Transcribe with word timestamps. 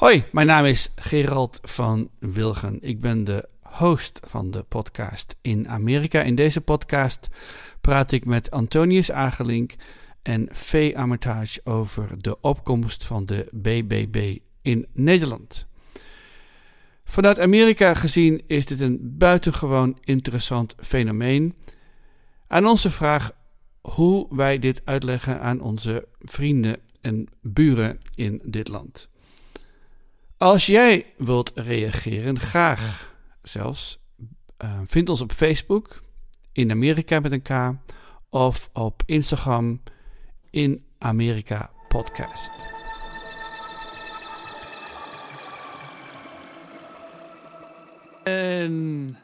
Hoi, 0.00 0.24
mijn 0.32 0.46
naam 0.46 0.64
is 0.64 0.90
Gerald 0.96 1.58
van 1.62 2.10
Wilgen. 2.18 2.78
Ik 2.80 3.00
ben 3.00 3.24
de 3.24 3.48
host 3.62 4.20
van 4.26 4.50
de 4.50 4.62
podcast 4.62 5.36
in 5.40 5.68
Amerika. 5.68 6.22
In 6.22 6.34
deze 6.34 6.60
podcast 6.60 7.28
praat 7.80 8.12
ik 8.12 8.24
met 8.24 8.50
Antonius 8.50 9.12
Agelink 9.12 9.74
en 10.22 10.48
Vee 10.52 10.98
Armitage 10.98 11.60
over 11.64 12.22
de 12.22 12.40
opkomst 12.40 13.04
van 13.04 13.26
de 13.26 13.48
BBB 13.50 14.36
in 14.62 14.86
Nederland. 14.92 15.66
Vanuit 17.04 17.40
Amerika 17.40 17.94
gezien 17.94 18.42
is 18.46 18.66
dit 18.66 18.80
een 18.80 18.98
buitengewoon 19.02 19.98
interessant 20.04 20.74
fenomeen. 20.78 21.54
Aan 22.46 22.66
onze 22.66 22.90
vraag 22.90 23.32
hoe 23.80 24.26
wij 24.36 24.58
dit 24.58 24.82
uitleggen 24.84 25.40
aan 25.40 25.60
onze 25.60 26.08
vrienden 26.18 26.76
en 27.00 27.26
buren 27.40 27.98
in 28.14 28.40
dit 28.44 28.68
land. 28.68 29.09
Als 30.42 30.66
jij 30.66 31.06
wilt 31.16 31.52
reageren, 31.54 32.38
graag 32.38 33.14
zelfs, 33.42 33.98
uh, 34.64 34.80
vind 34.86 35.08
ons 35.08 35.20
op 35.20 35.32
Facebook, 35.32 36.02
in 36.52 36.70
Amerika 36.70 37.20
met 37.20 37.32
een 37.32 37.42
K, 37.42 37.74
of 38.30 38.70
op 38.72 39.02
Instagram, 39.06 39.82
in 40.50 40.84
Amerika 40.98 41.70
Podcast. 41.88 42.52
En 48.24 49.16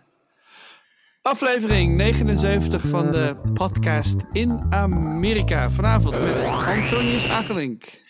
aflevering 1.22 1.96
79 1.96 2.82
van 2.82 3.12
de 3.12 3.36
podcast 3.54 4.16
in 4.32 4.66
Amerika. 4.70 5.70
Vanavond 5.70 6.20
met 6.20 6.44
Antonius 6.44 7.28
Agelink. 7.28 8.00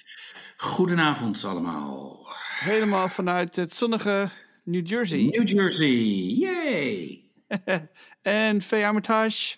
Goedenavond 0.56 1.45
allemaal. 1.45 2.26
Helemaal 2.66 3.09
vanuit 3.09 3.56
het 3.56 3.73
zonnige 3.73 4.29
New 4.62 4.87
Jersey. 4.87 5.23
New 5.23 5.48
Jersey, 5.48 5.95
yay! 6.39 7.25
en 8.22 8.62
Vee 8.62 8.86
Armitage. 8.86 9.56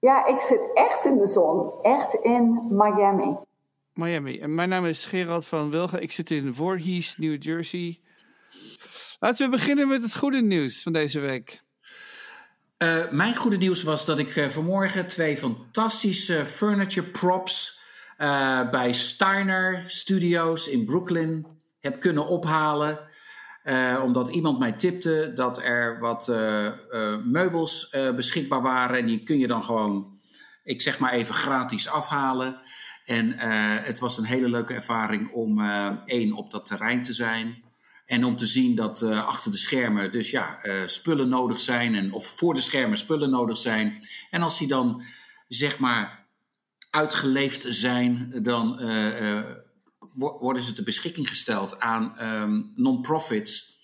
Ja, 0.00 0.26
ik 0.26 0.40
zit 0.40 0.70
echt 0.74 1.04
in 1.04 1.18
de 1.18 1.28
zon. 1.28 1.82
Echt 1.82 2.14
in 2.14 2.66
Miami. 2.70 3.36
Miami. 3.92 4.38
En 4.38 4.54
mijn 4.54 4.68
naam 4.68 4.84
is 4.84 5.04
Gerald 5.04 5.46
van 5.46 5.70
Wilgen. 5.70 6.02
Ik 6.02 6.12
zit 6.12 6.30
in 6.30 6.54
Voorhees, 6.54 7.16
New 7.16 7.42
Jersey. 7.42 8.00
Laten 9.20 9.44
we 9.44 9.56
beginnen 9.56 9.88
met 9.88 10.02
het 10.02 10.16
goede 10.16 10.42
nieuws 10.42 10.82
van 10.82 10.92
deze 10.92 11.20
week. 11.20 11.62
Uh, 12.78 13.10
mijn 13.10 13.36
goede 13.36 13.56
nieuws 13.56 13.82
was 13.82 14.04
dat 14.04 14.18
ik 14.18 14.36
uh, 14.36 14.48
vanmorgen 14.48 15.06
twee 15.06 15.36
fantastische 15.36 16.44
furniture 16.44 17.06
props 17.06 17.82
uh, 18.18 18.70
bij 18.70 18.92
Steiner 18.92 19.84
Studios 19.86 20.68
in 20.68 20.84
Brooklyn 20.84 21.53
heb 21.84 22.00
kunnen 22.00 22.26
ophalen. 22.26 23.00
Uh, 23.64 24.00
omdat 24.04 24.28
iemand 24.28 24.58
mij 24.58 24.72
tipte 24.72 25.32
dat 25.34 25.62
er 25.62 25.98
wat 25.98 26.28
uh, 26.28 26.64
uh, 26.64 27.16
meubels 27.24 27.96
beschikbaar 28.16 28.62
waren. 28.62 28.98
En 28.98 29.06
die 29.06 29.22
kun 29.22 29.38
je 29.38 29.46
dan 29.46 29.62
gewoon, 29.62 30.20
ik 30.64 30.82
zeg 30.82 30.98
maar 30.98 31.12
even 31.12 31.34
gratis 31.34 31.88
afhalen. 31.88 32.60
En 33.04 33.32
het 33.82 33.98
was 33.98 34.18
een 34.18 34.24
hele 34.24 34.48
leuke 34.48 34.74
ervaring 34.74 35.32
om 35.32 35.60
één 36.04 36.32
op 36.32 36.50
dat 36.50 36.66
terrein 36.66 37.02
te 37.02 37.12
zijn. 37.12 37.62
En 38.06 38.24
om 38.24 38.36
te 38.36 38.46
zien 38.46 38.74
dat 38.74 39.02
achter 39.02 39.50
de 39.50 39.56
schermen 39.56 40.12
dus 40.12 40.30
ja, 40.30 40.58
spullen 40.86 41.28
nodig 41.28 41.60
zijn. 41.60 41.94
En, 41.94 42.12
of 42.12 42.26
voor 42.26 42.54
de 42.54 42.60
schermen 42.60 42.98
spullen 42.98 43.30
nodig 43.30 43.56
zijn. 43.56 44.06
En 44.30 44.42
als 44.42 44.58
die 44.58 44.68
dan 44.68 45.02
zeg 45.48 45.78
maar 45.78 46.26
uitgeleefd 46.90 47.66
zijn, 47.68 48.38
dan 48.42 48.80
worden 50.14 50.62
ze 50.62 50.72
ter 50.72 50.84
beschikking 50.84 51.28
gesteld 51.28 51.80
aan 51.80 52.22
um, 52.22 52.72
non-profits. 52.76 53.78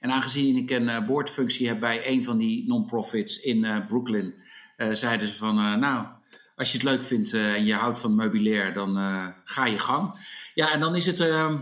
En 0.00 0.10
aangezien 0.10 0.56
ik 0.56 0.70
een 0.70 0.88
uh, 0.88 1.06
boordfunctie 1.06 1.68
heb 1.68 1.80
bij 1.80 2.08
een 2.08 2.24
van 2.24 2.36
die 2.36 2.66
non-profits 2.66 3.40
in 3.40 3.64
uh, 3.64 3.86
Brooklyn, 3.86 4.34
uh, 4.76 4.92
zeiden 4.92 5.28
ze 5.28 5.34
van, 5.34 5.54
nou, 5.54 6.06
als 6.56 6.72
je 6.72 6.78
het 6.78 6.86
leuk 6.86 7.02
vindt 7.02 7.32
en 7.32 7.64
je 7.64 7.74
houdt 7.74 7.98
van 7.98 8.14
meubilair, 8.14 8.72
dan 8.72 8.96
ga 9.44 9.66
je 9.66 9.78
gang. 9.78 10.14
Ja, 10.54 10.72
en 10.72 10.80
dan 10.80 10.96
is 10.96 11.06
het 11.06 11.20
ehm, 11.20 11.56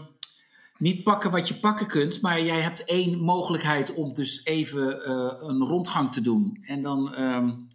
niet 0.79 1.03
pakken 1.03 1.31
wat 1.31 1.49
je 1.49 1.55
pakken 1.55 1.87
kunt, 1.87 2.21
maar 2.21 2.43
jij 2.43 2.61
hebt 2.61 2.85
één 2.85 3.19
mogelijkheid 3.19 3.95
om 3.95 4.15
dus 4.15 4.45
even 4.45 5.11
een 5.49 5.65
rondgang 5.65 6.13
te 6.13 6.21
doen. 6.21 6.59
En 6.61 6.83
dan 6.83 7.21
um, 7.21 7.67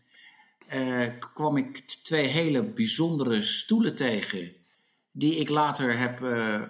kwam 1.34 1.58
ik 1.58 1.80
twee 1.80 2.28
hele 2.28 2.64
bijzondere 2.64 3.42
stoelen 3.42 3.96
tegen 3.96 4.59
die 5.20 5.36
ik 5.36 5.50
later 5.50 5.98
heb 5.98 6.22
uh, 6.22 6.62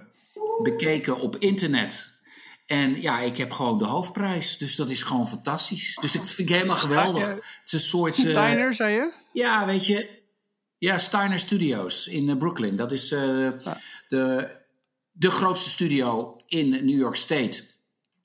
bekeken 0.62 1.20
op 1.20 1.36
internet. 1.36 2.18
En 2.66 3.02
ja, 3.02 3.20
ik 3.20 3.38
heb 3.38 3.52
gewoon 3.52 3.78
de 3.78 3.86
hoofdprijs. 3.86 4.58
Dus 4.58 4.76
dat 4.76 4.90
is 4.90 5.04
gewoon 5.04 5.28
fantastisch. 5.28 5.98
Dus 6.02 6.12
dat 6.12 6.32
vind 6.32 6.50
ik 6.50 6.56
helemaal 6.56 6.76
geweldig. 6.76 7.28
Het 7.28 7.44
is 7.66 7.74
een 7.74 7.80
soort. 7.80 8.18
Uh, 8.18 8.32
Steiner, 8.32 8.74
zei 8.74 8.94
je? 8.94 9.12
Ja, 9.34 9.66
weet 9.66 9.86
je. 9.86 10.18
Ja, 10.78 10.98
Steiner 10.98 11.40
Studios 11.40 12.08
in 12.08 12.30
uh, 12.30 12.38
Brooklyn. 12.38 12.76
Dat 12.76 12.92
is 12.92 13.09
ja. 13.09 13.58
de, 14.09 14.50
de 15.12 15.32
grootste 15.32 15.70
studio 15.70 16.42
in 16.46 16.70
New 16.70 16.98
York 16.98 17.16
State. 17.16 17.64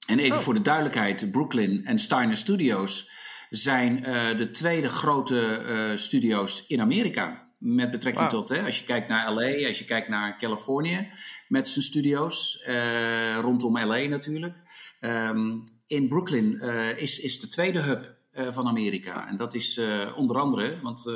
En 0.07 0.19
even 0.19 0.37
oh. 0.37 0.43
voor 0.43 0.55
de 0.55 0.63
duidelijkheid: 0.63 1.31
Brooklyn 1.31 1.85
en 1.85 1.99
Steiner 1.99 2.37
Studios 2.37 3.11
zijn 3.51 4.03
de 4.37 4.51
tweede 4.51 4.89
grote 4.89 5.93
studio's 5.97 6.65
in 6.67 6.81
Amerika. 6.81 7.44
Met 7.67 7.91
betrekking 7.91 8.31
wow. 8.31 8.41
tot, 8.41 8.49
hè, 8.49 8.65
als 8.65 8.79
je 8.79 8.85
kijkt 8.85 9.09
naar 9.09 9.33
LA, 9.33 9.67
als 9.69 9.79
je 9.79 9.85
kijkt 9.85 10.09
naar 10.09 10.39
Californië 10.39 11.09
met 11.49 11.69
zijn 11.69 11.85
studio's, 11.85 12.65
uh, 12.69 13.39
rondom 13.39 13.79
LA 13.79 13.99
natuurlijk. 13.99 14.55
Um, 15.01 15.63
in 15.87 16.09
Brooklyn 16.09 16.53
uh, 16.53 16.99
is, 16.99 17.21
is 17.21 17.41
de 17.41 17.49
tweede 17.49 17.81
hub 17.81 18.17
uh, 18.33 18.53
van 18.53 18.67
Amerika. 18.67 19.29
En 19.29 19.37
dat 19.37 19.55
is 19.55 19.81
onder 20.17 20.39
andere, 20.39 20.81
want 20.83 21.11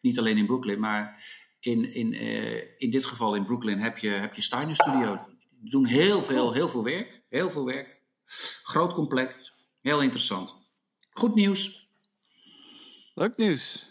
niet 0.00 0.18
alleen 0.18 0.36
in 0.36 0.46
Brooklyn, 0.46 0.80
maar 0.80 1.22
in, 1.60 1.94
in, 1.94 2.12
in 2.78 2.90
dit 2.90 3.04
geval 3.04 3.34
in 3.34 3.44
Brooklyn 3.44 3.78
heb 3.78 3.98
je, 3.98 4.08
heb 4.08 4.34
je 4.34 4.42
Steiner 4.42 4.74
Studios. 4.74 5.18
Die 5.60 5.70
doen 5.70 5.86
heel 5.86 6.22
veel, 6.22 6.52
heel 6.52 6.68
veel 6.68 6.84
werk. 6.84 7.22
Heel 7.28 7.50
veel 7.50 7.64
werk. 7.64 8.00
Groot 8.62 8.92
complex. 8.92 9.54
Heel 9.80 10.02
interessant. 10.02 10.54
Goed 11.10 11.34
nieuws. 11.34 11.90
Leuk 13.14 13.36
nieuws. 13.36 13.86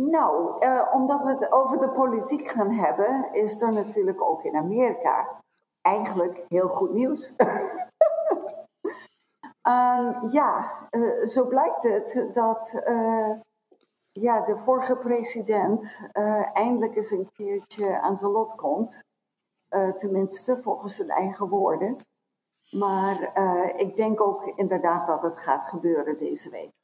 Nou, 0.00 0.64
uh, 0.64 0.90
omdat 0.92 1.24
we 1.24 1.30
het 1.30 1.52
over 1.52 1.78
de 1.78 1.92
politiek 1.92 2.48
gaan 2.48 2.70
hebben, 2.70 3.32
is 3.32 3.60
er 3.62 3.72
natuurlijk 3.72 4.22
ook 4.22 4.42
in 4.42 4.56
Amerika 4.56 5.40
eigenlijk 5.80 6.44
heel 6.48 6.68
goed 6.68 6.92
nieuws. 6.92 7.34
um, 9.68 10.30
ja, 10.38 10.72
uh, 10.90 11.26
zo 11.26 11.48
blijkt 11.48 11.82
het 11.82 12.30
dat 12.34 12.82
uh, 12.88 13.30
ja, 14.12 14.44
de 14.44 14.58
vorige 14.58 14.96
president 14.96 16.08
eindelijk 16.52 16.96
eens 16.96 17.10
een 17.10 17.30
keertje 17.32 18.00
aan 18.00 18.16
zijn 18.16 18.32
lot 18.32 18.54
komt. 18.54 19.04
tenminste, 19.96 20.62
volgens 20.62 20.96
zijn 20.96 21.08
eigen 21.08 21.48
woorden. 21.48 21.96
Maar 22.70 23.38
ik 23.76 23.96
denk 23.96 24.20
ook 24.20 24.44
inderdaad 24.44 25.06
dat 25.06 25.22
het 25.22 25.38
gaat 25.38 25.64
gebeuren 25.64 26.18
deze 26.18 26.50
week. 26.50 26.75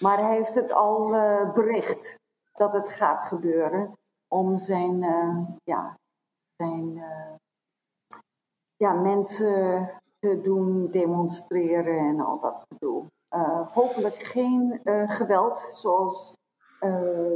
Maar 0.00 0.18
hij 0.18 0.36
heeft 0.36 0.54
het 0.54 0.72
al 0.72 1.14
uh, 1.14 1.52
bericht 1.52 2.18
dat 2.52 2.72
het 2.72 2.88
gaat 2.88 3.22
gebeuren 3.22 3.98
om 4.28 4.58
zijn, 4.58 5.02
uh, 5.02 5.38
ja, 5.64 5.98
zijn 6.56 6.96
uh, 6.96 7.34
ja, 8.76 8.92
mensen 8.92 9.90
te 10.18 10.40
doen 10.40 10.88
demonstreren 10.88 11.98
en 11.98 12.20
al 12.20 12.40
dat 12.40 12.64
gedoe. 12.68 13.04
hopelijk 13.72 14.16
geen 14.16 14.80
geweld 15.06 15.70
zoals 15.72 16.36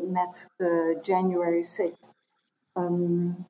met 0.02 0.48
de 0.56 0.98
January 1.02 1.62
6 1.62 1.94
um, 2.72 3.46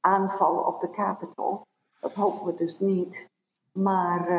aanval 0.00 0.56
op 0.56 0.80
de 0.80 0.90
Capitol. 0.90 1.60
Dat 2.00 2.14
hopen 2.14 2.46
we 2.46 2.54
dus 2.54 2.78
niet. 2.78 3.28
Maar 3.72 4.30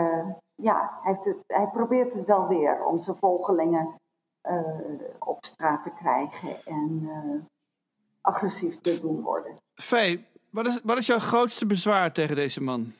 ja, 0.55 0.99
hij, 1.01 1.13
heeft 1.13 1.25
het, 1.25 1.43
hij 1.47 1.69
probeert 1.69 2.13
het 2.13 2.25
wel 2.25 2.47
weer 2.47 2.85
om 2.85 2.99
zijn 2.99 3.17
volgelingen 3.17 4.00
op 5.19 5.45
straat 5.45 5.83
te 5.83 5.93
krijgen 5.93 6.65
en 6.65 7.01
uh, 7.01 7.41
agressief 8.21 8.81
te 8.81 8.99
doen 9.01 9.21
worden. 9.21 9.57
Vee, 9.75 10.27
wat 10.49 10.67
is, 10.67 10.79
wat 10.83 10.97
is 10.97 11.05
jouw 11.05 11.19
grootste 11.19 11.65
bezwaar 11.65 12.11
tegen 12.11 12.35
deze 12.35 12.61
man? 12.61 12.93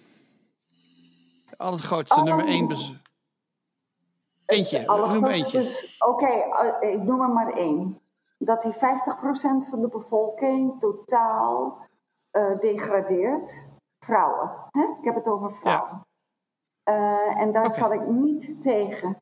Allergrootste, 1.57 2.19
oh. 2.19 2.23
nummer 2.23 2.45
één 2.45 2.67
bezwaar. 2.67 3.01
Eentje, 4.45 4.85
noem 4.85 5.25
eentje. 5.25 5.95
Oké, 5.99 6.23
okay, 6.23 6.91
ik 6.91 7.01
noem 7.01 7.21
er 7.21 7.29
maar 7.29 7.51
één. 7.53 8.01
Dat 8.38 8.61
die 8.61 8.73
50% 8.73 8.77
van 9.69 9.81
de 9.81 9.89
bevolking 9.91 10.79
totaal 10.79 11.88
degradeert. 12.59 13.69
Vrouwen. 13.99 14.51
Hè? 14.69 14.81
Ik 14.81 15.03
heb 15.05 15.15
het 15.15 15.27
over 15.27 15.51
vrouwen. 15.51 16.05
Ja. 16.83 17.35
en 17.35 17.51
daar 17.51 17.65
okay. 17.65 17.79
kan 17.79 17.91
ik 17.93 18.07
niet 18.07 18.61
tegen. 18.61 19.20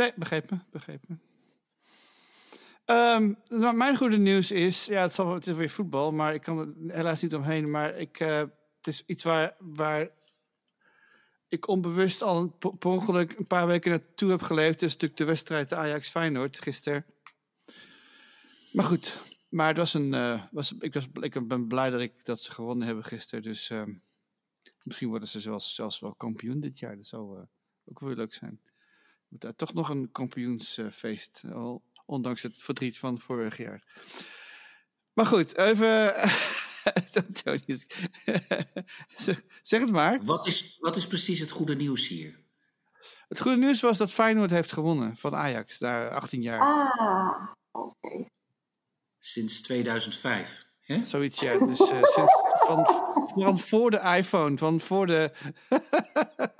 Nee, 0.00 0.12
me. 1.06 1.16
Um, 2.86 3.38
nou, 3.48 3.76
mijn 3.76 3.96
goede 3.96 4.16
nieuws 4.16 4.50
is, 4.50 4.84
ja, 4.84 5.02
het, 5.02 5.12
zal, 5.12 5.34
het 5.34 5.46
is 5.46 5.52
weer 5.52 5.70
voetbal, 5.70 6.12
maar 6.12 6.34
ik 6.34 6.42
kan 6.42 6.58
er 6.58 6.94
helaas 6.94 7.22
niet 7.22 7.34
omheen. 7.34 7.70
Maar 7.70 7.96
ik 7.96 8.20
uh, 8.20 8.38
het 8.38 8.86
is 8.86 9.02
iets 9.06 9.24
waar, 9.24 9.54
waar 9.58 10.10
ik 11.48 11.68
onbewust 11.68 12.22
al 12.22 12.48
per 12.48 12.90
ongeluk 12.90 13.38
een 13.38 13.46
paar 13.46 13.66
weken 13.66 13.90
naartoe 13.90 14.30
heb 14.30 14.42
geleefd. 14.42 14.80
Het 14.80 14.82
is 14.82 14.92
natuurlijk 14.92 15.20
de 15.20 15.24
wedstrijd 15.24 15.72
Ajax-Feyenoord 15.72 16.62
gisteren. 16.62 17.04
Maar 18.72 18.84
goed, 18.84 19.16
maar 19.48 19.68
het 19.68 19.76
was 19.76 19.94
een, 19.94 20.12
uh, 20.12 20.42
was, 20.50 20.74
ik, 20.78 20.94
was, 20.94 21.08
ik 21.20 21.48
ben 21.48 21.66
blij 21.66 21.90
dat, 21.90 22.00
ik, 22.00 22.24
dat 22.24 22.40
ze 22.40 22.52
gewonnen 22.52 22.86
hebben 22.86 23.04
gisteren. 23.04 23.42
Dus 23.42 23.70
uh, 23.70 23.82
misschien 24.82 25.08
worden 25.08 25.28
ze 25.28 25.40
zelfs, 25.40 25.74
zelfs 25.74 26.00
wel 26.00 26.14
kampioen 26.14 26.60
dit 26.60 26.78
jaar. 26.78 26.96
Dat 26.96 27.06
zou 27.06 27.38
uh, 27.38 27.44
ook 27.84 28.00
wel 28.00 28.14
leuk 28.14 28.34
zijn. 28.34 28.60
Moet 29.30 29.40
daar 29.40 29.56
toch 29.56 29.74
nog 29.74 29.88
een 29.88 30.12
kampioensfeest, 30.12 31.42
al, 31.52 31.82
ondanks 32.06 32.42
het 32.42 32.62
verdriet 32.62 32.98
van 32.98 33.18
vorig 33.18 33.56
jaar. 33.56 33.82
Maar 35.12 35.26
goed, 35.26 35.56
even. 35.56 36.14
zeg 39.62 39.80
het 39.80 39.90
maar. 39.90 40.24
Wat 40.24 40.46
is, 40.46 40.76
wat 40.80 40.96
is 40.96 41.06
precies 41.06 41.40
het 41.40 41.50
goede 41.50 41.76
nieuws 41.76 42.08
hier? 42.08 42.38
Het 43.28 43.40
goede 43.40 43.56
nieuws 43.56 43.80
was 43.80 43.98
dat 43.98 44.10
Feyenoord 44.10 44.50
heeft 44.50 44.72
gewonnen 44.72 45.16
van 45.16 45.34
Ajax, 45.34 45.78
daar 45.78 46.10
18 46.10 46.42
jaar. 46.42 46.60
Ah, 46.60 47.48
oké. 47.70 48.26
Sinds 49.18 49.60
2005. 49.60 50.66
Hè? 50.80 51.04
Zoiets, 51.04 51.40
ja. 51.40 51.58
Dus 51.58 51.80
uh, 51.80 52.02
sinds, 52.02 52.32
van, 52.66 52.86
van 53.34 53.58
voor 53.58 53.90
de 53.90 54.00
iPhone, 54.00 54.58
van 54.58 54.80
voor 54.80 55.06
de. 55.06 55.32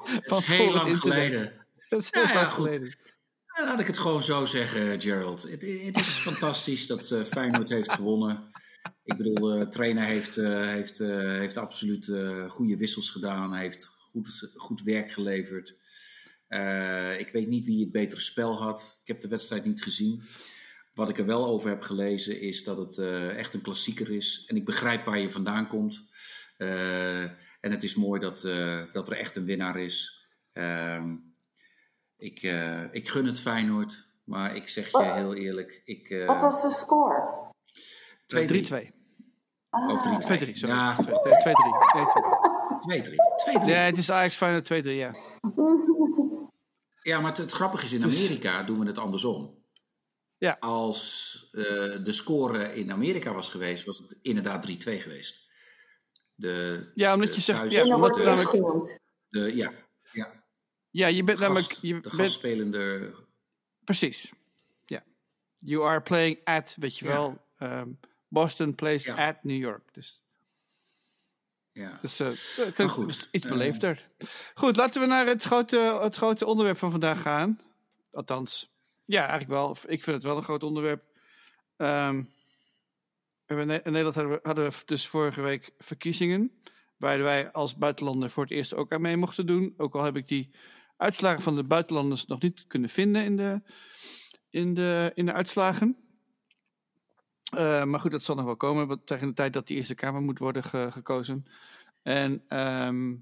Het 0.04 0.26
is 0.26 0.46
heel 0.46 0.72
lang 0.72 0.96
geleden. 0.96 1.59
Dat 1.90 2.00
is 2.00 2.08
heel 2.10 2.22
Nou 2.22 2.34
ja, 2.34 2.44
goed. 2.44 2.64
geleden. 2.64 2.96
Nou, 3.46 3.66
laat 3.68 3.80
ik 3.80 3.86
het 3.86 3.98
gewoon 3.98 4.22
zo 4.22 4.44
zeggen, 4.44 5.00
Gerald. 5.00 5.42
Het, 5.42 5.62
het 5.62 6.00
is 6.00 6.08
fantastisch 6.08 6.86
dat 6.86 7.10
eh, 7.10 7.22
Feyenoord 7.22 7.68
heeft 7.68 7.92
gewonnen. 7.92 8.48
Ik 9.04 9.16
bedoel, 9.16 9.58
de 9.58 9.68
trainer 9.68 10.04
heeft, 10.04 10.36
eh, 10.36 10.60
heeft, 10.66 11.00
eh, 11.00 11.18
heeft 11.18 11.56
absoluut 11.56 12.08
eh, 12.08 12.48
goede 12.50 12.76
wissels 12.76 13.10
gedaan. 13.10 13.52
Hij 13.52 13.62
heeft 13.62 13.86
goed, 13.86 14.50
goed 14.54 14.82
werk 14.82 15.10
geleverd. 15.10 15.74
Eh, 16.48 17.18
ik 17.18 17.28
weet 17.28 17.48
niet 17.48 17.64
wie 17.64 17.80
het 17.80 17.92
betere 17.92 18.20
spel 18.20 18.58
had. 18.62 18.98
Ik 19.02 19.08
heb 19.08 19.20
de 19.20 19.28
wedstrijd 19.28 19.64
niet 19.64 19.82
gezien. 19.82 20.22
Wat 20.94 21.08
ik 21.08 21.18
er 21.18 21.26
wel 21.26 21.46
over 21.46 21.68
heb 21.68 21.82
gelezen 21.82 22.40
is 22.40 22.64
dat 22.64 22.78
het 22.78 22.98
eh, 22.98 23.36
echt 23.36 23.54
een 23.54 23.60
klassieker 23.60 24.10
is. 24.10 24.44
En 24.46 24.56
ik 24.56 24.64
begrijp 24.64 25.02
waar 25.02 25.18
je 25.18 25.30
vandaan 25.30 25.68
komt. 25.68 26.04
Eh, 26.56 27.22
en 27.60 27.70
het 27.70 27.82
is 27.82 27.94
mooi 27.94 28.20
dat, 28.20 28.44
eh, 28.44 28.82
dat 28.92 29.10
er 29.10 29.16
echt 29.16 29.36
een 29.36 29.44
winnaar 29.44 29.80
is. 29.80 30.26
Ehm, 30.52 31.14
ik, 32.20 32.42
eh, 32.42 32.82
ik 32.94 33.08
gun 33.08 33.26
het 33.26 33.40
Feyenoord. 33.40 34.08
Maar 34.24 34.56
ik 34.56 34.68
zeg 34.68 34.90
je 34.90 35.02
heel 35.02 35.34
eerlijk. 35.34 35.80
Ik, 35.84 36.10
eh, 36.10 36.26
Wat 36.26 36.40
was 36.40 36.62
de 36.62 36.70
score? 36.70 37.48
2-3. 38.26 38.46
3-2. 38.46 38.92
Ah, 39.70 39.88
Of 39.90 40.02
3-2. 40.02 40.38
2-3, 40.38 40.56
sorry. 40.56 40.74
Ja, 40.74 40.94
2-3. 40.94 41.04
Nee, 42.86 43.00
2-3. 43.00 43.16
2-3. 43.16 43.16
2-3. 43.36 43.68
Ja, 43.68 43.74
het 43.84 43.98
is 43.98 44.10
Ajax 44.10 44.36
Feyenoord 44.36 44.64
2-3, 44.64 44.96
ja. 44.96 45.14
Ja, 47.02 47.18
maar 47.20 47.28
het, 47.28 47.38
het 47.38 47.52
grappige 47.52 47.84
is, 47.84 47.92
in 47.92 48.02
Amerika 48.04 48.62
doen 48.62 48.78
we 48.78 48.86
het 48.86 48.98
andersom. 48.98 49.46
Dus- 49.46 49.58
Ja. 50.38 50.56
Als 50.60 51.48
eh, 51.52 51.62
de 52.04 52.12
score 52.12 52.74
in 52.74 52.92
Amerika 52.92 53.32
was 53.32 53.50
geweest, 53.50 53.84
was 53.84 53.98
het 53.98 54.18
inderdaad 54.22 54.62
3-2 54.62 55.00
geweest. 55.00 55.48
De, 56.34 56.90
Ja, 56.94 57.14
omdat 57.14 57.28
de 57.28 57.34
je 57.34 57.40
zegt- 57.40 57.58
thuis- 57.58 57.72
ja, 57.74 57.80
gefilmd. 57.80 58.98
de, 59.28 59.56
ja, 59.56 59.72
ja. 60.12 60.39
Ja, 60.90 61.06
je 61.06 61.22
bent 61.24 61.38
namelijk... 61.38 61.70
Je 61.72 61.94
de 61.94 62.00
bent, 62.00 62.14
gastspelende. 62.14 63.12
precies. 63.84 64.32
Ja. 64.86 65.02
You 65.56 65.84
are 65.86 66.00
playing 66.00 66.38
at, 66.44 66.76
weet 66.78 66.98
je 66.98 67.04
Ja. 67.04 67.10
wel. 67.10 67.44
ehm, 67.58 67.88
Boston 68.28 68.74
plays 68.74 69.04
Ja. 69.04 69.28
at 69.28 69.44
New 69.44 69.58
York. 69.58 69.94
Dus, 69.94 70.22
Ja. 71.72 71.98
dus 72.00 72.20
eh, 72.20 72.88
goed, 72.88 73.28
iets 73.32 73.44
eh, 73.44 73.50
beleefder. 73.50 74.08
Goed, 74.54 74.76
laten 74.76 75.00
we 75.00 75.06
naar 75.06 75.26
het 75.26 75.44
grote, 75.44 75.98
het 76.02 76.16
grote 76.16 76.46
onderwerp 76.46 76.78
van 76.78 76.90
vandaag 76.90 77.22
gaan. 77.22 77.60
Althans, 78.12 78.70
ja, 79.02 79.20
eigenlijk 79.20 79.50
wel. 79.50 79.70
Ik 79.86 80.02
vind 80.04 80.16
het 80.16 80.22
wel 80.24 80.36
een 80.36 80.42
groot 80.42 80.62
onderwerp. 80.62 81.04
Ehm, 81.76 82.22
in 83.46 83.66
Nederland 83.66 84.14
hadden 84.14 84.32
we, 84.32 84.40
hadden 84.42 84.70
we 84.70 84.76
dus 84.84 85.06
vorige 85.06 85.40
week 85.40 85.70
verkiezingen. 85.78 86.62
Waar 86.96 87.22
wij 87.22 87.52
als 87.52 87.76
buitenlander 87.76 88.30
voor 88.30 88.42
het 88.42 88.52
eerst 88.52 88.74
ook 88.74 88.92
aan 88.92 89.00
mee 89.00 89.16
mochten 89.16 89.46
doen. 89.46 89.74
Ook 89.76 89.94
al 89.94 90.04
heb 90.04 90.16
ik 90.16 90.28
die 90.28 90.50
uitslagen 91.00 91.42
van 91.42 91.56
de 91.56 91.64
buitenlanders 91.64 92.26
nog 92.26 92.40
niet 92.40 92.66
kunnen 92.66 92.90
vinden 92.90 93.24
in 93.24 93.36
de, 93.36 93.62
in 94.50 94.74
de, 94.74 95.12
in 95.14 95.26
de 95.26 95.32
uitslagen. 95.32 95.96
Eh, 97.56 97.84
maar 97.84 98.00
goed, 98.00 98.10
dat 98.10 98.22
zal 98.22 98.34
nog 98.34 98.44
wel 98.44 98.56
komen 98.56 98.86
want 98.86 99.06
tegen 99.06 99.28
de 99.28 99.34
tijd 99.34 99.52
dat 99.52 99.66
die 99.66 99.76
Eerste 99.76 99.94
Kamer 99.94 100.20
moet 100.20 100.38
worden 100.38 100.62
ge- 100.64 100.88
gekozen. 100.90 101.46
En, 102.02 102.44
ehm, 102.48 103.14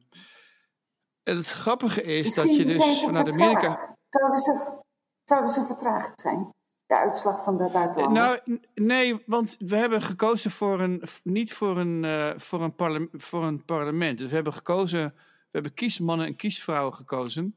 en 1.22 1.36
het 1.36 1.48
grappige 1.50 2.02
is 2.02 2.34
dat 2.34 2.56
je 2.56 2.64
dus 2.64 3.02
vanuit 3.04 3.28
Amerika. 3.28 3.96
Zouden 4.08 4.40
ze, 4.40 4.82
zouden 5.24 5.52
ze 5.52 5.64
vertraagd 5.66 6.20
zijn? 6.20 6.52
De 6.86 6.98
uitslag 6.98 7.44
van 7.44 7.56
de 7.56 7.70
buitenlanders. 7.70 8.40
Nou, 8.46 8.60
nee, 8.74 9.22
want 9.26 9.56
we 9.58 9.76
hebben 9.76 10.02
gekozen 10.02 10.50
voor 10.50 10.80
een, 10.80 11.02
niet 11.22 11.52
voor 11.52 11.78
een, 11.78 12.04
eh, 12.04 12.30
voor, 12.36 12.62
een 12.62 13.08
voor 13.12 13.44
een 13.44 13.64
parlement. 13.64 14.18
Dus 14.18 14.28
we 14.28 14.34
hebben 14.34 14.52
gekozen, 14.52 15.04
we 15.14 15.48
hebben 15.50 15.74
kiesmannen 15.74 16.26
en 16.26 16.36
kiesvrouwen 16.36 16.94
gekozen. 16.94 17.56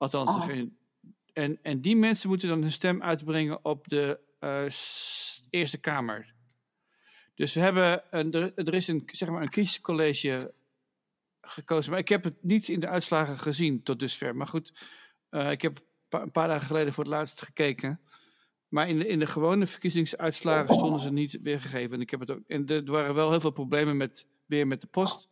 Althans, 0.00 0.34
degene- 0.34 0.70
en, 1.32 1.58
en 1.62 1.80
die 1.80 1.96
mensen 1.96 2.28
moeten 2.28 2.48
dan 2.48 2.62
hun 2.62 2.72
stem 2.72 3.02
uitbrengen 3.02 3.64
op 3.64 3.88
de 3.88 4.20
eh, 4.38 4.62
Eerste 5.50 5.78
Kamer. 5.78 6.34
Dus 7.34 7.54
we 7.54 7.60
hebben, 7.60 8.02
een, 8.10 8.32
er, 8.32 8.54
er 8.54 8.74
is 8.74 8.88
een, 8.88 9.02
zeg 9.06 9.28
maar 9.28 9.42
een 9.42 9.48
kiescollege 9.48 10.54
gekozen. 11.40 11.90
Maar 11.90 12.00
ik 12.00 12.08
heb 12.08 12.24
het 12.24 12.42
niet 12.42 12.68
in 12.68 12.80
de 12.80 12.88
uitslagen 12.88 13.38
gezien 13.38 13.82
tot 13.82 13.98
dusver. 13.98 14.36
Maar 14.36 14.46
goed, 14.46 14.72
eh, 15.28 15.50
ik 15.50 15.62
heb 15.62 15.76
een 15.76 15.84
paar, 16.08 16.22
een 16.22 16.30
paar 16.30 16.48
dagen 16.48 16.66
geleden 16.66 16.92
voor 16.92 17.04
het 17.04 17.12
laatst 17.12 17.42
gekeken. 17.42 18.00
Maar 18.68 18.88
in 18.88 18.98
de, 18.98 19.06
in 19.06 19.18
de 19.18 19.26
gewone 19.26 19.66
verkiezingsuitslagen 19.66 20.74
stonden 20.74 21.00
ze 21.00 21.12
niet 21.12 21.38
weergegeven. 21.42 21.94
En, 21.94 22.00
ik 22.00 22.10
heb 22.10 22.20
het 22.20 22.30
ook, 22.30 22.42
en 22.46 22.66
er 22.66 22.84
waren 22.84 23.14
wel 23.14 23.30
heel 23.30 23.40
veel 23.40 23.50
problemen 23.50 23.96
met, 23.96 24.26
weer 24.46 24.66
met 24.66 24.80
de 24.80 24.86
post. 24.86 25.28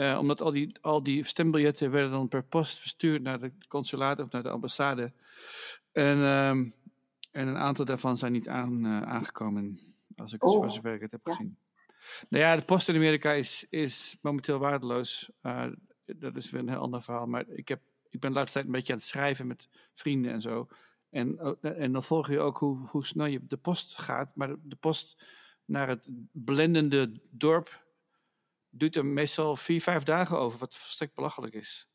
Eh, 0.00 0.18
omdat 0.18 0.40
al 0.40 0.50
die, 0.52 0.76
al 0.80 1.02
die 1.02 1.24
stembiljetten 1.24 1.90
werden 1.90 2.10
dan 2.10 2.28
per 2.28 2.42
post 2.44 2.78
verstuurd 2.78 3.22
naar 3.22 3.40
de 3.40 3.52
consulaat 3.68 4.20
of 4.20 4.30
naar 4.30 4.42
de 4.42 4.50
ambassade. 4.50 5.12
En, 5.92 6.16
ehm, 6.22 6.68
en 7.30 7.48
een 7.48 7.56
aantal 7.56 7.84
daarvan 7.84 8.18
zijn 8.18 8.32
niet 8.32 8.48
aan, 8.48 8.84
eh, 8.84 9.02
aangekomen. 9.02 9.80
Als 10.16 10.32
ik 10.32 10.42
het 10.42 10.50
Oh. 10.50 10.56
voor 10.56 10.70
zover 10.70 10.94
ik 10.94 11.00
het 11.00 11.10
heb 11.10 11.20
Ja. 11.26 11.34
gezien. 11.34 11.56
Nou 12.28 12.44
ja, 12.44 12.56
de 12.56 12.62
post 12.62 12.88
in 12.88 12.94
Amerika 12.94 13.32
is, 13.32 13.66
is 13.70 14.16
momenteel 14.20 14.58
waardeloos. 14.58 15.30
Eh, 15.40 15.66
dat 16.04 16.36
is 16.36 16.50
weer 16.50 16.60
een 16.60 16.68
heel 16.68 16.78
ander 16.78 17.02
verhaal. 17.02 17.26
Maar 17.26 17.48
ik, 17.48 17.68
heb, 17.68 17.80
ik 18.10 18.20
ben 18.20 18.30
de 18.30 18.36
laatste 18.36 18.52
tijd 18.52 18.64
een 18.66 18.72
beetje 18.72 18.92
aan 18.92 18.98
het 18.98 19.08
schrijven 19.08 19.46
met 19.46 19.68
vrienden 19.94 20.32
en 20.32 20.40
zo. 20.40 20.68
En, 21.10 21.40
ook- 21.40 21.62
en 21.62 21.92
dan 21.92 22.02
volg 22.02 22.28
je 22.30 22.40
ook 22.40 22.58
hoe, 22.58 22.78
hoe 22.86 23.04
snel 23.06 23.26
je 23.26 23.46
de 23.46 23.56
post 23.56 23.98
gaat. 23.98 24.32
Maar 24.34 24.48
de, 24.48 24.58
de 24.62 24.76
post 24.76 25.22
naar 25.64 25.88
het 25.88 26.08
blendende 26.32 27.20
dorp 27.30 27.88
duurt 28.70 28.96
er 28.96 29.06
meestal 29.06 29.56
vier, 29.56 29.80
vijf 29.82 30.02
dagen 30.02 30.38
over. 30.38 30.58
Wat 30.58 30.76
volstrekt 30.76 31.14
belachelijk 31.14 31.54
is. 31.54 31.88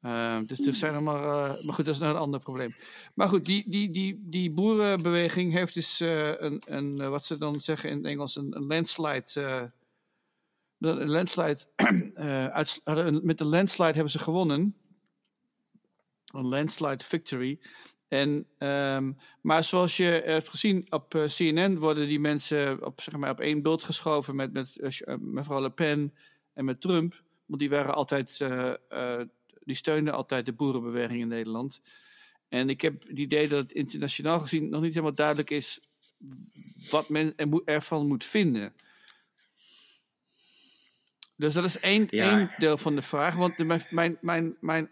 Eh, 0.00 0.38
dus 0.46 0.66
er 0.66 0.74
zijn 0.74 0.92
allemaal. 0.92 1.16
eh, 1.56 1.64
maar 1.64 1.74
goed, 1.74 1.84
dat 1.84 1.94
is 1.94 2.00
een 2.00 2.16
ander 2.16 2.40
probleem. 2.40 2.74
Maar 3.14 3.28
goed, 3.28 3.44
die, 3.44 3.70
die, 3.70 3.90
die, 3.90 4.20
die 4.28 4.50
boerenbeweging 4.50 5.52
heeft 5.52 5.74
dus 5.74 6.00
eh, 6.00 6.40
een, 6.40 6.62
een, 6.66 7.00
eh, 7.00 7.08
wat 7.08 7.26
ze 7.26 7.38
dan 7.38 7.60
zeggen 7.60 7.90
in 7.90 7.96
het 7.96 8.06
Engels, 8.06 8.36
een, 8.36 8.48
landslide. 8.66 9.72
de- 10.76 10.88
een 10.88 11.10
landslide 11.10 11.58
een- 12.84 13.20
met 13.22 13.38
de 13.38 13.44
landslide 13.44 13.92
hebben 13.92 14.10
ze 14.10 14.18
gewonnen. 14.18 14.76
Een 16.32 16.44
landslide 16.46 17.04
victory. 17.04 17.60
En, 18.08 18.46
ehm, 18.58 19.12
maar 19.40 19.64
zoals 19.64 19.96
je 19.96 20.04
hebt 20.24 20.48
gezien 20.48 20.86
op 20.90 21.14
eh, 21.14 21.24
CNN 21.26 21.78
worden 21.78 22.08
die 22.08 22.20
mensen 22.20 22.84
op, 22.86 23.00
zeg 23.00 23.16
maar, 23.16 23.30
op 23.30 23.40
één 23.40 23.62
beeld 23.62 23.84
geschoven 23.84 24.36
met, 24.36 24.52
met 24.52 24.76
eh, 24.76 24.90
eh, 25.04 25.14
mevrouw 25.20 25.60
Le 25.60 25.70
Pen 25.70 26.14
en 26.54 26.64
met 26.64 26.80
Trump. 26.80 27.22
Want 27.46 27.60
die 27.60 27.70
waren 27.70 27.94
altijd, 27.94 28.38
die 29.64 29.76
steunden 29.76 30.14
altijd 30.14 30.46
de 30.46 30.52
boerenbeweging 30.52 31.20
in 31.20 31.28
Nederland. 31.28 31.80
En 32.48 32.68
ik 32.68 32.80
heb 32.80 33.02
het 33.08 33.18
idee 33.18 33.48
dat 33.48 33.58
het 33.62 33.72
internationaal 33.72 34.40
gezien 34.40 34.68
nog 34.68 34.80
niet 34.80 34.92
helemaal 34.92 35.14
duidelijk 35.14 35.50
is 35.50 35.80
wat 36.90 37.08
men 37.08 37.32
er 37.36 37.48
moet- 37.48 37.68
ervan 37.68 38.06
moet 38.06 38.24
vinden. 38.24 38.72
Dus 41.36 41.54
dat 41.54 41.64
is 41.64 41.80
één, 41.80 42.06
Ja. 42.10 42.38
één 42.38 42.50
deel 42.58 42.76
van 42.76 42.94
de 42.94 43.02
vraag. 43.02 43.34
Want 43.34 43.56
de- 43.56 43.64
mijn, 43.64 43.82
mijn, 43.90 44.18
mijn, 44.20 44.56
mijn 44.60 44.88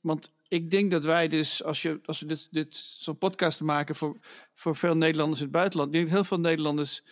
want 0.00 0.32
ik 0.50 0.70
denk 0.70 0.90
dat 0.90 1.04
wij 1.04 1.28
dus, 1.28 1.64
als, 1.64 1.82
je, 1.82 2.00
als 2.04 2.20
we 2.20 2.26
dit, 2.26 2.48
dit, 2.50 2.76
zo'n 2.76 3.18
podcast 3.18 3.60
maken 3.60 3.94
voor, 3.94 4.16
voor 4.54 4.76
veel 4.76 4.96
Nederlanders 4.96 5.40
in 5.40 5.46
het 5.46 5.54
buitenland, 5.54 5.88
ik 5.88 5.94
denk 5.94 6.06
dat 6.06 6.14
heel 6.14 6.24
veel 6.24 6.40
Nederlanders 6.40 7.02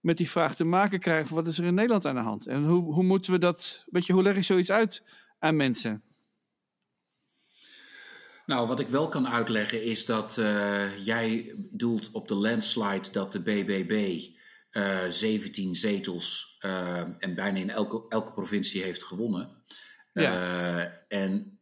met 0.00 0.16
die 0.16 0.30
vraag 0.30 0.54
te 0.54 0.64
maken 0.64 1.00
krijgen: 1.00 1.34
wat 1.34 1.46
is 1.46 1.58
er 1.58 1.64
in 1.64 1.74
Nederland 1.74 2.06
aan 2.06 2.14
de 2.14 2.20
hand? 2.20 2.46
En 2.46 2.64
hoe, 2.64 2.92
hoe 2.92 3.02
moeten 3.02 3.32
we 3.32 3.38
dat, 3.38 3.84
weet 3.86 4.06
je, 4.06 4.12
hoe 4.12 4.22
leg 4.22 4.36
ik 4.36 4.44
zoiets 4.44 4.70
uit 4.70 5.02
aan 5.38 5.56
mensen? 5.56 6.02
Nou, 8.46 8.68
wat 8.68 8.80
ik 8.80 8.88
wel 8.88 9.08
kan 9.08 9.28
uitleggen 9.28 9.82
is 9.82 10.04
dat 10.04 10.38
eh, 10.38 11.04
jij 11.04 11.54
doelt 11.70 12.10
op 12.10 12.28
de 12.28 12.34
landslide 12.34 13.10
dat 13.10 13.32
de 13.32 13.40
BBB 13.40 14.22
17 15.08 15.74
zetels 15.74 16.56
en 17.18 17.34
bijna 17.34 17.58
in 17.58 17.70
elke, 17.70 18.04
elke 18.08 18.32
provincie 18.32 18.82
heeft 18.82 19.02
gewonnen. 19.02 19.62
en 21.08 21.55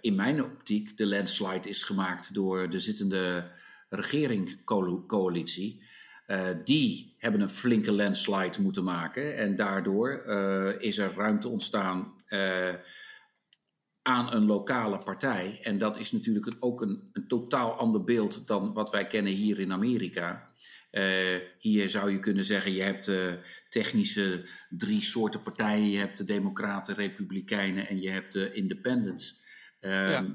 in 0.00 0.14
mijn 0.14 0.44
optiek 0.44 0.96
de 0.96 1.06
landslide 1.06 1.68
is 1.68 1.84
gemaakt 1.84 2.34
door 2.34 2.68
de 2.68 2.78
zittende 2.78 3.50
regeringscoalitie. 3.88 5.82
Uh, 6.26 6.48
die 6.64 7.14
hebben 7.18 7.40
een 7.40 7.50
flinke 7.50 7.92
landslide 7.92 8.62
moeten 8.62 8.84
maken. 8.84 9.36
En 9.36 9.56
daardoor 9.56 10.22
uh, 10.26 10.82
is 10.82 10.98
er 10.98 11.12
ruimte 11.16 11.48
ontstaan 11.48 12.12
aan 14.02 14.34
een 14.34 14.46
lokale 14.46 14.98
partij. 14.98 15.58
En 15.62 15.78
dat 15.78 15.98
is 15.98 16.12
natuurlijk 16.12 16.56
ook 16.60 16.82
een, 16.82 17.08
een, 17.12 17.28
totaal 17.28 17.72
ander 17.72 18.04
beeld 18.04 18.46
dan 18.46 18.72
wat 18.72 18.90
wij 18.90 19.06
kennen 19.06 19.32
hier 19.32 19.58
in 19.58 19.72
Amerika. 19.72 20.48
hier 21.58 21.90
zou 21.90 22.10
je 22.10 22.20
kunnen 22.20 22.44
zeggen, 22.44 22.72
je 22.72 22.82
hebt 22.82 23.10
technische 23.68 24.46
drie 24.68 25.02
soorten 25.02 25.42
partijen. 25.42 25.90
Je 25.90 25.98
hebt 25.98 26.16
de 26.16 26.24
Democraten, 26.24 26.94
Republikeinen 26.94 27.88
en 27.88 28.00
je 28.00 28.10
hebt 28.10 28.32
de 28.32 28.52
Independents. 28.52 29.44
Ja. 29.80 30.12
Ehm, 30.12 30.30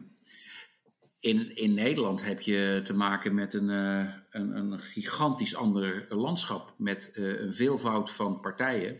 in, 1.19 1.55
in 1.55 1.73
Nederland 1.73 2.25
heb 2.25 2.41
je 2.41 2.79
te 2.83 2.93
maken 2.93 3.33
met 3.33 3.53
een, 3.53 3.69
uh, 3.69 4.13
een, 4.29 4.57
een, 4.57 4.79
gigantisch 4.79 5.55
ander 5.55 6.05
landschap. 6.09 6.73
Met 6.77 7.09
een 7.13 7.53
veelvoud 7.53 8.11
van 8.11 8.39
partijen. 8.39 8.99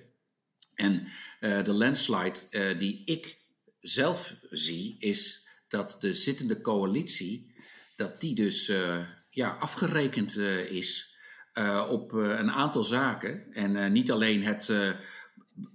En 0.75 1.07
de 1.39 1.73
landslide 1.73 2.75
die 2.77 3.01
ik 3.05 3.44
zelf 3.87 4.35
zie, 4.49 4.95
is 4.99 5.47
dat 5.67 5.95
de 5.99 6.13
zittende 6.13 6.61
coalitie, 6.61 7.55
dat 7.95 8.21
die 8.21 8.35
dus 8.35 8.71
ja, 9.29 9.49
afgerekend 9.59 10.37
is 10.69 11.17
op 11.89 12.11
een 12.11 12.51
aantal 12.51 12.83
zaken. 12.83 13.51
En 13.51 13.91
niet 13.91 14.11
alleen 14.11 14.43
het 14.43 14.73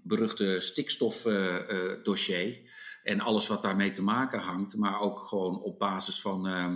beruchte 0.03 0.61
stikstofdossier 0.61 2.59
en 3.03 3.21
alles 3.21 3.47
wat 3.47 3.63
daarmee 3.63 3.93
te 3.93 4.03
maken 4.03 4.41
hangt, 4.41 4.77
maar 4.77 5.01
ook 5.01 5.19
gewoon 5.21 5.63
op 5.63 5.79
basis 5.79 6.21
van 6.21 6.49
uh, 6.49 6.75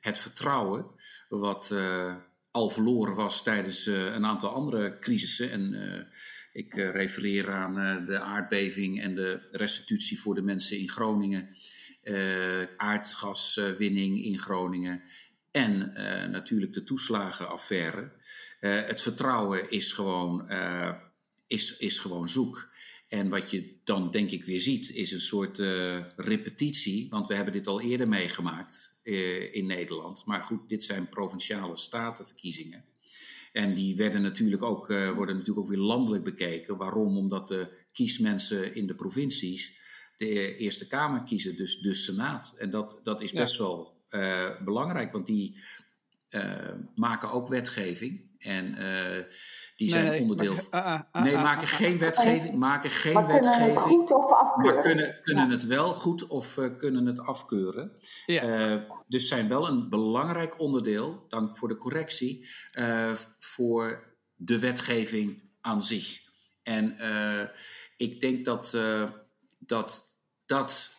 het 0.00 0.18
vertrouwen, 0.18 0.86
wat 1.28 1.74
al 2.50 2.68
verloren 2.68 3.14
was 3.14 3.42
tijdens 3.42 3.86
een 3.86 4.26
aantal 4.26 4.50
andere 4.50 4.98
crisissen. 4.98 5.50
En 5.50 5.74
ik 6.52 6.74
refereer 6.74 7.50
aan 7.50 8.04
de 8.06 8.20
aardbeving 8.20 9.00
en 9.00 9.14
de 9.14 9.48
restitutie 9.52 10.20
voor 10.20 10.34
de 10.34 10.42
mensen 10.42 10.78
in 10.78 10.88
Groningen, 10.88 11.56
aardgaswinning 12.76 14.24
in 14.24 14.38
Groningen 14.38 15.02
en 15.50 15.78
natuurlijk 16.30 16.72
de 16.72 16.82
toeslagenaffaire. 16.82 18.12
het 18.60 19.00
vertrouwen 19.00 19.70
is 19.70 19.92
gewoon, 19.92 20.50
is, 21.46 21.76
is 21.76 21.98
gewoon 21.98 22.28
zoek. 22.28 22.68
En 23.08 23.28
wat 23.28 23.50
je 23.50 23.78
dan 23.84 24.10
denk 24.10 24.30
ik 24.30 24.44
weer 24.44 24.60
ziet, 24.60 24.90
is 24.90 25.12
een 25.12 25.20
soort 25.20 25.58
repetitie. 26.16 27.08
Want 27.10 27.26
we 27.26 27.34
hebben 27.34 27.52
dit 27.52 27.66
al 27.66 27.80
eerder 27.80 28.08
meegemaakt 28.08 28.98
in 29.52 29.66
Nederland. 29.66 30.24
Maar 30.26 30.42
goed, 30.42 30.68
dit 30.68 30.84
zijn 30.84 31.08
provinciale 31.08 31.76
statenverkiezingen. 31.76 32.84
En 33.52 33.74
die 33.74 33.96
werden 33.96 34.22
natuurlijk 34.22 34.62
ook, 34.62 34.90
uh, 34.90 35.10
worden 35.10 35.36
natuurlijk 35.36 35.66
ook 35.66 35.72
weer 35.72 35.84
landelijk 35.84 36.24
bekeken. 36.24 36.76
Waarom? 36.76 37.16
Omdat 37.16 37.48
de 37.48 37.78
kiesmensen 37.92 38.74
in 38.74 38.86
de 38.86 38.94
provincies 38.94 39.78
de 40.16 40.56
Eerste 40.56 40.86
Kamer 40.86 41.22
kiezen, 41.22 41.56
dus 41.56 41.78
de 41.78 41.94
Senaat. 41.94 42.54
En 42.58 42.70
dat, 42.70 43.00
dat 43.02 43.20
is 43.20 43.32
best 43.32 43.56
ja. 43.56 43.62
wel 43.62 43.98
belangrijk, 44.64 45.12
want 45.12 45.26
die 45.26 45.58
maken 46.94 47.30
ook 47.30 47.48
wetgeving. 47.48 48.30
En 48.38 48.74
die 49.80 49.90
zijn 49.90 50.06
nee, 50.06 50.20
onderdeel. 50.20 50.54
Ah, 50.70 50.86
ah, 50.86 51.00
ah, 51.12 51.22
nee, 51.22 51.36
maken 51.36 51.68
geen 51.68 51.98
wetgeving. 51.98 52.54
Maken 52.54 52.90
geen 52.90 53.12
maar 53.12 53.26
wetgeving. 53.26 53.74
Kunnen 53.74 53.74
het 53.74 53.82
goed 53.82 54.10
of 54.10 54.32
afkeuren? 54.32 54.74
Maar 54.74 54.82
kunnen, 54.82 55.18
kunnen 55.22 55.44
ja. 55.44 55.50
het 55.50 55.66
wel 55.66 55.92
goed 55.92 56.26
of 56.26 56.56
uh, 56.56 56.76
kunnen 56.78 57.06
het 57.06 57.20
afkeuren. 57.20 57.92
Ja. 58.26 58.72
Uh, 58.72 58.82
dus 59.08 59.28
zijn 59.28 59.48
wel 59.48 59.68
een 59.68 59.88
belangrijk 59.88 60.58
onderdeel, 60.58 61.24
dank 61.28 61.56
voor 61.56 61.68
de 61.68 61.76
correctie, 61.76 62.48
uh, 62.78 63.12
voor 63.38 64.14
de 64.34 64.58
wetgeving 64.58 65.50
aan 65.60 65.82
zich. 65.82 66.20
En 66.62 66.96
ik 67.96 68.20
denk 68.20 68.44
dat 68.44 68.78
dat, 69.58 70.16
dat 70.46 70.90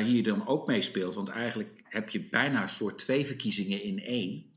hier 0.00 0.22
dan 0.22 0.46
ook 0.46 0.66
meespeelt. 0.66 1.14
Want 1.14 1.28
eigenlijk 1.28 1.82
heb 1.82 2.08
je 2.08 2.28
bijna 2.28 2.62
een 2.62 2.68
soort 2.68 2.98
twee 2.98 3.26
verkiezingen 3.26 3.82
in 3.82 4.02
één 4.02 4.50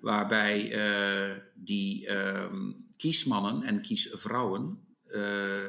waarbij 0.00 0.74
uh, 0.74 1.36
die 1.54 2.08
uh, 2.08 2.52
kiesmannen 2.96 3.62
en 3.62 3.82
kiesvrouwen 3.82 4.96
uh, 5.04 5.66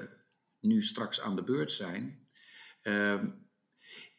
nu 0.60 0.82
straks 0.82 1.22
aan 1.22 1.36
de 1.36 1.44
beurt 1.44 1.72
zijn. 1.72 2.28
Ehm, 2.82 3.28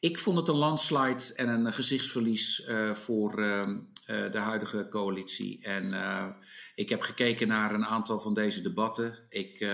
ik 0.01 0.19
vond 0.19 0.37
het 0.37 0.49
een 0.49 0.55
landslide 0.55 1.35
en 1.35 1.49
een 1.49 1.73
gezichtsverlies 1.73 2.65
eh, 2.65 2.93
voor 2.93 3.43
ehm, 3.43 3.79
de 4.07 4.39
huidige 4.39 4.89
coalitie. 4.91 5.65
En 5.65 5.95
ik 6.75 6.89
heb 6.89 7.01
gekeken 7.01 7.49
naar 7.49 7.75
een 7.75 7.85
aantal 7.85 8.21
van 8.21 8.35
deze 8.35 8.63
debatten. 8.63 9.27
Ik 9.29 9.67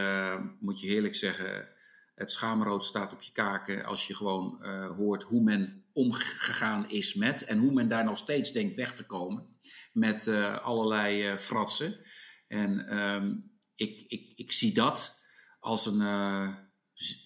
moet 0.60 0.80
je 0.80 0.86
eerlijk 0.86 1.14
zeggen, 1.14 1.68
het 2.16 2.32
schaamrood 2.32 2.84
staat 2.84 3.12
op 3.12 3.22
je 3.22 3.32
kaken 3.32 3.84
als 3.84 4.06
je 4.06 4.14
gewoon 4.14 4.64
hoort 4.96 5.22
hoe 5.22 5.42
men 5.42 5.84
omgegaan 5.92 6.88
is 6.90 7.14
met 7.14 7.44
en 7.44 7.58
hoe 7.58 7.72
men 7.72 7.88
daar 7.88 8.04
nog 8.04 8.18
steeds 8.18 8.52
denkt 8.52 8.76
weg 8.76 8.94
te 8.94 9.06
komen 9.06 9.58
met 9.92 10.26
uh, 10.26 10.58
allerlei 10.58 11.30
uh, 11.30 11.36
fratsen. 11.36 11.98
En 12.48 12.98
um, 12.98 13.50
ik, 13.74 14.04
ik, 14.06 14.32
ik 14.34 14.52
zie 14.52 14.74
dat 14.74 15.22
als 15.60 15.86
een 15.86 16.56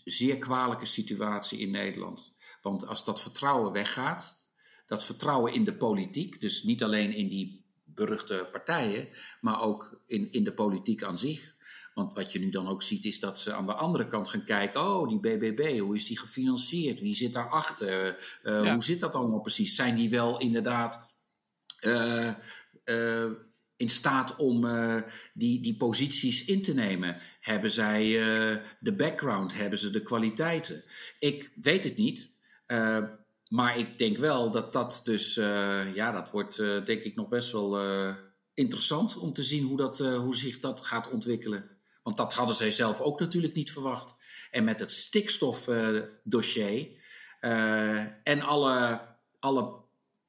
zeer 0.04 0.38
kwalijke 0.38 0.86
situatie 0.86 1.58
in 1.58 1.70
Nederland. 1.70 2.36
Want 2.62 2.86
als 2.86 3.04
dat 3.04 3.22
vertrouwen 3.22 3.72
weggaat, 3.72 4.46
dat 4.86 5.04
vertrouwen 5.04 5.52
in 5.52 5.64
de 5.64 5.76
politiek, 5.76 6.40
dus 6.40 6.62
niet 6.62 6.82
alleen 6.82 7.12
in 7.12 7.28
die 7.28 7.64
beruchte 7.84 8.48
partijen, 8.50 9.08
maar 9.40 9.60
ook 9.60 10.02
in, 10.06 10.32
in 10.32 10.44
de 10.44 10.54
politiek 10.54 11.02
aan 11.02 11.18
zich. 11.18 11.56
Want 11.94 12.14
wat 12.14 12.32
je 12.32 12.38
nu 12.38 12.50
dan 12.50 12.68
ook 12.68 12.82
ziet, 12.82 13.04
is 13.04 13.20
dat 13.20 13.38
ze 13.38 13.52
aan 13.52 13.66
de 13.66 13.72
andere 13.72 14.06
kant 14.06 14.28
gaan 14.28 14.44
kijken: 14.44 14.80
oh, 14.80 15.08
die 15.08 15.20
BBB, 15.20 15.78
hoe 15.78 15.94
is 15.94 16.04
die 16.04 16.18
gefinancierd? 16.18 17.00
Wie 17.00 17.14
zit 17.14 17.32
daarachter? 17.32 18.16
Uh, 18.42 18.64
ja. 18.64 18.72
Hoe 18.72 18.82
zit 18.82 19.00
dat 19.00 19.14
allemaal 19.14 19.40
precies? 19.40 19.74
Zijn 19.74 19.94
die 19.94 20.10
wel 20.10 20.38
inderdaad. 20.38 21.08
Uh, 21.80 22.32
uh, 22.84 23.30
in 23.76 23.88
staat 23.88 24.36
om 24.36 24.64
uh, 24.64 25.02
die, 25.34 25.62
die 25.62 25.76
posities 25.76 26.44
in 26.44 26.62
te 26.62 26.74
nemen? 26.74 27.16
Hebben 27.40 27.70
zij 27.70 28.06
uh, 28.06 28.56
de 28.80 28.94
background? 28.94 29.54
Hebben 29.54 29.78
ze 29.78 29.90
de 29.90 30.02
kwaliteiten? 30.02 30.84
Ik 31.18 31.50
weet 31.54 31.84
het 31.84 31.96
niet. 31.96 32.30
maar 33.48 33.78
ik 33.78 33.98
denk 33.98 34.16
wel 34.16 34.50
dat 34.50 34.72
dat 34.72 35.00
dus, 35.04 35.34
ja, 35.94 36.12
dat 36.12 36.30
wordt 36.30 36.56
denk 36.56 37.02
ik 37.02 37.14
nog 37.14 37.28
best 37.28 37.52
wel 37.52 37.78
interessant 38.54 39.16
om 39.16 39.32
te 39.32 39.42
zien 39.42 39.64
hoe, 39.64 39.76
dat, 39.76 39.98
hoe 39.98 40.36
zich 40.36 40.58
dat 40.58 40.80
gaat 40.80 41.10
ontwikkelen. 41.10 41.79
Want 42.02 42.16
dat 42.16 42.34
hadden 42.34 42.56
zij 42.56 42.70
zelf 42.70 43.00
ook 43.00 43.20
natuurlijk 43.20 43.54
niet 43.54 43.72
verwacht. 43.72 44.14
En 44.50 44.64
met 44.64 44.80
het 44.80 44.92
stikstofdossier 44.92 46.88
en 48.22 48.40
alle, 48.40 49.00
alle 49.38 49.82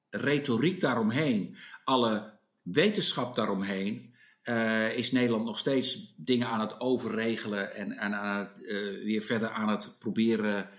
retoriek 0.09 0.81
daaromheen, 0.81 1.57
alle 1.83 2.39
wetenschap 2.63 3.35
daaromheen 3.35 4.11
uh, 4.43 4.97
is 4.97 5.11
Nederland 5.11 5.45
nog 5.45 5.59
steeds 5.59 6.13
dingen 6.17 6.47
aan 6.47 6.59
het 6.59 6.79
overregelen 6.79 7.75
en, 7.75 7.91
en 7.91 8.13
aan 8.13 8.37
het, 8.37 8.59
uh, 8.59 9.03
weer 9.03 9.21
verder 9.21 9.49
aan 9.49 9.69
het 9.69 9.95
proberen 9.99 10.69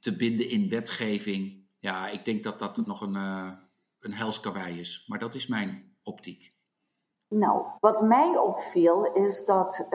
te 0.00 0.16
binden 0.16 0.48
in 0.48 0.68
wetgeving. 0.68 1.66
Ja, 1.78 2.08
ik 2.08 2.24
denk 2.24 2.42
dat 2.42 2.58
dat 2.58 2.86
nog 2.86 3.00
een, 3.00 3.14
uh, 3.14 3.52
een 3.98 4.14
helskawei 4.14 4.78
is, 4.78 5.04
maar 5.06 5.18
dat 5.18 5.34
is 5.34 5.46
mijn 5.46 5.96
optiek. 6.02 6.54
Nou, 7.32 7.62
wat 7.80 8.02
mij 8.02 8.36
opviel 8.36 9.12
is 9.12 9.44
dat 9.44 9.86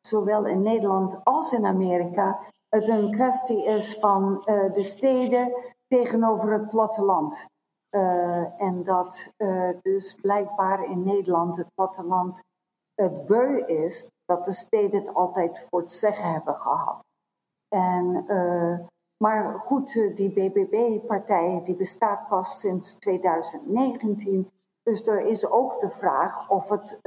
zowel 0.00 0.46
in 0.46 0.62
Nederland 0.62 1.24
als 1.24 1.52
in 1.52 1.66
Amerika 1.66 2.40
het 2.68 2.88
een 2.88 3.10
kwestie 3.10 3.64
is 3.64 3.98
van 3.98 4.42
de 4.72 4.82
steden 4.82 5.52
tegenover 5.86 6.52
het 6.52 6.68
platteland. 6.68 7.46
Uh, 7.90 8.60
en 8.60 8.82
dat 8.84 9.34
dus 9.82 10.18
blijkbaar 10.20 10.84
in 10.84 11.02
Nederland 11.02 11.56
het 11.56 11.74
platteland 11.74 12.40
het 12.94 13.26
beu 13.26 13.56
is 13.58 14.10
dat 14.24 14.44
de 14.44 14.52
steden 14.52 15.00
het 15.00 15.14
altijd 15.14 15.66
voor 15.70 15.80
het 15.80 15.90
zeggen 15.90 16.32
hebben 16.32 16.54
gehad. 16.54 17.04
En, 17.68 18.24
maar 19.16 19.62
goed, 19.64 19.92
die 19.92 20.32
BBB-partij 20.32 21.62
die 21.64 21.74
bestaat 21.74 22.28
pas 22.28 22.60
sinds 22.60 22.98
2019. 22.98 24.50
Dus 24.86 25.06
er 25.06 25.20
is 25.20 25.46
ook 25.46 25.80
de 25.80 25.90
vraag 25.90 26.50
of 26.50 26.68
het 26.68 27.00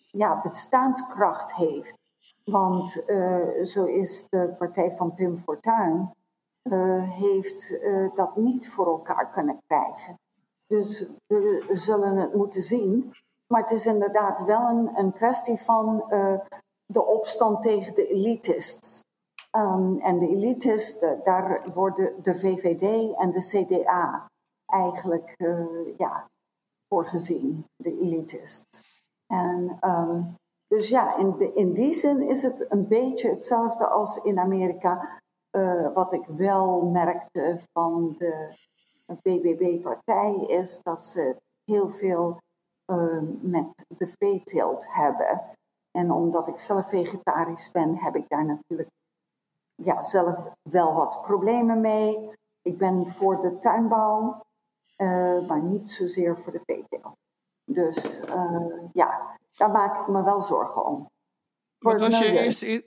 ja, 0.00 0.40
bestaanskracht 0.40 1.54
heeft. 1.54 1.98
Want 2.44 2.88
zo 3.64 3.84
is 3.84 4.26
de 4.28 4.54
partij 4.58 4.92
van 4.96 5.14
Pim 5.14 5.36
Fortuyn 5.38 6.10
heeft 7.02 7.84
dat 8.14 8.36
niet 8.36 8.72
voor 8.72 8.86
elkaar 8.86 9.30
kunnen 9.30 9.58
krijgen. 9.66 10.18
Dus 10.66 11.18
we 11.26 11.70
zullen 11.72 12.16
het 12.16 12.34
moeten 12.34 12.62
zien. 12.62 13.12
Maar 13.46 13.62
het 13.62 13.70
is 13.70 13.86
inderdaad 13.86 14.44
wel 14.44 14.68
een, 14.68 14.98
een 14.98 15.12
kwestie 15.12 15.60
van 15.62 16.04
de 16.86 17.04
opstand 17.06 17.62
tegen 17.62 17.94
de 17.94 18.08
elitists. 18.08 19.00
Um, 19.56 20.00
en 20.00 20.18
de 20.18 20.28
elitisten, 20.28 21.20
daar 21.24 21.72
worden 21.74 22.22
de 22.22 22.38
VVD 22.38 23.14
en 23.16 23.30
de 23.30 23.40
CDA 23.40 24.26
eigenlijk 24.66 25.34
ja, 25.96 26.28
voor 26.90 27.06
gezien, 27.06 27.64
de 27.76 27.98
elitist. 27.98 28.80
En 29.26 29.78
um, 29.80 30.34
dus 30.68 30.88
ja, 30.88 31.16
in, 31.16 31.54
in 31.54 31.72
die 31.72 31.94
zin 31.94 32.28
is 32.28 32.42
het 32.42 32.66
een 32.68 32.88
beetje 32.88 33.30
hetzelfde 33.30 33.86
als 33.86 34.24
in 34.24 34.38
Amerika. 34.38 35.18
Uh, 35.56 35.92
wat 35.94 36.12
ik 36.12 36.26
wel 36.26 36.82
merkte 36.82 37.60
van 37.72 38.14
de 38.18 38.54
BBB-partij 39.22 40.34
is 40.34 40.82
dat 40.82 41.06
ze 41.06 41.36
heel 41.64 41.88
veel 41.88 42.38
uh, 42.92 43.22
met 43.40 43.84
de 43.98 44.12
veeteelt 44.18 44.86
hebben. 44.88 45.42
En 45.90 46.12
omdat 46.12 46.48
ik 46.48 46.58
zelf 46.58 46.88
vegetarisch 46.88 47.70
ben, 47.70 47.96
heb 47.96 48.16
ik 48.16 48.28
daar 48.28 48.44
natuurlijk 48.44 48.88
ja, 49.74 50.02
zelf 50.02 50.52
wel 50.70 50.94
wat 50.94 51.22
problemen 51.22 51.80
mee. 51.80 52.30
Ik 52.62 52.78
ben 52.78 53.06
voor 53.06 53.40
de 53.40 53.58
tuinbouw, 53.58 54.40
uh, 55.00 55.48
maar 55.48 55.62
niet 55.62 55.90
zozeer 55.90 56.38
voor 56.38 56.52
de 56.52 56.60
veeteelt. 56.64 57.16
Dus 57.64 58.24
uh, 58.24 58.84
ja, 58.92 59.38
daar 59.56 59.70
maak 59.70 60.00
ik 60.00 60.08
me 60.08 60.22
wel 60.22 60.42
zorgen 60.42 60.86
om. 60.86 61.06
Wat 61.78 62.00
was, 62.00 62.18
je 62.18 62.38
eerste 62.38 62.84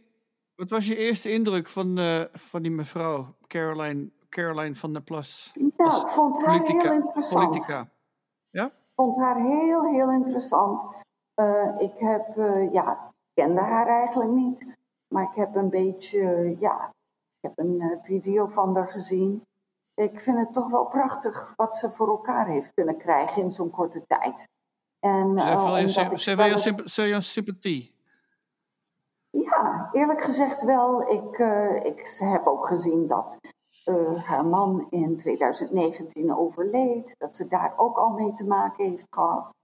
wat 0.56 0.70
was 0.70 0.88
je 0.88 0.96
eerste 0.96 1.32
indruk 1.32 1.68
van, 1.68 2.00
uh, 2.00 2.24
van 2.34 2.62
die 2.62 2.72
mevrouw 2.72 3.36
Caroline, 3.48 4.12
Caroline 4.30 4.76
van 4.76 4.94
der 4.94 5.02
Plas? 5.02 5.52
Nou, 5.78 6.02
ik 6.02 6.08
vond 6.08 6.46
haar 6.46 6.62
politica, 6.62 6.90
heel 6.90 7.02
interessant. 7.02 7.48
Politica. 7.48 7.90
Ja? 8.50 8.66
Ik 8.66 8.92
vond 8.96 9.18
haar 9.18 9.38
heel, 9.38 9.92
heel 9.92 10.12
interessant. 10.12 10.84
Ik 11.78 11.98
heb, 11.98 12.36
ja, 12.72 13.14
kende 13.34 13.62
haar 13.62 13.88
eigenlijk 13.88 14.32
niet. 14.32 14.78
Maar 15.08 15.24
ik 15.24 15.36
heb 15.36 15.56
een 15.56 15.70
beetje, 15.70 16.56
ja, 16.60 16.90
ik 17.40 17.50
heb 17.50 17.58
een 17.58 18.00
video 18.02 18.48
van 18.48 18.76
haar 18.76 18.88
gezien. 18.88 19.44
Ik 19.96 20.20
vind 20.20 20.38
het 20.38 20.54
toch 20.54 20.70
wel 20.70 20.86
prachtig 20.86 21.54
wat 21.56 21.76
ze 21.76 21.92
voor 21.92 22.08
elkaar 22.08 22.48
heeft 22.48 22.74
kunnen 22.74 22.98
krijgen 22.98 23.42
in 23.42 23.52
zo'n 23.52 23.70
korte 23.70 24.06
tijd. 24.08 24.48
En, 25.00 25.38
uh, 25.38 25.88
ze 26.16 26.36
wil 26.36 27.06
je 27.06 27.22
sympathie? 27.22 27.96
Ja, 29.30 29.90
eerlijk 29.92 30.22
gezegd 30.22 30.64
wel. 30.64 31.12
Ik, 31.12 31.38
uh, 31.38 31.84
ik 31.84 32.16
heb 32.20 32.48
ook 32.48 32.68
gezien 32.68 33.08
dat 33.08 33.40
haar 34.26 34.46
man 34.46 34.88
in 34.90 35.18
2019 35.18 36.36
overleed. 36.36 37.16
Dat 37.18 37.36
ze 37.36 37.48
daar 37.48 37.74
ook 37.78 37.98
al 37.98 38.10
mee 38.10 38.34
te 38.34 38.46
maken 38.46 38.86
heeft 38.86 39.08
gehad. 39.10 39.56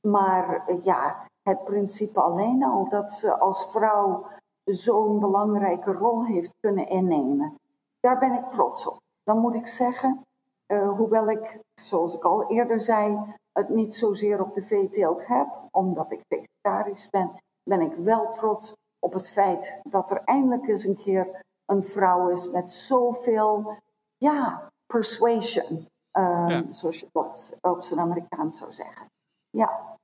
Maar 0.00 0.72
ja, 0.82 1.26
het 1.42 1.64
principe 1.64 2.20
alleen 2.20 2.64
al 2.64 2.88
dat 2.88 3.10
ze 3.10 3.38
als 3.38 3.70
vrouw 3.72 4.26
zo'n 4.64 5.20
belangrijke 5.20 5.92
rol 5.92 6.26
heeft 6.26 6.54
kunnen 6.60 6.88
innemen. 6.88 7.54
Daar 8.00 8.18
ben 8.18 8.32
ik 8.32 8.50
trots 8.50 8.86
op. 8.86 9.03
Dan 9.24 9.38
moet 9.38 9.54
ik 9.54 9.66
zeggen, 9.66 10.22
uh, 10.66 10.96
hoewel 10.96 11.30
ik, 11.30 11.58
zoals 11.74 12.14
ik 12.14 12.24
al 12.24 12.50
eerder 12.50 12.82
zei, 12.82 13.34
het 13.52 13.68
niet 13.68 13.94
zozeer 13.94 14.40
op 14.40 14.54
de 14.54 14.62
veeteelt 14.62 15.26
heb, 15.26 15.48
omdat 15.70 16.12
ik 16.12 16.20
vegetarisch 16.28 17.10
ben, 17.10 17.42
ben 17.62 17.80
ik 17.80 17.94
wel 17.94 18.32
trots 18.32 18.76
op 18.98 19.12
het 19.12 19.30
feit 19.30 19.80
dat 19.82 20.10
er 20.10 20.22
eindelijk 20.24 20.68
eens 20.68 20.84
een 20.84 20.96
keer 20.96 21.42
een 21.66 21.82
vrouw 21.82 22.28
is 22.28 22.50
met 22.50 22.70
zoveel, 22.70 23.82
ja, 24.16 24.72
persuasion, 24.86 25.88
um, 26.12 26.48
ja. 26.48 26.72
zoals 26.72 27.00
je 27.00 27.08
dat 27.12 27.58
op 27.60 27.82
zijn 27.82 28.00
Amerikaans 28.00 28.58
zou 28.58 28.72
zeggen. 28.72 29.10
Ja. 29.50 29.96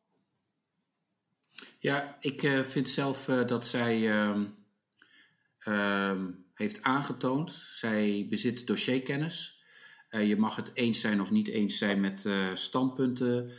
Ja, 1.78 2.14
ik 2.20 2.42
uh, 2.42 2.62
vind 2.62 2.88
zelf 2.88 3.28
uh, 3.28 3.46
dat 3.46 3.64
zij 3.66 3.98
uh, 3.98 4.40
heeft 6.61 6.83
aangetoond, 6.83 7.52
zij 7.52 8.26
bezit 8.31 8.67
dossierkennis. 8.67 9.62
Uh, 10.11 10.29
je 10.29 10.37
mag 10.37 10.57
het 10.57 10.70
eens 10.75 11.01
zijn 11.01 11.20
of 11.20 11.31
niet 11.31 11.49
eens 11.49 11.79
zijn 11.79 12.01
met 12.01 12.29
standpunten 12.55 13.51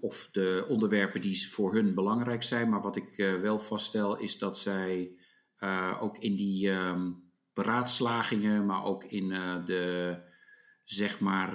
of 0.00 0.28
de 0.32 0.64
onderwerpen 0.68 1.20
die 1.20 1.48
voor 1.48 1.74
hun 1.74 1.94
belangrijk 1.94 2.42
zijn. 2.42 2.68
Maar 2.68 2.82
wat 2.82 2.96
ik 2.96 3.16
wel 3.40 3.58
vaststel 3.58 4.18
is 4.18 4.38
dat 4.38 4.58
zij 4.58 5.16
ook 6.00 6.18
in 6.18 6.36
die 6.36 6.70
um, 6.70 7.30
beraadslagingen, 7.52 8.66
maar 8.66 8.84
ook 8.84 9.04
in 9.04 9.28
de 9.64 10.18
zeg 10.84 11.20
maar 11.20 11.54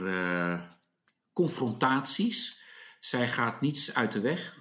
confrontaties, 1.34 2.62
zij 3.00 3.28
gaat 3.28 3.62
niets 3.62 3.94
uit 3.94 4.12
de 4.12 4.22
weg. 4.22 4.58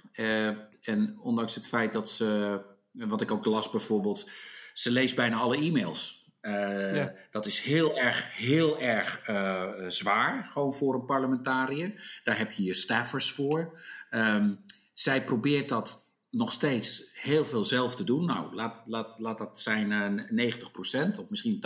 En 0.81 1.19
ondanks 1.19 1.55
het 1.55 1.67
feit 1.67 1.93
dat 1.93 2.11
ze, 2.11 2.61
wat 2.93 3.21
ik 3.21 3.31
ook 3.31 3.45
las 3.45 3.71
bijvoorbeeld, 3.71 4.31
ze 4.79 4.91
leest 4.91 5.15
bijna 5.15 5.37
alle 5.37 5.57
e-mails. 5.57 6.25
Uh, 6.41 7.07
Dat 7.31 7.47
is 7.47 7.61
heel 7.61 7.99
erg, 7.99 8.37
heel 8.37 8.81
erg 8.81 9.29
uh, 9.29 9.73
zwaar, 9.89 10.45
gewoon 10.45 10.75
voor 10.75 10.95
een 10.95 11.05
parlementariër. 11.05 12.21
Daar 12.25 12.39
heb 12.39 12.53
je 12.53 12.63
je 12.63 12.75
staffers 12.75 13.31
voor. 13.31 13.81
Um, 14.11 14.65
zij 14.93 15.25
probeert 15.25 15.69
dat 15.69 16.15
nog 16.31 16.53
steeds 16.53 17.11
heel 17.13 17.45
veel 17.45 17.65
zelf 17.65 17.95
te 17.95 18.05
doen. 18.05 18.25
Nou, 18.25 18.55
laat, 18.55 18.87
laat, 18.87 19.19
laat 19.19 19.39
dat 19.39 19.61
zijn 19.61 19.91
uh, 20.37 20.53
90% 20.55 21.21
of 21.21 21.29
misschien 21.29 21.65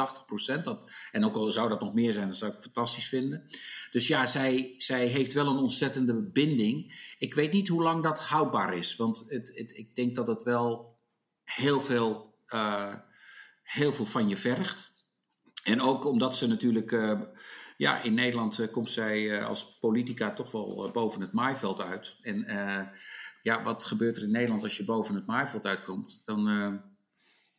80%. 0.58 0.62
Dat, 0.62 0.90
en 1.12 1.24
ook 1.24 1.34
al 1.34 1.52
zou 1.52 1.68
dat 1.68 1.80
nog 1.80 1.94
meer 1.94 2.12
zijn, 2.12 2.28
dat 2.28 2.36
zou 2.36 2.52
ik 2.52 2.62
fantastisch 2.62 3.08
vinden. 3.08 3.46
Dus 3.90 4.06
ja, 4.06 4.26
zij, 4.26 4.74
zij 4.78 5.06
heeft 5.06 5.32
wel 5.32 5.46
een 5.46 5.56
ontzettende 5.56 6.14
binding. 6.14 7.04
Ik 7.18 7.34
weet 7.34 7.52
niet 7.52 7.68
hoe 7.68 7.82
lang 7.82 8.02
dat 8.02 8.20
houdbaar 8.20 8.74
is. 8.74 8.96
Want 8.96 9.24
het, 9.28 9.50
het, 9.54 9.76
ik 9.76 9.94
denk 9.94 10.14
dat 10.14 10.26
het 10.26 10.42
wel 10.42 10.98
heel 11.44 11.80
veel, 11.80 12.29
uh, 12.54 12.94
heel 13.62 13.92
veel 13.92 14.04
van 14.04 14.28
je 14.28 14.36
vergt. 14.36 14.90
En 15.64 15.80
ook 15.80 16.04
omdat 16.04 16.36
ze 16.36 16.46
natuurlijk... 16.46 16.90
Uh, 16.90 17.20
ja, 17.76 18.02
in 18.02 18.14
Nederland 18.14 18.58
uh, 18.58 18.72
komt 18.72 18.90
zij 18.90 19.44
als 19.44 19.78
politica 19.78 20.32
toch 20.32 20.50
wel 20.50 20.90
boven 20.92 21.20
het 21.20 21.32
maaiveld 21.32 21.80
uit. 21.80 22.18
En 22.22 22.44
ja, 23.42 23.62
wat 23.62 23.84
gebeurt 23.84 24.16
er 24.16 24.22
in 24.22 24.30
Nederland 24.30 24.62
als 24.62 24.76
je 24.76 24.84
boven 24.84 25.14
het 25.14 25.26
maaiveld 25.26 25.66
uitkomt? 25.66 26.20
Dan, 26.24 26.44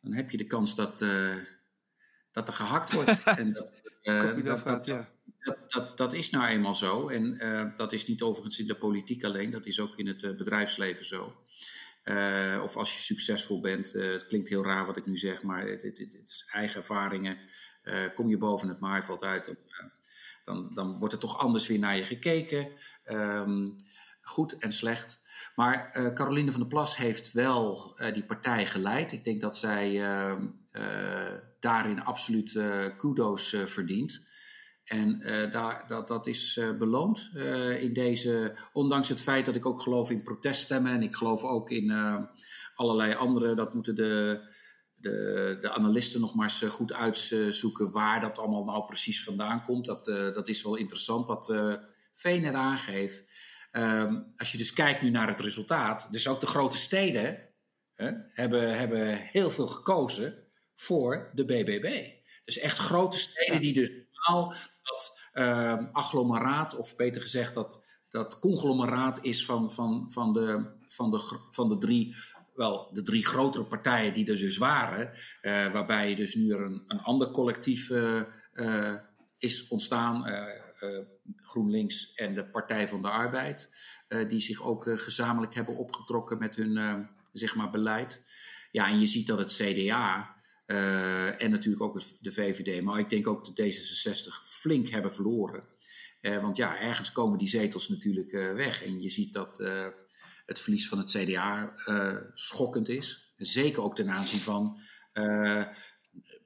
dan 0.00 0.12
heb 0.12 0.30
je 0.30 0.36
de 0.36 0.46
kans 0.46 0.74
dat, 0.74 0.98
dat 2.30 2.48
er 2.48 2.54
gehakt 2.54 2.92
wordt. 2.92 3.22
en 3.42 3.52
dat, 3.52 3.72
dat, 4.64 4.86
ja. 4.86 5.08
dat, 5.40 5.56
dat, 5.72 5.96
dat, 5.96 6.12
is 6.12 6.30
nou 6.30 6.46
eenmaal 6.46 6.74
zo. 6.74 7.08
En 7.08 7.38
dat 7.74 7.92
is 7.92 8.06
niet 8.06 8.22
overigens 8.22 8.58
in 8.58 8.66
de 8.66 8.76
politiek 8.76 9.24
alleen, 9.24 9.50
dat 9.50 9.66
is 9.66 9.80
ook 9.80 9.96
in 9.96 10.06
het 10.06 10.36
bedrijfsleven 10.36 11.04
zo. 11.04 11.42
Of 12.62 12.76
als 12.76 12.92
je 12.92 13.00
succesvol 13.00 13.60
bent, 13.60 13.92
het 13.92 14.26
klinkt 14.26 14.48
heel 14.48 14.64
raar 14.64 14.86
wat 14.86 14.96
ik 14.96 15.06
nu 15.06 15.16
zeg, 15.16 15.42
maar 15.42 15.66
het, 15.66 15.98
is 16.24 16.44
eigen 16.52 16.76
ervaringen. 16.76 17.38
kom 18.14 18.28
je 18.28 18.38
boven 18.38 18.68
het 18.68 18.80
maaiveld 18.80 19.24
uit, 19.24 19.54
dan, 20.44 20.74
dan 20.74 20.98
wordt 20.98 21.14
er 21.14 21.20
toch 21.20 21.38
anders 21.38 21.66
weer 21.66 21.78
naar 21.78 21.96
je 21.96 22.04
gekeken. 22.04 22.68
Um, 23.04 23.76
goed 24.20 24.58
en 24.58 24.72
slecht. 24.72 25.20
Maar 25.54 25.90
Caroline 26.14 26.50
van 26.50 26.60
der 26.60 26.68
Plas 26.68 26.96
heeft 26.96 27.32
wel 27.32 27.96
die 28.12 28.24
partij 28.24 28.66
geleid. 28.66 29.12
Ik 29.12 29.24
denk 29.24 29.40
dat 29.40 29.56
zij 29.56 29.92
uh, 29.92 31.34
daarin 31.60 32.04
absoluut 32.04 32.60
kudo's 32.96 33.56
verdient. 33.64 34.30
En 34.84 35.18
daar, 35.50 35.84
dat, 35.86 36.08
dat 36.08 36.26
is 36.26 36.60
beloond 36.78 37.30
in 37.80 37.92
deze, 37.92 38.56
ondanks 38.72 39.08
het 39.08 39.22
feit 39.22 39.44
dat 39.46 39.54
ik 39.54 39.66
ook 39.66 39.80
geloof 39.80 40.10
in 40.10 40.22
proteststemmen 40.22 40.92
en 40.92 41.02
ik 41.02 41.14
geloof 41.14 41.42
ook 41.44 41.70
in 41.70 41.90
allerlei 42.74 43.14
andere, 43.14 43.54
dat 43.54 43.74
moeten 43.74 43.94
de, 43.94 44.40
de, 44.94 45.58
de 45.60 45.70
analisten 45.70 46.20
nog 46.20 46.34
maar 46.34 46.48
eens 46.48 46.62
goed 46.62 46.92
uitzoeken 46.92 47.92
waar 47.92 48.20
dat 48.20 48.38
allemaal 48.38 48.64
nou 48.64 48.84
precies 48.84 49.24
vandaan 49.24 49.62
komt. 49.62 49.84
Dat, 49.84 50.04
dat 50.34 50.48
is 50.48 50.62
wel 50.62 50.76
interessant 50.76 51.26
wat 51.26 51.48
uh, 51.48 51.74
Veen 52.12 52.44
er 52.44 52.54
aangeeft. 52.54 53.24
Um, 53.72 54.32
als 54.36 54.52
je 54.52 54.58
dus 54.58 54.72
kijkt 54.72 55.02
nu 55.02 55.10
naar 55.10 55.28
het 55.28 55.40
resultaat, 55.40 56.12
dus 56.12 56.28
ook 56.28 56.40
de 56.40 56.46
grote 56.46 56.78
steden 56.78 57.48
hè, 57.94 58.10
hebben, 58.32 58.78
hebben 58.78 59.16
heel 59.16 59.50
veel 59.50 59.66
gekozen 59.66 60.46
voor 60.74 61.30
de 61.34 61.44
BBB. 61.44 62.10
Dus 62.44 62.58
echt 62.58 62.78
grote 62.78 63.18
steden 63.18 63.60
die 63.60 63.72
dus 63.72 63.90
normaal 64.10 64.54
dat 64.82 65.30
uh, 65.34 65.78
agglomeraat, 65.92 66.76
of 66.76 66.96
beter 66.96 67.22
gezegd 67.22 67.54
dat, 67.54 67.86
dat 68.08 68.38
conglomeraat 68.38 69.24
is 69.24 69.44
van, 69.44 69.72
van, 69.72 70.10
van, 70.10 70.32
de, 70.32 70.76
van, 70.86 71.10
de, 71.10 71.38
van 71.50 71.68
de 71.68 71.76
drie 71.76 72.16
wel 72.54 72.90
de 72.92 73.02
drie 73.02 73.26
grotere 73.26 73.64
partijen 73.64 74.12
die 74.12 74.26
er 74.26 74.38
dus 74.38 74.58
waren, 74.58 75.12
uh, 75.42 75.72
waarbij 75.72 76.14
dus 76.14 76.34
nu 76.34 76.54
een, 76.54 76.84
een 76.86 77.00
ander 77.00 77.30
collectief 77.30 77.90
uh, 77.90 78.22
uh, 78.54 78.94
is 79.38 79.68
ontstaan. 79.68 80.26
Eh, 80.82 80.98
GroenLinks 81.36 82.14
en 82.14 82.34
de 82.34 82.44
Partij 82.44 82.88
van 82.88 83.02
de 83.02 83.08
Arbeid, 83.08 83.68
eh, 84.08 84.28
die 84.28 84.40
zich 84.40 84.62
ook 84.62 84.86
eh, 84.86 84.98
gezamenlijk 84.98 85.54
hebben 85.54 85.76
opgetrokken 85.76 86.38
met 86.38 86.56
hun 86.56 87.08
zeg 87.32 87.54
maar 87.54 87.70
beleid. 87.70 88.22
Ja, 88.70 88.88
en 88.88 89.00
je 89.00 89.06
ziet 89.06 89.26
dat 89.26 89.38
het 89.38 89.52
CDA 89.52 90.36
en 91.38 91.50
natuurlijk 91.50 91.82
ook 91.82 92.00
de 92.20 92.32
VVD, 92.32 92.82
maar 92.82 92.98
ik 92.98 93.10
denk 93.10 93.26
ook 93.26 93.56
de 93.56 93.62
D66 93.62 94.44
flink 94.44 94.88
hebben 94.88 95.12
verloren. 95.12 95.64
want 96.20 96.56
ja, 96.56 96.80
ergens 96.80 97.12
komen 97.12 97.38
die 97.38 97.48
zetels 97.48 97.88
natuurlijk 97.88 98.32
weg. 98.32 98.82
En 98.82 99.00
je 99.02 99.08
ziet 99.08 99.32
dat 99.32 99.58
het 100.46 100.60
verlies 100.60 100.88
van 100.88 100.98
het 100.98 101.10
CDA 101.10 101.72
schokkend 102.32 102.88
is. 102.88 103.32
Zeker 103.36 103.82
ook 103.82 103.96
ten 103.96 104.10
aanzien 104.10 104.40
van 104.40 104.78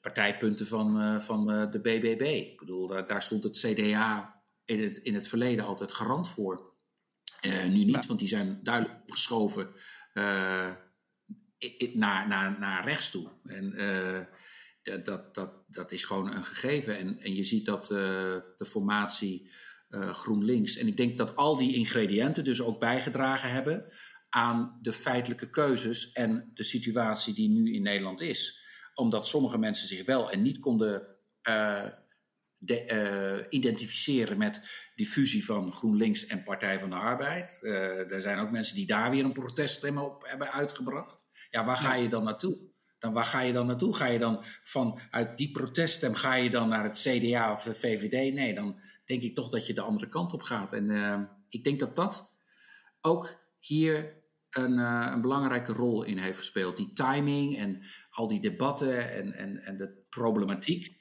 partijpunten 0.01 0.67
van, 0.67 1.21
van 1.21 1.47
de 1.47 1.81
BBB. 1.81 2.51
Ik 2.51 2.59
bedoel, 2.59 2.87
daar, 2.87 3.07
daar 3.07 3.23
stond 3.23 3.45
het 3.45 3.59
CDA 3.59 4.37
in 4.65 4.83
het, 4.83 4.97
in 4.97 5.15
het 5.15 5.29
verleden 5.29 5.65
altijd 5.65 5.93
garant 5.93 6.29
voor. 6.29 6.73
nu 7.69 7.85
niet, 7.85 8.07
want 8.07 8.19
die 8.19 8.29
zijn 8.29 8.61
duidelijk 8.63 9.01
opgeschoven 9.01 9.75
naar, 11.93 12.29
naar, 12.29 12.59
naar 12.59 12.85
rechts 12.85 13.11
toe. 13.11 13.31
En 13.45 13.73
uh, 13.77 14.21
dat, 15.05 15.35
dat, 15.35 15.53
dat 15.69 15.93
is 15.93 16.05
gewoon 16.05 16.33
een 16.33 16.45
gegeven. 16.45 16.99
En, 16.99 17.19
en 17.19 17.35
je 17.35 17.45
ziet 17.45 17.67
dat 17.67 17.91
uh, 17.91 17.99
de 18.57 18.67
formatie 18.67 19.51
uh, 19.89 20.11
GroenLinks. 20.11 20.77
En 20.77 20.87
ik 20.87 20.97
denk 20.97 21.19
dat 21.19 21.37
al 21.37 21.57
die 21.57 21.75
ingrediënten 21.75 22.45
dus 22.45 22.63
ook 22.63 22.81
bijgedragen 22.81 23.51
hebben 23.51 23.93
aan 24.29 24.79
de 24.83 24.93
feitelijke 24.93 25.51
keuzes 25.51 26.13
en 26.13 26.51
de 26.55 26.65
situatie 26.65 27.35
die 27.35 27.49
nu 27.49 27.73
in 27.73 27.83
Nederland 27.83 28.21
is. 28.21 28.65
Omdat 28.95 29.27
sommige 29.27 29.59
mensen 29.59 29.89
zich 29.89 30.05
wel 30.05 30.31
en 30.31 30.43
niet 30.43 30.59
konden 30.59 31.07
de, 32.59 33.47
identificeren 33.49 34.39
met 34.39 34.63
die 34.95 35.07
fusie 35.07 35.45
van 35.45 35.73
GroenLinks 35.73 36.27
en 36.27 36.43
Partij 36.43 36.81
van 36.81 36.91
de 36.91 36.97
Arbeid. 36.97 37.59
er 38.11 38.21
zijn 38.21 38.39
ook 38.39 38.51
mensen 38.51 38.75
die 38.75 38.87
daar 38.87 39.11
weer 39.11 39.25
een 39.25 39.33
protest 39.33 39.91
op 39.91 40.27
hebben 40.27 40.53
uitgebracht. 40.53 41.26
Ja, 41.51 41.65
waar 41.65 41.77
ga 41.77 41.95
je 41.95 42.09
dan 42.09 42.25
naartoe? 42.25 42.59
Dan 42.99 43.13
waar 43.13 43.25
ga 43.25 43.41
je 43.41 43.53
dan 43.53 43.67
naartoe? 43.67 43.95
Ga 43.95 44.07
je 44.07 44.19
dan 44.19 44.45
vanuit 44.63 45.39
die 45.39 45.51
proteststem 45.51 46.15
ga 46.15 46.35
je 46.35 46.51
dan 46.51 46.69
naar 46.69 46.85
het 46.85 46.99
CDA 46.99 47.53
of 47.53 47.63
de 47.63 47.75
VVD? 47.75 48.35
Nee, 48.35 48.55
dan 48.55 48.81
denk 49.05 49.23
ik 49.23 49.35
toch 49.35 49.49
dat 49.49 49.67
je 49.67 49.75
de 49.75 49.81
andere 49.81 50.09
kant 50.09 50.33
op 50.33 50.43
gaat. 50.43 50.73
En 50.73 50.91
uh, 50.91 51.21
ik 51.49 51.65
denk 51.65 51.81
dat 51.81 51.97
dat 51.97 52.39
ook 53.01 53.45
hier 53.59 54.25
een, 54.51 54.79
uh, 54.79 55.09
een, 55.13 55.21
belangrijke 55.21 55.73
rol 55.73 56.03
in 56.03 56.19
heeft 56.19 56.39
gespeeld. 56.39 56.77
Die 56.77 56.93
timing 56.93 57.57
en 57.57 57.83
al 58.11 58.29
die 58.29 58.41
debatten 58.41 59.11
en, 59.11 59.33
en, 59.33 59.57
en 59.57 59.77
de 59.77 60.05
problematiek. 60.09 60.95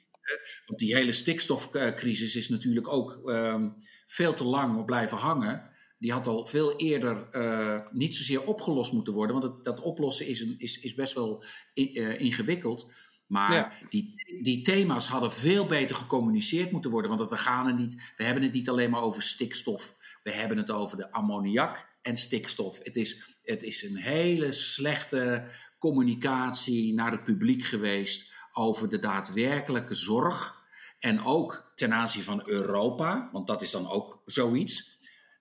Want 0.66 0.78
die 0.78 0.94
hele 0.94 1.12
stikstofcrisis 1.12 2.36
is 2.36 2.48
natuurlijk 2.48 2.88
ook 2.88 3.20
um, 3.24 3.74
veel 4.06 4.34
te 4.34 4.44
lang 4.44 4.84
blijven 4.84 5.18
hangen 5.18 5.74
die 5.98 6.12
had 6.12 6.26
al 6.26 6.46
veel 6.46 6.76
eerder 6.76 7.28
uh, 7.32 7.80
niet 7.92 8.14
zozeer 8.14 8.46
opgelost 8.46 8.92
moeten 8.92 9.12
worden. 9.12 9.40
Want 9.40 9.54
het, 9.54 9.64
dat 9.64 9.80
oplossen 9.80 10.26
is, 10.26 10.40
een, 10.40 10.54
is, 10.58 10.80
is 10.80 10.94
best 10.94 11.14
wel 11.14 11.44
uh, 11.74 12.20
ingewikkeld. 12.20 12.92
Maar 13.26 13.52
ja. 13.52 13.72
die, 13.88 14.14
die 14.42 14.60
thema's 14.60 15.06
hadden 15.06 15.32
veel 15.32 15.66
beter 15.66 15.96
gecommuniceerd 15.96 16.70
moeten 16.70 16.90
worden. 16.90 17.16
Want 17.16 17.30
we, 17.30 17.36
gaan 17.36 17.66
het 17.66 17.76
niet, 17.76 18.12
we 18.16 18.24
hebben 18.24 18.42
het 18.42 18.52
niet 18.52 18.68
alleen 18.68 18.90
maar 18.90 19.02
over 19.02 19.22
stikstof. 19.22 19.94
We 20.22 20.30
hebben 20.30 20.56
het 20.56 20.70
over 20.70 20.96
de 20.96 21.12
ammoniak 21.12 21.98
en 22.02 22.16
stikstof. 22.16 22.78
Het 22.82 22.96
is, 22.96 23.38
het 23.42 23.62
is 23.62 23.82
een 23.82 23.96
hele 23.96 24.52
slechte 24.52 25.50
communicatie 25.78 26.94
naar 26.94 27.12
het 27.12 27.24
publiek 27.24 27.64
geweest 27.64 28.34
over 28.52 28.88
de 28.88 28.98
daadwerkelijke 28.98 29.94
zorg. 29.94 30.64
En 30.98 31.24
ook 31.24 31.72
ten 31.74 31.92
aanzien 31.92 32.22
van 32.22 32.42
Europa, 32.48 33.28
want 33.32 33.46
dat 33.46 33.62
is 33.62 33.70
dan 33.70 33.90
ook 33.90 34.22
zoiets. 34.24 34.95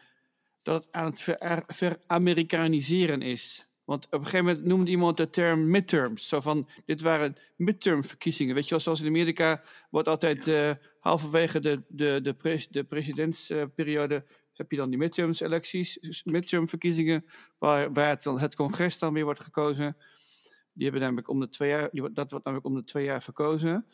dat 0.64 0.84
het 0.84 0.94
aan 0.94 1.06
het 1.06 1.22
ver, 1.22 1.64
ver-Amerikaniseren 1.68 3.22
is. 3.22 3.66
Want 3.86 4.06
op 4.06 4.12
een 4.14 4.24
gegeven 4.24 4.46
moment 4.46 4.66
noemde 4.66 4.92
iemand 4.92 5.18
de 5.18 5.30
term 5.30 5.70
midterms. 5.70 6.28
Zo 6.28 6.42
van, 6.42 6.70
dit 6.86 7.02
waren 7.02 7.36
midtermverkiezingen. 7.56 8.56
Weet 8.56 8.64
je 8.64 8.70
wel, 8.70 8.80
zoals 8.80 9.02
in 9.02 9.08
Amerika 9.08 9.64
wordt 9.90 10.08
altijd 10.08 10.48
uh, 10.48 10.72
halverwege 11.00 11.60
de, 11.60 11.84
de, 11.88 12.20
de, 12.24 12.34
pres, 12.34 12.68
de 12.68 12.84
presidentsperiode... 12.84 14.26
heb 14.54 14.72
je 14.72 14.78
dan 14.78 14.90
die 14.90 14.98
midterms 14.98 15.40
electies, 15.40 15.98
dus 16.02 16.24
midtermverkiezingen... 16.24 17.26
waar, 17.58 17.94
waar 17.94 18.10
het, 18.10 18.24
dan, 18.24 18.40
het 18.40 18.56
congres 18.56 19.00
dan 19.00 19.14
weer 19.14 19.24
wordt 19.24 19.44
gekozen. 19.44 19.98
Die 20.74 20.84
hebben 20.84 21.02
namelijk 21.02 21.30
om 21.30 21.40
de 21.40 21.50
twee 21.50 21.70
jaar, 21.70 21.90
dat 21.92 22.32
wordt 22.32 22.46
namelijk 22.46 22.68
om 22.68 22.76
de 22.76 22.84
twee 22.84 23.06
jaar 23.06 23.24
verkozen. 23.24 23.86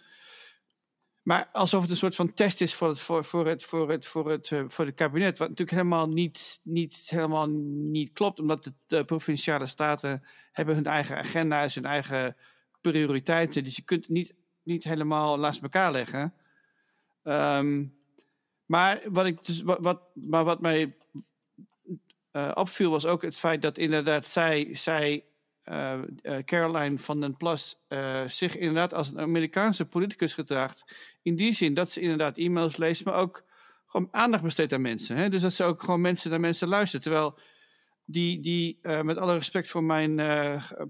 Maar 1.22 1.50
alsof 1.52 1.82
het 1.82 1.90
een 1.90 1.98
soort 1.98 2.16
van 2.16 2.34
test 2.34 2.62
is 2.62 2.76
voor 2.76 2.88
het, 2.88 3.00
voor, 3.00 3.24
voor 3.24 3.48
het, 3.48 3.64
voor 3.64 3.90
het, 3.90 4.06
voor 4.06 4.30
het, 4.30 4.50
uh, 4.50 4.64
voor 4.68 4.86
het 4.86 4.96
kabinet. 4.96 5.38
Wat 5.38 5.50
natuurlijk 5.50 5.78
helemaal 5.78 6.10
niet, 6.10 6.60
niet, 6.64 7.04
helemaal 7.06 7.48
niet 7.50 8.12
klopt. 8.12 8.40
Omdat 8.40 8.74
de, 8.88 9.06
provinciale 9.06 9.68
staten 9.68 10.24
hebben 10.52 10.76
hun 10.76 10.86
eigen 10.86 11.18
agenda's, 11.18 11.76
hun 11.76 11.86
eigen 11.86 12.36
prioriteiten. 12.82 13.64
Dus 13.64 13.76
je 13.76 13.82
kunt 13.82 14.02
het 14.02 14.12
niet, 14.12 14.34
niet 14.64 14.84
helemaal 14.84 15.40
naast 15.40 15.62
elkaar 15.62 15.92
leggen. 15.92 16.34
Um, 17.24 18.00
maar 18.66 19.02
wat, 19.06 19.26
ik 19.26 19.46
dus, 19.46 19.62
wat, 19.62 19.78
wat, 19.82 20.02
maar 20.14 20.44
wat 20.44 20.62
mij 20.62 20.96
uh, 22.32 22.52
opviel 22.54 22.92
was 22.92 23.06
ook 23.06 23.22
het 23.22 23.38
feit 23.38 23.62
dat 23.62 23.78
inderdaad 23.78 24.28
zij, 24.28 24.76
zij 24.76 25.26
uh, 25.66 26.02
Caroline 26.46 27.00
van 27.00 27.20
den 27.20 27.38
Plas 27.38 27.76
uh, 27.90 28.28
zich 28.28 28.58
inderdaad 28.58 28.94
als 28.94 29.10
een 29.10 29.20
Amerikaanse 29.20 29.86
politicus 29.86 30.34
gedraagt. 30.34 30.84
In 31.22 31.36
die 31.36 31.54
zin 31.54 31.74
dat 31.74 31.92
ze 31.92 32.02
inderdaad 32.02 32.38
e-mails 32.38 32.78
leest, 32.78 33.06
maar 33.06 33.16
ook 33.16 33.44
gewoon 33.86 34.08
aandacht 34.12 34.44
besteedt 34.44 34.74
aan 34.74 34.82
mensen. 34.82 35.16
Hè? 35.16 35.30
Dus 35.30 35.42
dat 35.42 35.54
ze 35.54 35.64
ook 35.64 35.84
gewoon 35.84 36.02
mensen 36.02 36.30
naar 36.30 36.40
mensen 36.40 36.68
luistert. 36.68 37.04
Terwijl 37.04 37.40
die, 38.06 38.40
die 38.40 38.80
met 39.04 39.18
alle 39.18 39.34
respect 39.34 39.70
voor 39.70 39.84
mijn 39.84 40.16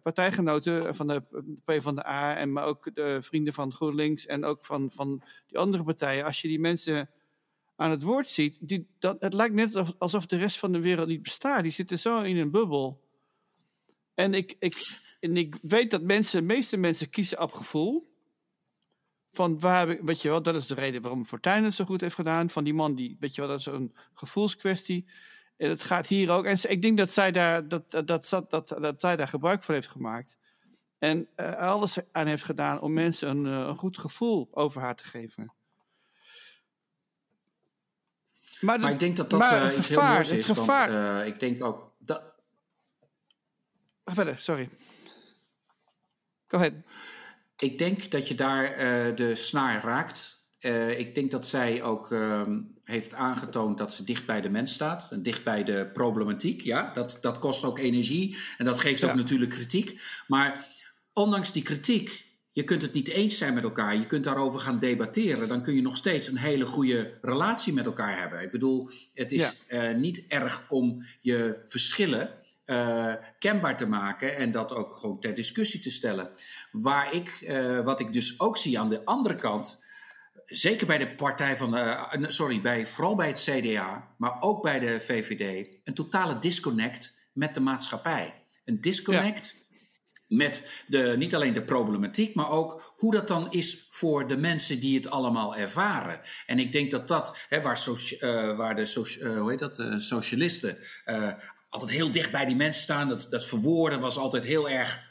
partijgenoten 0.04 0.96
van 0.96 1.08
de 1.08 1.22
P 1.66 1.82
van 1.82 1.96
de 1.96 2.08
A 2.08 2.36
en 2.36 2.52
maar 2.52 2.66
ook 2.66 2.96
de 2.96 3.18
vrienden 3.22 3.54
van 3.54 3.74
GroenLinks 3.74 4.26
en 4.26 4.46
ook 4.46 4.66
van, 4.66 4.92
van 4.94 5.24
die 5.48 5.58
andere 5.58 5.84
partijen, 5.84 6.26
als 6.26 6.42
je 6.42 6.48
die 6.48 6.60
mensen 6.60 7.10
aan 7.76 7.92
het 7.92 8.02
woord 8.02 8.28
ziet, 8.28 8.86
dat, 9.00 9.16
het 9.20 9.34
lijkt 9.34 9.56
net 9.56 10.00
alsof 10.00 10.26
de 10.26 10.38
rest 10.38 10.60
van 10.60 10.72
de 10.72 10.82
wereld 10.82 11.08
niet 11.08 11.24
bestaat. 11.24 11.64
Die 11.64 11.72
zitten 11.72 12.00
zo 12.00 12.22
in 12.22 12.38
een 12.38 12.52
bubbel. 12.52 13.10
En 14.14 14.34
ik, 14.34 14.56
ik, 14.60 15.00
en 15.20 15.38
ik 15.38 15.56
weet 15.62 15.92
dat 15.92 16.02
mensen, 16.02 16.40
de 16.40 16.54
meeste 16.54 16.78
mensen 16.78 17.10
kiezen 17.10 17.42
op 17.42 17.54
gevoel. 17.54 18.10
Van 19.32 19.60
waar, 19.60 20.04
weet 20.06 20.22
je 20.22 20.30
wel, 20.30 20.42
dat 20.42 20.56
is 20.56 20.68
de 20.68 20.74
reden 20.74 21.02
waarom 21.02 21.26
Fortuyn 21.26 21.64
het 21.64 21.74
zo 21.74 21.86
goed 21.86 22.02
heeft 22.02 22.16
gedaan. 22.16 22.50
Van 22.50 22.64
die 22.64 22.74
man, 22.74 22.96
die, 22.96 23.18
weet 23.20 23.36
je 23.36 23.42
wel, 23.42 23.50
dat 23.50 23.60
is 23.60 23.66
een 23.66 23.96
gevoelskwestie. 24.14 25.06
En 25.58 25.70
het 25.70 25.84
gaat 25.84 26.08
hier 26.08 26.30
ook. 26.32 26.46
En 26.46 26.58
ik 26.70 26.82
denk 26.82 26.98
dat 26.98 27.12
zij 27.12 27.32
daar, 27.32 27.68
dat, 27.68 27.92
dat, 27.92 28.08
dat, 28.08 28.30
dat, 28.30 28.68
dat 28.68 29.02
zij 29.02 29.16
daar 29.16 29.28
gebruik 29.28 29.64
van 29.64 29.76
heeft 29.76 29.88
gemaakt. 29.88 30.38
En 30.98 31.28
uh, 31.38 31.56
alles 31.56 31.98
aan 32.12 32.28
heeft 32.28 32.44
gedaan 32.44 32.82
om 32.82 32.94
mensen 32.94 33.30
een, 33.30 33.46
uh, 33.46 33.68
een 33.68 33.76
goed 33.76 33.98
gevoel 33.98 34.50
over 34.52 34.82
haar 34.82 34.96
te 34.96 35.04
geven. 35.04 35.54
Maar, 38.60 38.80
maar 38.80 38.92
ik 38.92 39.00
denk 39.00 39.18
dat 39.18 39.30
dat 39.30 39.42
uh, 39.42 39.78
iets 39.78 39.88
gevaar, 39.88 40.06
heel 40.06 40.14
moois 40.14 40.32
is. 40.32 40.48
Want 40.48 41.28
ik 41.28 41.40
denk 41.40 41.64
ook 41.64 41.91
Ga 44.12 44.18
verder, 44.18 44.38
sorry. 44.40 44.70
Go 46.48 46.58
ahead. 46.58 46.74
Ik 47.58 47.78
denk 47.78 48.12
dat 48.12 48.28
je 48.28 48.36
daar 48.36 48.72
uh, 48.72 49.16
de 49.16 49.36
snaar 49.36 49.84
raakt. 49.84 50.46
Uh, 50.60 51.00
ik 51.00 51.16
denk 51.16 51.32
dat 51.32 51.48
zij 51.48 51.84
ook 51.84 52.12
uh, 52.12 52.42
heeft 52.84 53.14
aangetoond 53.14 53.78
dat 53.78 53.94
ze 53.94 54.04
dicht 54.04 54.26
bij 54.26 54.42
de 54.42 54.50
mens 54.50 54.74
staat. 54.74 55.12
En 55.12 55.24
dicht 55.24 55.44
bij 55.44 55.64
de 55.64 55.90
problematiek. 55.94 56.62
Ja, 56.62 56.92
dat, 56.94 57.18
dat 57.22 57.40
kost 57.40 57.64
ook 57.64 57.80
energie. 57.80 58.38
En 58.58 58.66
dat 58.66 58.80
geeft 58.80 59.02
ja. 59.02 59.10
ook 59.10 59.16
natuurlijk 59.16 59.52
kritiek. 59.52 60.02
Maar 60.28 60.68
ondanks 61.14 61.52
die 61.52 61.64
kritiek, 61.64 62.26
je 62.52 62.64
kunt 62.64 62.82
het 62.82 62.94
niet 62.94 63.10
eens 63.10 63.38
zijn 63.38 63.54
met 63.54 63.64
elkaar. 63.64 63.96
Je 63.96 64.08
kunt 64.08 64.24
daarover 64.24 64.60
gaan 64.60 64.80
debatteren. 64.80 65.48
Dan 65.48 65.62
kun 65.62 65.76
je 65.76 65.82
nog 65.82 65.98
steeds 65.98 66.28
een 66.28 66.38
hele 66.38 66.66
goede 66.66 67.18
relatie 67.22 67.74
met 67.74 67.86
elkaar 67.86 68.20
hebben. 68.20 68.42
Ik 68.42 68.52
bedoel, 68.52 68.90
het 69.14 69.32
is 69.32 69.66
ja. 69.68 69.92
niet 69.92 70.26
erg 70.28 70.66
om 70.70 71.06
je 71.20 71.64
verschillen 71.66 72.40
uh, 72.72 73.14
kenbaar 73.40 73.78
te 73.78 73.86
maken 73.86 74.36
en 74.36 74.52
dat 74.52 74.74
ook 74.74 74.94
gewoon 74.94 75.20
ter 75.20 75.34
discussie 75.34 75.80
te 75.80 75.92
stellen. 75.92 76.32
Waar 76.72 77.14
ik, 77.14 77.42
uh, 77.42 77.80
wat 77.80 78.00
ik 78.00 78.14
dus 78.14 78.40
ook 78.40 78.58
zie 78.58 78.80
aan 78.80 78.90
de 78.90 79.06
andere 79.06 79.36
kant, 79.36 79.84
zeker 80.46 80.88
bij 80.88 80.98
de 80.98 81.16
partij 81.16 81.58
van, 81.58 81.78
uh, 81.78 82.04
sorry, 82.20 82.62
bij, 82.62 82.86
vooral 82.86 83.16
bij 83.16 83.28
het 83.28 83.50
CDA, 83.50 84.16
maar 84.18 84.42
ook 84.42 84.62
bij 84.62 84.80
de 84.80 85.00
VVD, 85.00 85.68
een 85.84 85.94
totale 85.94 86.40
disconnect 86.40 87.30
met 87.34 87.54
de 87.54 87.62
maatschappij. 87.62 88.46
Een 88.66 88.82
disconnect 88.82 89.56
met 90.28 90.84
de, 90.88 91.16
niet 91.18 91.36
alleen 91.36 91.54
de 91.54 91.64
problematiek, 91.64 92.36
maar 92.36 92.50
ook 92.50 92.94
hoe 92.96 93.12
dat 93.12 93.28
dan 93.28 93.52
is 93.52 93.88
voor 93.90 94.28
de 94.28 94.38
mensen 94.38 94.80
die 94.80 94.96
het 94.96 95.10
allemaal 95.10 95.56
ervaren. 95.56 96.22
En 96.46 96.60
ik 96.60 96.72
denk 96.72 96.92
dat 96.92 97.08
dat, 97.08 97.46
hè, 97.50 97.62
waar, 97.62 97.88
uh, 98.20 98.58
waar 98.58 98.76
de 98.76 99.16
uh, 99.22 99.40
hoe 99.40 99.50
heet 99.50 99.60
dat, 99.60 99.84
socialisten 99.96 100.78
altijd 101.72 101.92
heel 101.92 102.12
dicht 102.12 102.32
bij 102.32 102.46
die 102.46 102.56
mensen 102.56 102.84
staan, 102.84 103.10
dat, 103.10 103.28
dat 103.30 103.46
verwoorden 103.46 104.00
was 104.00 104.18
altijd 104.18 104.44
heel 104.44 104.70
erg 104.70 105.10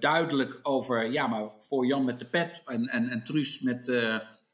duidelijk 0.00 0.58
over, 0.62 1.10
ja, 1.10 1.26
maar 1.26 1.50
voor 1.58 1.86
Jan 1.86 2.04
met 2.04 2.18
de 2.18 2.24
pet 2.24 2.62
en, 2.66 2.88
en, 2.88 3.08
en 3.08 3.24
Truus 3.24 3.60
met. 3.60 3.92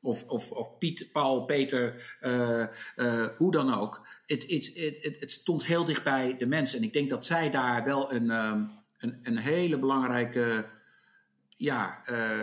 of, 0.02 0.24
of, 0.24 0.50
of 0.50 0.78
Piet, 0.78 1.08
Paul, 1.12 1.44
Peter, 1.44 2.16
hoe 3.36 3.50
dan 3.50 3.74
ook. 3.74 4.06
Het, 4.26 4.42
het, 4.50 4.72
het, 5.02 5.16
het 5.20 5.32
stond 5.32 5.64
heel 5.64 5.84
dicht 5.84 6.02
bij 6.02 6.36
de 6.36 6.46
mensen. 6.46 6.78
En 6.78 6.84
ik 6.84 6.92
denk 6.92 7.10
dat 7.10 7.26
zij 7.26 7.50
daar 7.50 7.84
wel 7.84 8.12
een, 8.12 8.30
um, 8.30 8.70
een, 8.98 9.18
een 9.22 9.38
hele 9.38 9.78
belangrijke 9.78 10.66
ja, 11.56 12.00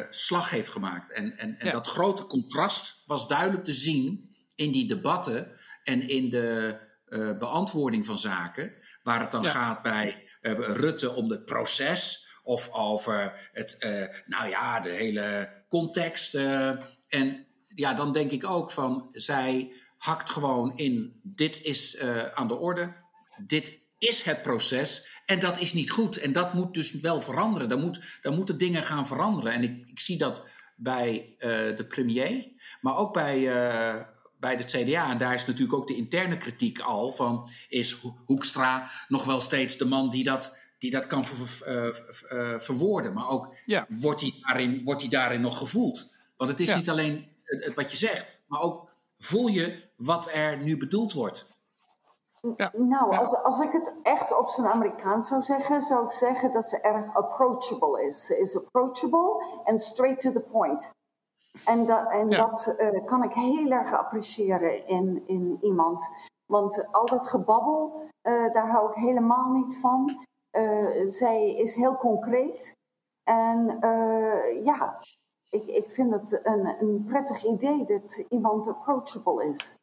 slag 0.10 0.50
heeft 0.50 0.70
gemaakt. 0.70 1.12
En, 1.12 1.38
en, 1.38 1.60
en 1.60 1.66
ja. 1.66 1.72
dat 1.72 1.88
grote 1.88 2.26
contrast 2.26 3.04
was 3.06 3.28
duidelijk 3.28 3.64
te 3.64 3.74
zien 3.74 4.36
in 4.56 4.72
die 4.72 4.88
debatten 4.88 5.52
en 5.84 6.08
in 6.08 6.30
de 6.30 6.78
beantwoording 7.40 8.06
van 8.06 8.18
zaken. 8.18 8.74
Waar 9.04 9.20
het 9.20 9.32
dan 9.32 9.44
ja. 9.44 9.50
gaat 9.50 9.82
bij 9.82 10.28
uh, 10.42 10.54
Rutte 10.58 11.12
om 11.12 11.30
het 11.30 11.46
proces 11.46 12.28
of 12.44 12.74
over 12.74 13.50
het, 13.52 13.78
nou 14.26 14.50
ja, 14.50 14.80
de 14.80 14.90
hele 14.90 15.50
context. 15.68 16.36
en 17.08 17.48
ja, 17.76 17.94
dan 17.94 18.14
denk 18.14 18.32
ik 18.32 18.46
ook 18.46 18.72
van 18.72 19.08
zij 19.12 19.74
hakt 19.98 20.30
gewoon 20.30 20.78
in: 20.78 21.20
dit 21.24 21.62
is 21.62 22.00
aan 22.34 22.48
de 22.48 22.56
orde, 22.56 22.94
dit 23.46 23.80
is 24.00 24.22
het 24.24 24.42
proces. 24.42 25.22
En 25.26 25.40
dat 25.40 25.60
is 25.60 25.74
niet 25.74 25.92
goed. 25.92 26.18
En 26.18 26.32
dat 26.32 26.54
moet 26.54 26.74
dus 26.74 26.92
wel 26.92 27.22
veranderen. 27.22 27.70
Dan, 27.70 27.80
moet, 27.80 28.20
dan 28.22 28.36
moeten 28.36 28.58
dingen 28.58 28.84
gaan 28.84 29.08
veranderen. 29.08 29.54
En 29.54 29.64
ik, 29.64 29.88
ik 29.88 30.00
zie 30.00 30.18
dat 30.18 30.48
bij 30.76 31.36
uh, 31.38 31.78
de 31.78 31.86
premier, 31.88 32.48
maar 32.82 32.98
ook 32.98 33.14
bij, 33.14 33.40
uh, 33.40 34.04
bij 34.40 34.56
de 34.56 34.64
CDA. 34.64 35.10
En 35.10 35.18
daar 35.18 35.34
is 35.34 35.46
natuurlijk 35.46 35.80
ook 35.80 35.88
de 35.88 35.96
interne 35.96 36.38
kritiek 36.38 36.80
al 36.80 37.12
van... 37.12 37.50
is 37.70 38.02
Hoekstra 38.26 38.90
nog 39.08 39.26
wel 39.26 39.40
steeds 39.40 39.78
de 39.78 39.86
man 39.86 40.10
die 40.10 40.24
dat, 40.24 40.58
die 40.78 40.92
dat 40.92 41.08
kan 41.08 41.26
ver, 41.26 42.04
uh, 42.34 42.60
verwoorden? 42.60 43.14
Maar 43.14 43.30
ook 43.30 43.56
ja. 43.66 43.86
wordt, 43.90 44.22
hij 44.22 44.34
daarin, 44.42 44.84
wordt 44.84 45.02
hij 45.02 45.10
daarin 45.10 45.42
nog 45.42 45.58
gevoeld? 45.58 46.14
Want 46.38 46.50
het 46.50 46.60
is 46.60 46.70
ja. 46.70 46.76
niet 46.76 46.90
alleen 46.90 47.28
het, 47.44 47.64
het, 47.64 47.76
wat 47.76 47.92
je 47.92 47.98
zegt, 47.98 48.42
maar 48.48 48.62
ook 48.62 48.90
voel 49.18 49.48
je 49.48 49.90
wat 49.96 50.30
er 50.34 50.58
nu 50.58 50.78
bedoeld 50.78 51.14
wordt. 51.14 51.48
Ja. 52.56 52.72
Nou, 52.74 53.18
als, 53.18 53.36
als 53.44 53.60
ik 53.60 53.72
het 53.72 53.94
echt 54.04 54.38
op 54.38 54.50
zijn 54.50 54.68
Amerikaans 54.68 55.28
zou 55.28 55.44
zeggen, 55.44 55.84
zou 55.84 56.06
ik 56.06 56.12
zeggen 56.12 56.54
dat 56.54 56.70
ze 56.70 56.82
erg 56.82 57.16
approachable 57.16 58.08
is. 58.08 58.26
Ze 58.26 58.40
is 58.40 58.58
approachable 58.58 59.62
en 59.64 59.80
straight 59.80 60.22
to 60.22 60.32
the 60.32 60.42
point. 60.52 60.98
En, 61.66 61.86
dat, 61.86 62.12
en 62.12 62.30
ja. 62.30 62.38
dat 62.38 62.76
uh, 62.80 63.06
kan 63.06 63.24
ik 63.24 63.34
heel 63.34 63.72
erg 63.72 63.94
appreciëren 63.94 64.88
in, 64.88 65.24
in 65.26 65.58
iemand. 65.62 66.08
Want 66.46 66.88
al 66.92 67.06
dat 67.06 67.28
gebabbel, 67.28 68.10
uh, 68.24 68.54
daar 68.54 68.70
hou 68.70 68.90
ik 68.90 68.96
helemaal 68.96 69.52
niet 69.52 69.80
van. 69.82 70.26
Uh, 70.52 71.08
zij 71.08 71.56
is 71.56 71.76
heel 71.76 71.98
concreet. 71.98 72.78
En 73.24 73.78
ja, 74.64 75.00
ik, 75.50 75.66
ik 75.66 75.92
vind 75.92 76.12
het 76.12 76.46
een, 76.46 76.66
een 76.80 77.04
prettig 77.06 77.44
idee 77.44 77.86
dat 77.86 78.26
iemand 78.30 78.68
approachable 78.68 79.50
is. 79.54 79.78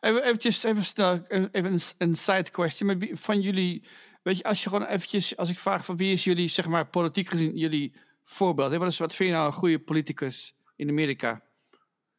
Even, 0.00 0.22
eventjes, 0.22 0.62
even, 0.62 0.84
snel, 0.84 1.20
even 1.28 1.72
een, 1.72 1.80
een 1.98 2.16
side 2.16 2.50
question. 2.50 2.88
Maar 2.88 2.98
wie, 2.98 3.16
van 3.16 3.40
jullie, 3.40 3.84
weet 4.22 4.36
je, 4.36 4.44
als 4.44 4.62
je 4.62 4.68
gewoon 4.68 4.86
eventjes, 4.86 5.36
als 5.36 5.50
ik 5.50 5.58
vraag 5.58 5.84
van 5.84 5.96
wie 5.96 6.12
is 6.12 6.24
jullie, 6.24 6.48
zeg 6.48 6.68
maar, 6.68 6.86
politiek 6.86 7.28
gezien, 7.28 7.56
jullie 7.56 7.94
voorbeeld? 8.30 8.76
Wat, 8.76 8.88
is, 8.88 8.98
wat 8.98 9.14
vind 9.14 9.28
je 9.28 9.34
nou 9.34 9.46
een 9.46 9.52
goede 9.52 9.80
politicus 9.80 10.56
in 10.76 10.88
Amerika? 10.88 11.40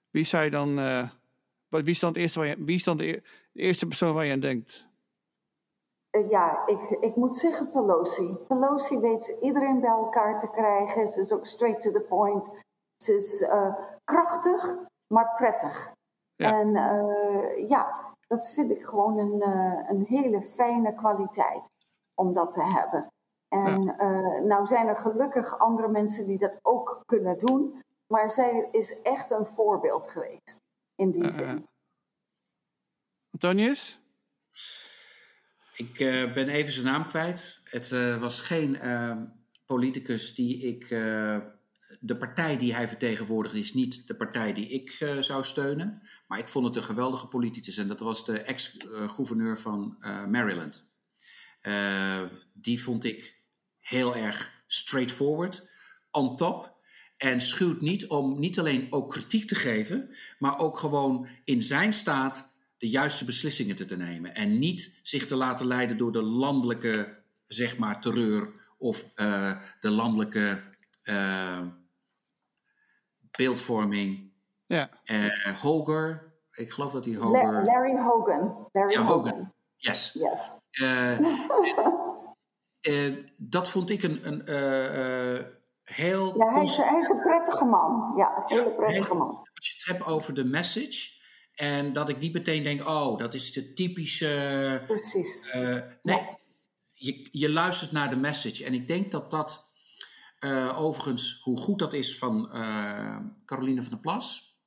Wie 0.10 0.26
zou 0.26 0.44
je 0.44 0.50
dan, 0.50 0.80
uh, 0.80 1.10
wie 1.70 1.84
is 1.84 2.00
dan, 2.00 2.10
het 2.10 2.18
eerste 2.18 2.40
waar 2.40 2.48
je, 2.48 2.64
wie 2.64 2.76
is 2.76 2.84
dan 2.84 2.98
de, 2.98 3.22
de 3.52 3.62
eerste 3.62 3.86
persoon 3.86 4.14
waar 4.14 4.26
je 4.26 4.34
aan 4.34 4.40
denkt? 4.40 4.88
Uh, 6.12 6.30
ja, 6.30 6.66
ik, 6.66 6.90
ik 6.90 7.16
moet 7.16 7.36
zeggen 7.38 7.72
Pelosi. 7.72 8.38
Pelosi 8.48 9.00
weet 9.00 9.38
iedereen 9.42 9.80
bij 9.80 9.90
elkaar 9.90 10.40
te 10.40 10.48
krijgen. 10.48 11.10
Ze 11.10 11.22
is 11.22 11.32
ook 11.32 11.46
straight 11.46 11.82
to 11.82 11.92
the 11.92 12.02
point. 12.02 12.50
Ze 12.98 13.16
is 13.16 13.42
uh, 13.42 13.76
krachtig, 14.04 14.78
maar 15.08 15.34
prettig. 15.36 15.92
Ja. 16.36 16.60
En 16.60 16.72
ja, 17.68 18.14
dat 18.28 18.52
vind 18.54 18.72
ik 18.72 18.86
gewoon 18.86 19.18
een, 19.18 19.42
een 19.90 20.06
hele 20.06 20.42
fijne 20.42 20.96
kwaliteit 20.96 21.72
om 22.16 22.34
dat 22.34 22.54
te 22.54 22.64
hebben. 22.64 23.08
En 23.50 23.84
ja. 23.84 24.00
uh, 24.02 24.42
nou 24.46 24.68
zijn 24.68 24.88
er 24.88 24.96
gelukkig 24.96 25.60
andere 25.60 25.88
mensen 25.88 26.28
die 26.28 26.38
dat 26.38 26.60
ook 26.62 27.04
kunnen 27.06 27.40
doen, 27.40 27.84
maar 28.08 28.32
zij 28.32 28.70
is 28.72 29.02
echt 29.02 29.32
een 29.32 29.46
voorbeeld 29.46 30.10
geweest 30.10 30.62
in 30.96 31.12
die 31.12 31.32
zin. 31.32 31.68
Antonius? 33.32 34.00
Ik 35.76 35.98
ben 36.34 36.48
even 36.48 36.72
zijn 36.72 36.86
naam 36.86 37.08
kwijt. 37.08 37.62
Het 37.64 37.90
was 38.20 38.42
geen 38.42 38.78
politicus 39.66 40.36
die 40.36 40.62
ik 40.68 40.92
de 42.00 42.18
partij 42.18 42.58
die 42.58 42.76
hij 42.76 42.88
vertegenwoordigt 42.88 43.56
is 43.56 43.74
niet 43.74 44.08
de 44.08 44.16
partij 44.16 44.54
die 44.54 44.70
ik 44.70 45.00
uh, 45.00 45.18
zou 45.18 45.44
steunen. 45.44 46.02
Maar 46.28 46.40
ik 46.40 46.48
vond 46.48 46.66
het 46.66 46.76
een 46.76 46.84
geweldige 46.84 47.28
politicus. 47.28 47.78
En 47.78 47.88
dat 47.88 48.00
was 48.00 48.26
de 48.26 48.42
ex-gouverneur 48.42 49.60
van 49.60 49.96
uh, 50.00 50.26
Maryland. 50.26 50.88
Uh, 51.62 52.22
die 52.54 52.84
vond 52.84 53.04
ik 53.04 53.39
heel 53.90 54.16
erg 54.16 54.52
straightforward, 54.68 55.70
on 56.12 56.36
top. 56.36 56.78
En 57.18 57.42
schuwt 57.42 57.82
niet 57.82 58.08
om 58.08 58.40
niet 58.40 58.60
alleen 58.60 58.88
ook 58.90 59.10
kritiek 59.10 59.48
te 59.48 59.56
geven, 59.56 60.16
maar 60.40 60.60
ook 60.60 60.78
gewoon 60.78 61.28
in 61.44 61.64
zijn 61.64 61.94
staat 61.94 62.58
de 62.78 62.90
juiste 62.90 63.26
beslissingen 63.26 63.76
te, 63.76 63.86
te 63.86 63.98
nemen. 63.98 64.36
En 64.36 64.60
niet 64.60 65.00
zich 65.04 65.26
te 65.26 65.36
laten 65.36 65.68
leiden 65.68 65.98
door 65.98 66.12
de 66.12 66.22
landelijke, 66.22 67.18
zeg 67.48 67.78
maar, 67.78 68.02
terreur 68.02 68.54
of 68.78 69.06
de 69.80 69.90
landelijke 69.90 70.62
beeldvorming. 73.32 74.32
Ja. 74.66 74.90
Uh, 75.06 75.62
Hoger, 75.62 76.34
ik 76.52 76.72
geloof 76.72 76.92
dat 76.92 77.06
hij 77.06 77.16
Hoger... 77.16 77.64
Larry 77.64 77.98
Hogan. 77.98 78.68
Larry 78.72 78.94
ja, 78.94 79.04
Hogan. 79.04 79.54
Yes. 79.76 80.14
yes. 80.14 80.60
Uh, 82.82 83.06
uh, 83.06 83.26
dat 83.38 83.70
vond 83.70 83.90
ik 83.90 84.04
een, 84.04 84.28
een 84.28 84.42
heel... 85.84 86.38
Ja, 86.38 86.52
hij 86.52 86.64
is, 86.64 86.78
een 86.78 87.22
prettige 87.24 87.66
man. 87.66 88.14
Ja, 88.18 88.36
een 88.36 88.58
hele 88.58 88.76
prettige 88.76 89.14
man. 89.14 89.28
Als 89.28 89.68
je 89.68 89.74
het 89.74 89.86
hebt 89.86 90.10
over 90.10 90.34
de 90.34 90.46
message... 90.46 91.18
En 91.54 91.94
dat 91.94 92.10
ik 92.10 92.20
niet 92.20 92.34
meteen 92.34 92.64
denk, 92.64 92.88
oh, 92.88 93.18
dat 93.18 93.34
is 93.34 93.52
de 93.52 93.74
typische... 93.74 94.82
Precies. 94.86 95.54
nee, 96.02 96.38
je, 96.92 97.28
je 97.32 97.50
luistert 97.50 97.92
naar 97.92 98.10
de 98.10 98.16
message. 98.16 98.66
En 98.66 98.74
ik 98.74 98.88
denk 98.88 99.12
dat 99.12 99.32
dat 99.32 99.70
uh, 100.40 100.80
overigens, 100.80 101.42
hoe 101.44 101.58
goed 101.58 101.80
dat 101.80 101.94
is 101.94 102.18
van 102.18 102.50
uh, 102.54 103.18
Caroline 103.46 103.82
van 103.82 103.92
der 103.92 104.00
Plas. 104.00 104.58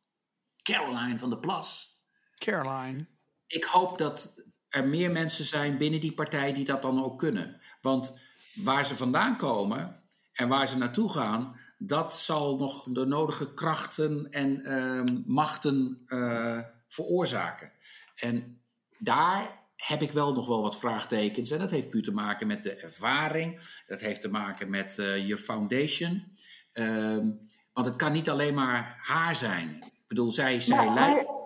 Caroline 0.62 1.18
van 1.18 1.30
der 1.30 1.38
Plas. 1.38 2.00
Caroline. 2.38 3.06
Ik 3.46 3.64
hoop 3.64 3.98
dat 3.98 4.42
er 4.68 4.88
meer 4.88 5.10
mensen 5.10 5.44
zijn 5.44 5.76
binnen 5.76 6.00
die 6.00 6.14
partij 6.14 6.52
die 6.52 6.64
dat 6.64 6.82
dan 6.82 7.04
ook 7.04 7.18
kunnen. 7.18 7.60
Want 7.82 8.20
waar 8.54 8.84
ze 8.84 8.96
vandaan 8.96 9.36
komen 9.36 10.02
en 10.32 10.48
waar 10.48 10.68
ze 10.68 10.78
naartoe 10.78 11.10
gaan, 11.10 11.56
dat 11.78 12.16
zal 12.18 12.56
nog 12.56 12.84
de 12.84 13.06
nodige 13.06 13.54
krachten 13.54 14.30
en 14.30 14.60
uh, 14.60 15.04
machten 15.26 16.02
uh, 16.06 16.58
veroorzaken. 16.88 17.72
En 18.14 18.60
daar 18.98 19.60
heb 19.76 20.02
ik 20.02 20.10
wel 20.10 20.34
nog 20.34 20.46
wel 20.46 20.62
wat 20.62 20.78
vraagtekens. 20.78 21.50
En 21.50 21.58
dat 21.58 21.70
heeft 21.70 21.90
puur 21.90 22.02
te 22.02 22.12
maken 22.12 22.46
met 22.46 22.62
de 22.62 22.74
ervaring. 22.74 23.60
Dat 23.86 24.00
heeft 24.00 24.20
te 24.20 24.30
maken 24.30 24.70
met 24.70 24.98
uh, 24.98 25.28
je 25.28 25.36
foundation. 25.36 26.34
Um, 26.72 27.46
want 27.72 27.86
het 27.86 27.96
kan 27.96 28.12
niet 28.12 28.30
alleen 28.30 28.54
maar 28.54 28.98
haar 29.02 29.36
zijn. 29.36 29.76
Ik 29.82 30.08
bedoel, 30.08 30.30
zij, 30.30 30.60
zij 30.60 30.84
maar, 30.84 30.94
leidt. 30.94 31.41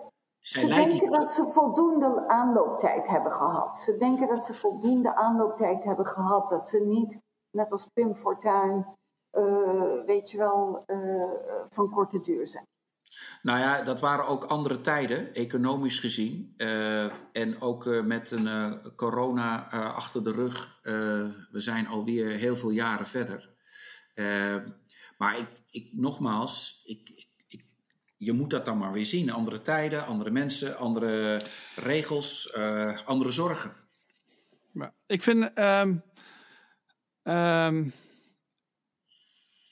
Zij 0.47 0.61
ze 0.61 0.67
denken 0.67 0.99
die... 0.99 1.09
dat 1.09 1.31
ze 1.31 1.51
voldoende 1.53 2.27
aanlooptijd 2.27 3.07
hebben 3.07 3.31
gehad. 3.31 3.75
Ze 3.75 3.97
denken 3.97 4.27
dat 4.27 4.45
ze 4.45 4.53
voldoende 4.53 5.15
aanlooptijd 5.15 5.83
hebben 5.83 6.05
gehad. 6.05 6.49
Dat 6.49 6.69
ze 6.69 6.79
niet, 6.79 7.19
net 7.51 7.71
als 7.71 7.89
Pim 7.93 8.15
Fortuyn, 8.15 8.85
uh, 9.33 10.05
weet 10.05 10.31
je 10.31 10.37
wel, 10.37 10.83
uh, 10.87 11.31
van 11.69 11.89
korte 11.89 12.21
duur 12.21 12.47
zijn. 12.47 12.65
Nou 13.41 13.59
ja, 13.59 13.81
dat 13.83 13.99
waren 13.99 14.27
ook 14.27 14.43
andere 14.43 14.81
tijden, 14.81 15.33
economisch 15.33 15.99
gezien. 15.99 16.53
Uh, 16.57 17.03
en 17.31 17.61
ook 17.61 17.85
uh, 17.85 18.03
met 18.03 18.31
een 18.31 18.45
uh, 18.45 18.73
corona 18.95 19.69
achter 19.71 20.23
de 20.23 20.31
rug. 20.31 20.79
we 21.51 21.59
zijn 21.59 21.87
alweer 21.87 22.29
heel 22.29 22.55
veel 22.55 22.69
jaren 22.69 23.07
verder. 23.07 23.55
maar 25.17 25.37
ik, 25.37 25.47
ik, 25.69 25.93
nogmaals, 25.93 26.81
ik, 26.85 27.26
je 28.17 28.33
moet 28.33 28.49
dat 28.49 28.65
dan 28.65 28.77
maar 28.77 28.91
weer 28.91 29.05
zien. 29.05 29.31
Andere 29.31 29.61
tijden, 29.61 30.05
andere 30.05 30.29
mensen, 30.29 30.77
andere 30.77 31.41
regels, 31.75 32.53
andere 33.05 33.31
zorgen. 33.31 33.71
Maar 34.71 34.93
ik 35.05 35.21
vind. 35.21 35.59
Um, 35.59 36.03
um 37.23 37.93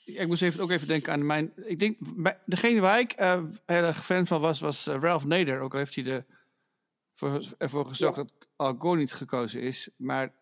ik 0.06 0.26
moest 0.26 0.42
even, 0.42 0.62
ook 0.62 0.70
even 0.70 0.88
denken 0.88 1.12
aan 1.12 1.26
mijn. 1.26 1.52
Ik 1.56 1.78
denk, 1.78 1.98
degene 2.44 2.80
waar 2.80 2.98
ik 2.98 3.20
uh, 3.20 3.42
heel 3.66 3.82
erg 3.82 4.04
fan 4.04 4.26
van 4.26 4.40
was, 4.40 4.60
was 4.60 4.86
uh, 4.86 4.96
Ralph 5.00 5.24
Nader. 5.24 5.60
Ook 5.60 5.72
al 5.72 5.78
heeft 5.78 5.94
hij 5.94 6.04
de, 6.04 6.24
voor, 7.12 7.54
ervoor 7.58 7.86
gezorgd 7.86 8.16
dat 8.16 8.32
Al 8.56 8.74
Gore 8.78 8.98
niet 8.98 9.12
gekozen 9.12 9.60
is. 9.60 9.88
Maar 9.96 10.32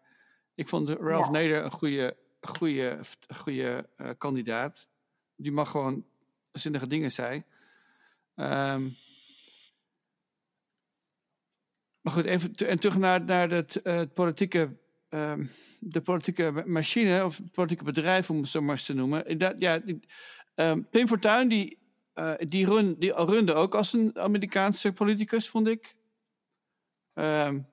ik 0.54 0.68
vond 0.68 0.88
Ralph 0.88 1.26
ja. 1.26 1.30
Nader 1.30 1.64
een 1.64 1.70
goede, 1.70 2.16
goede, 2.40 2.98
goede 3.36 3.88
uh, 3.96 4.10
kandidaat. 4.18 4.88
Die 5.36 5.52
mag 5.52 5.70
gewoon 5.70 6.04
zinnige 6.52 6.86
dingen 6.86 7.12
zijn. 7.12 7.44
Um, 8.36 8.96
maar 12.00 12.12
goed, 12.12 12.24
even 12.24 12.54
en 12.54 12.78
terug 12.78 12.98
naar, 12.98 13.24
naar 13.24 13.50
het, 13.50 13.80
het 13.82 14.14
politieke 14.14 14.76
um, 15.08 15.50
de 15.86 16.00
politieke 16.00 16.62
machine, 16.66 17.24
of 17.24 17.36
het 17.36 17.52
politieke 17.52 17.84
bedrijf, 17.84 18.30
om 18.30 18.36
het 18.36 18.48
zo 18.48 18.60
maar 18.62 18.74
eens 18.74 18.84
te 18.84 18.94
noemen. 18.94 19.38
Dat, 19.38 19.54
ja, 19.58 19.82
um, 20.54 20.88
Pim 20.88 21.08
Fortuyn, 21.08 21.48
die, 21.48 21.78
uh, 22.14 22.34
die, 22.38 22.96
die 22.98 23.12
runde 23.12 23.54
ook 23.54 23.74
als 23.74 23.92
een 23.92 24.18
Amerikaanse 24.18 24.92
politicus, 24.92 25.48
vond 25.48 25.68
ik. 25.68 25.94
Um, 27.14 27.66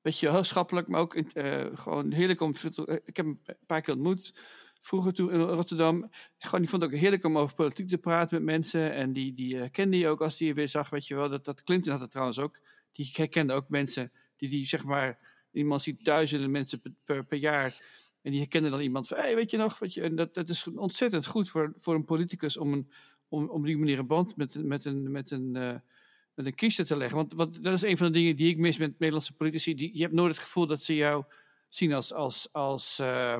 beetje 0.00 0.28
hoogschappelijk, 0.28 0.88
maar 0.88 1.00
ook 1.00 1.14
uh, 1.14 1.66
gewoon 1.74 2.12
heerlijk 2.12 2.40
om. 2.40 2.54
Ik 3.04 3.16
heb 3.16 3.26
hem 3.26 3.40
een 3.44 3.56
paar 3.66 3.80
keer 3.80 3.94
ontmoet. 3.94 4.34
Vroeger 4.84 5.12
toen 5.12 5.32
in 5.32 5.40
Rotterdam. 5.40 6.10
Gewoon, 6.38 6.62
ik 6.62 6.68
vond 6.68 6.82
het 6.82 6.92
ook 6.92 6.98
heerlijk 6.98 7.24
om 7.24 7.38
over 7.38 7.54
politiek 7.54 7.88
te 7.88 7.98
praten 7.98 8.36
met 8.36 8.44
mensen. 8.44 8.92
En 8.92 9.12
die, 9.12 9.34
die 9.34 9.54
uh, 9.54 9.64
kende 9.70 9.98
je 9.98 10.08
ook 10.08 10.20
als 10.20 10.36
die 10.36 10.46
je 10.46 10.54
weer 10.54 10.68
zag. 10.68 10.90
Weet 10.90 11.06
je 11.06 11.14
wel, 11.14 11.28
dat, 11.28 11.44
dat 11.44 11.62
Clinton 11.62 11.92
had 11.92 12.00
het 12.00 12.10
trouwens 12.10 12.38
ook. 12.38 12.58
Die 12.92 13.10
herkende 13.12 13.52
ook 13.52 13.68
mensen 13.68 14.12
die, 14.36 14.48
die 14.48 14.66
zeg 14.66 14.84
maar 14.84 15.18
Iemand 15.52 15.82
ziet 15.82 16.04
duizenden 16.04 16.50
mensen 16.50 16.82
per, 17.04 17.24
per, 17.24 17.38
jaar. 17.38 17.80
En 18.22 18.30
die 18.30 18.40
herkennen 18.40 18.70
dan 18.70 18.80
iemand 18.80 19.08
weet 19.08 19.50
je 19.50 19.56
nog, 19.56 19.78
je, 19.86 20.02
en 20.02 20.16
dat, 20.16 20.34
dat 20.34 20.48
is 20.48 20.66
ontzettend 20.66 21.26
goed 21.26 21.50
voor, 21.50 21.72
voor 21.80 21.94
een 21.94 22.04
politicus 22.04 22.56
om, 22.56 22.72
een, 22.72 22.90
om, 23.28 23.48
om 23.48 23.64
die 23.64 23.78
manier 23.78 23.98
een 23.98 24.06
band 24.06 24.36
met, 24.36 24.64
met 24.64 24.84
een, 24.84 25.10
met 25.10 25.30
een, 25.30 25.54
uh, 25.54 25.74
met 26.34 26.46
een 26.46 26.54
kiezer 26.54 26.84
te 26.84 26.96
leggen. 26.96 27.16
Want 27.16 27.32
wat, 27.32 27.58
dat 27.62 27.74
is 27.74 27.82
een 27.82 27.96
van 27.96 28.06
de 28.06 28.12
dingen 28.12 28.36
die 28.36 28.50
ik 28.50 28.58
mis 28.58 28.76
met 28.76 28.98
Nederlandse 28.98 29.32
politici. 29.32 29.74
Die, 29.74 29.90
je 29.94 30.02
hebt 30.02 30.14
nooit 30.14 30.34
het 30.34 30.44
gevoel 30.44 30.66
dat 30.66 30.82
ze 30.82 30.94
jou 30.94 31.24
zien 31.68 31.92
als, 31.92 32.12
als, 32.12 32.48
als, 32.52 32.98
uh, 33.00 33.36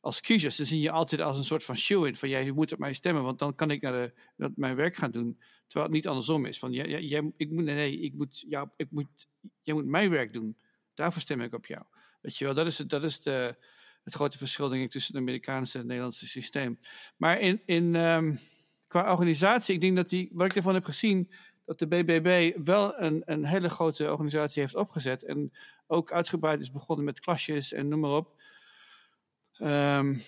als 0.00 0.20
kiezers. 0.20 0.56
Ze 0.56 0.64
zien 0.64 0.80
je 0.80 0.90
altijd 0.90 1.20
als 1.20 1.38
een 1.38 1.44
soort 1.44 1.64
van 1.64 1.76
show-in. 1.76 2.16
Van, 2.16 2.28
jij 2.28 2.50
moet 2.50 2.72
op 2.72 2.78
mij 2.78 2.92
stemmen, 2.92 3.22
want 3.22 3.38
dan 3.38 3.54
kan 3.54 3.70
ik 3.70 3.82
naar, 3.82 4.12
mijn 4.54 4.76
werk 4.76 4.96
gaan 4.96 5.10
doen. 5.10 5.38
Terwijl 5.66 5.84
het 5.84 5.94
niet 5.94 6.08
andersom 6.08 6.46
is. 6.46 6.58
Van, 6.58 6.72
jij, 6.72 7.02
jij, 7.02 7.32
ik 7.36 7.50
moet, 7.50 7.64
nee, 7.64 7.74
nee, 7.74 8.00
ik 8.00 8.14
moet, 8.14 8.44
jou, 8.48 8.68
ik 8.76 8.90
moet, 8.90 9.28
jij 9.62 9.74
moet 9.74 9.86
mijn 9.86 10.10
werk 10.10 10.32
doen. 10.32 10.56
Daarvoor 10.94 11.22
stem 11.22 11.40
ik 11.40 11.54
op 11.54 11.66
jou. 11.66 11.82
Weet 12.20 12.36
je 12.36 12.44
wel, 12.44 12.54
dat 12.54 12.66
is, 12.66 12.78
het, 12.78 12.88
dat 12.88 13.04
is 13.04 13.20
de, 13.20 13.56
het 14.04 14.14
grote 14.14 14.38
verschil, 14.38 14.68
tussen 14.88 15.14
het 15.14 15.22
Amerikaanse 15.22 15.72
en 15.72 15.78
het 15.78 15.88
Nederlandse 15.88 16.26
systeem. 16.26 16.80
Maar 17.16 17.40
in, 17.40 17.62
in, 17.64 17.94
um, 17.94 18.40
qua 18.86 19.12
organisatie, 19.12 19.74
ik 19.74 19.80
denk 19.80 19.96
dat 19.96 20.08
die, 20.08 20.30
wat 20.32 20.46
ik 20.46 20.56
ervan 20.56 20.74
heb 20.74 20.84
gezien, 20.84 21.30
dat 21.64 21.78
de 21.78 21.86
BBB 21.86 22.56
wel 22.64 23.00
een, 23.00 23.22
een 23.24 23.44
hele 23.44 23.68
grote 23.68 24.10
organisatie 24.10 24.62
heeft 24.62 24.74
opgezet. 24.74 25.22
En 25.22 25.52
ook 25.86 26.12
uitgebreid 26.12 26.60
is 26.60 26.70
begonnen 26.70 27.04
met 27.04 27.20
klasjes 27.20 27.72
en 27.72 27.88
noem 27.88 28.00
maar 28.00 28.10
op. 28.10 28.40
Um, 29.62 30.22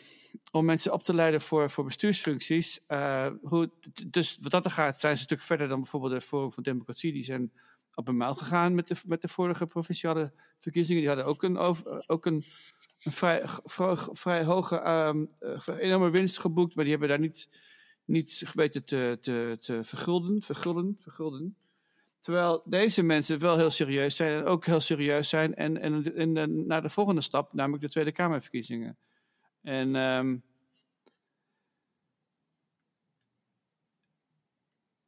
om 0.51 0.65
mensen 0.65 0.93
op 0.93 1.03
te 1.03 1.15
leiden 1.15 1.41
voor, 1.41 1.71
voor 1.71 1.85
bestuursfuncties. 1.85 2.81
Uh, 2.89 3.27
hoe, 3.43 3.71
dus 4.07 4.39
wat 4.41 4.51
dat 4.51 4.65
er 4.65 4.71
gaat, 4.71 5.01
zijn 5.01 5.15
ze 5.15 5.21
een 5.21 5.29
stuk 5.29 5.41
verder 5.41 5.69
dan 5.69 5.81
bijvoorbeeld 5.81 6.13
de 6.13 6.21
Forum 6.21 6.53
voor 6.53 6.63
Democratie. 6.63 7.13
Die 7.13 7.25
zijn 7.25 7.53
op 7.95 8.09
een 8.09 8.17
maal 8.17 8.35
gegaan 8.35 8.75
met 8.75 8.89
de, 8.89 8.97
met 9.07 9.23
de 9.23 9.29
vorige 9.29 9.67
provinciale 9.67 10.33
verkiezingen. 10.59 11.01
Die 11.01 11.09
hadden 11.09 11.27
ook 11.27 11.43
een, 11.43 11.59
over, 11.59 12.05
ook 12.07 12.27
een, 12.27 12.45
vrij, 12.99 13.43
vrij, 14.13 14.45
hoge, 14.45 14.89
um, 14.89 15.31
enorme 15.79 16.11
winst 16.11 16.39
geboekt, 16.39 16.75
maar 16.75 16.85
die 16.85 16.93
hebben 16.93 17.11
daar 17.11 17.21
niet, 17.21 17.49
niet 18.05 18.45
weten 18.55 18.85
te, 18.85 19.19
te, 19.21 19.57
te 19.61 19.85
vergulden, 19.85 20.43
vergulden, 20.43 20.97
vergulden. 21.01 21.57
Terwijl 22.21 22.63
deze 22.65 23.03
mensen 23.03 23.39
wel 23.39 23.57
heel 23.57 23.71
serieus 23.71 24.17
zijn 24.17 24.39
en 24.39 24.45
ook 24.45 24.67
heel 24.67 24.81
serieus 24.81 25.29
zijn 25.29 25.55
en, 25.55 25.81
en 25.81 26.67
naar 26.67 26.83
de 26.83 26.91
volgende 26.91 27.21
stap, 27.21 27.53
namelijk 27.53 27.83
de 27.83 27.89
Tweede 27.89 28.13
Kamerverkiezingen. 28.13 28.97
En 29.63 29.95
um, 29.95 30.43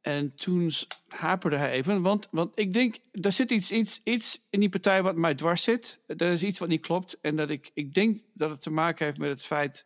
En 0.05 0.35
toen 0.35 0.71
haperde 1.07 1.55
hij 1.55 1.71
even, 1.71 2.01
want, 2.01 2.27
want 2.31 2.59
ik 2.59 2.73
denk, 2.73 2.97
er 3.11 3.31
zit 3.31 3.51
iets, 3.51 3.71
iets, 3.71 4.01
iets 4.03 4.41
in 4.49 4.59
die 4.59 4.69
partij 4.69 5.03
wat 5.03 5.15
mij 5.15 5.35
dwars 5.35 5.63
zit. 5.63 5.99
Er 6.07 6.21
is 6.21 6.43
iets 6.43 6.59
wat 6.59 6.67
niet 6.67 6.81
klopt. 6.81 7.17
En 7.21 7.35
dat 7.35 7.49
ik, 7.49 7.71
ik 7.73 7.93
denk 7.93 8.21
dat 8.33 8.49
het 8.49 8.61
te 8.61 8.69
maken 8.69 9.05
heeft 9.05 9.17
met 9.17 9.29
het 9.29 9.43
feit 9.43 9.85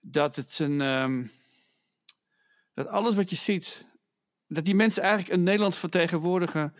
dat 0.00 0.36
het 0.36 0.58
een. 0.58 0.80
Um, 0.80 1.30
dat 2.74 2.86
alles 2.86 3.14
wat 3.14 3.30
je 3.30 3.36
ziet, 3.36 3.86
dat 4.46 4.64
die 4.64 4.74
mensen 4.74 5.02
eigenlijk 5.02 5.32
een 5.32 5.42
Nederland 5.42 5.76
vertegenwoordigen 5.76 6.74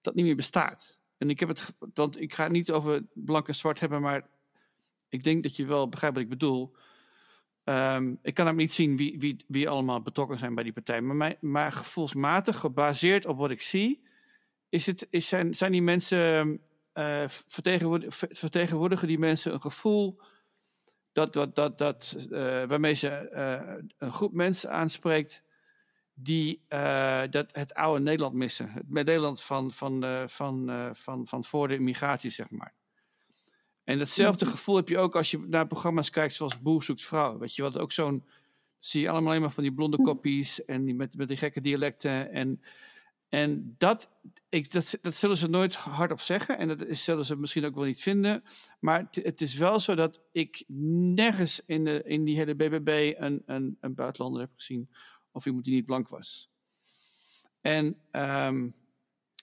dat 0.00 0.14
niet 0.14 0.24
meer 0.24 0.36
bestaat. 0.36 0.98
En 1.18 1.30
ik 1.30 1.40
heb 1.40 1.48
het, 1.48 1.74
want 1.94 2.20
ik 2.20 2.34
ga 2.34 2.42
het 2.42 2.52
niet 2.52 2.70
over 2.70 3.06
blank 3.14 3.48
en 3.48 3.54
zwart 3.54 3.80
hebben, 3.80 4.00
maar 4.00 4.28
ik 5.14 5.24
denk 5.24 5.42
dat 5.42 5.56
je 5.56 5.64
wel 5.64 5.88
begrijpt 5.88 6.16
wat 6.16 6.24
ik 6.24 6.30
bedoel. 6.30 6.74
Um, 7.64 8.18
ik 8.22 8.34
kan 8.34 8.48
ook 8.48 8.54
niet 8.54 8.72
zien 8.72 8.96
wie, 8.96 9.18
wie, 9.18 9.44
wie 9.48 9.68
allemaal 9.68 10.02
betrokken 10.02 10.38
zijn 10.38 10.54
bij 10.54 10.64
die 10.64 10.72
partij. 10.72 11.00
Maar, 11.40 11.72
gevoelsmatig, 11.72 12.58
gebaseerd 12.58 13.26
op 13.26 13.38
wat 13.38 13.50
ik 13.50 13.62
zie, 13.62 14.02
is 14.68 14.86
het, 14.86 15.06
is 15.10 15.28
zijn, 15.28 15.54
zijn 15.54 15.72
die 15.72 15.82
mensen, 15.82 16.60
uh, 16.94 17.24
vertegenwoordigen 18.28 19.08
die 19.08 19.18
mensen 19.18 19.52
een 19.52 19.60
gevoel 19.60 20.20
dat, 21.12 21.32
dat, 21.32 21.54
dat, 21.54 21.78
dat, 21.78 22.26
uh, 22.30 22.64
waarmee 22.64 22.94
ze 22.94 23.30
uh, 23.32 23.84
een 23.98 24.12
groep 24.12 24.32
mensen 24.32 24.70
aanspreekt 24.70 25.42
die 26.14 26.64
dat 27.30 27.46
het 27.52 27.74
oude 27.74 28.02
Nederland 28.02 28.34
missen. 28.34 28.70
Het 28.70 28.90
Nederland 28.90 29.42
van, 29.42 29.72
van, 29.72 30.04
van, 30.26 30.70
van, 30.92 31.26
van 31.26 31.44
voor 31.44 31.68
de 31.68 31.74
immigratie, 31.74 32.30
zeg 32.30 32.50
maar. 32.50 32.74
En 33.84 33.98
datzelfde 33.98 34.46
gevoel 34.46 34.76
heb 34.76 34.88
je 34.88 34.98
ook 34.98 35.16
als 35.16 35.30
je 35.30 35.38
naar 35.38 35.66
programma's 35.66 36.10
kijkt 36.10 36.34
zoals 36.34 36.60
Boer 36.60 36.82
zoekt 36.82 37.04
vrouw. 37.04 37.38
Weet 37.38 37.54
je 37.54 37.62
wat, 37.62 37.78
ook 37.78 37.92
zo'n, 37.92 38.24
zie 38.78 39.00
je 39.00 39.08
allemaal 39.08 39.28
alleen 39.28 39.40
maar 39.40 39.50
van 39.50 39.62
die 39.62 39.72
blonde 39.72 39.96
koppies 39.96 40.64
en 40.64 40.84
die 40.84 40.94
met, 40.94 41.16
met 41.16 41.28
die 41.28 41.36
gekke 41.36 41.60
dialecten. 41.60 42.30
En, 42.30 42.62
en 43.28 43.74
dat, 43.78 44.10
ik, 44.48 44.72
dat, 44.72 44.98
dat 45.02 45.14
zullen 45.14 45.36
ze 45.36 45.48
nooit 45.48 45.74
hardop 45.74 46.20
zeggen 46.20 46.58
en 46.58 46.68
dat 46.68 46.86
zullen 46.88 47.24
ze 47.24 47.36
misschien 47.36 47.64
ook 47.64 47.74
wel 47.74 47.84
niet 47.84 48.02
vinden. 48.02 48.44
Maar 48.80 48.98
het, 48.98 49.24
het 49.24 49.40
is 49.40 49.54
wel 49.54 49.80
zo 49.80 49.94
dat 49.94 50.20
ik 50.32 50.64
nergens 51.14 51.60
in, 51.66 51.84
de, 51.84 52.02
in 52.04 52.24
die 52.24 52.36
hele 52.36 52.54
BBB 52.54 53.14
een, 53.16 53.42
een, 53.46 53.76
een 53.80 53.94
buitenlander 53.94 54.40
heb 54.40 54.50
gezien 54.54 54.88
of 55.32 55.46
iemand 55.46 55.64
die 55.64 55.74
niet 55.74 55.86
blank 55.86 56.08
was. 56.08 56.50
En, 57.60 57.84
um, 58.10 58.74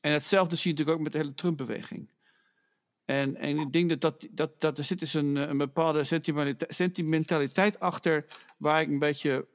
en 0.01 0.11
hetzelfde 0.11 0.55
zie 0.55 0.71
je 0.71 0.77
natuurlijk 0.77 0.97
ook 0.97 1.03
met 1.03 1.11
de 1.11 1.17
hele 1.17 1.33
Trump-beweging. 1.33 2.09
En, 3.11 3.35
en 3.35 3.59
ik 3.59 3.71
denk 3.71 3.89
dat, 3.89 4.01
dat, 4.01 4.27
dat, 4.31 4.61
dat 4.61 4.77
er 4.77 4.83
zit 4.83 4.99
dus 4.99 5.13
een, 5.13 5.35
een 5.35 5.57
bepaalde 5.57 6.03
sentimentaliteit, 6.67 7.79
achter 7.79 8.25
waar 8.57 8.81
ik 8.81 8.87
een 8.87 8.99
beetje 8.99 9.47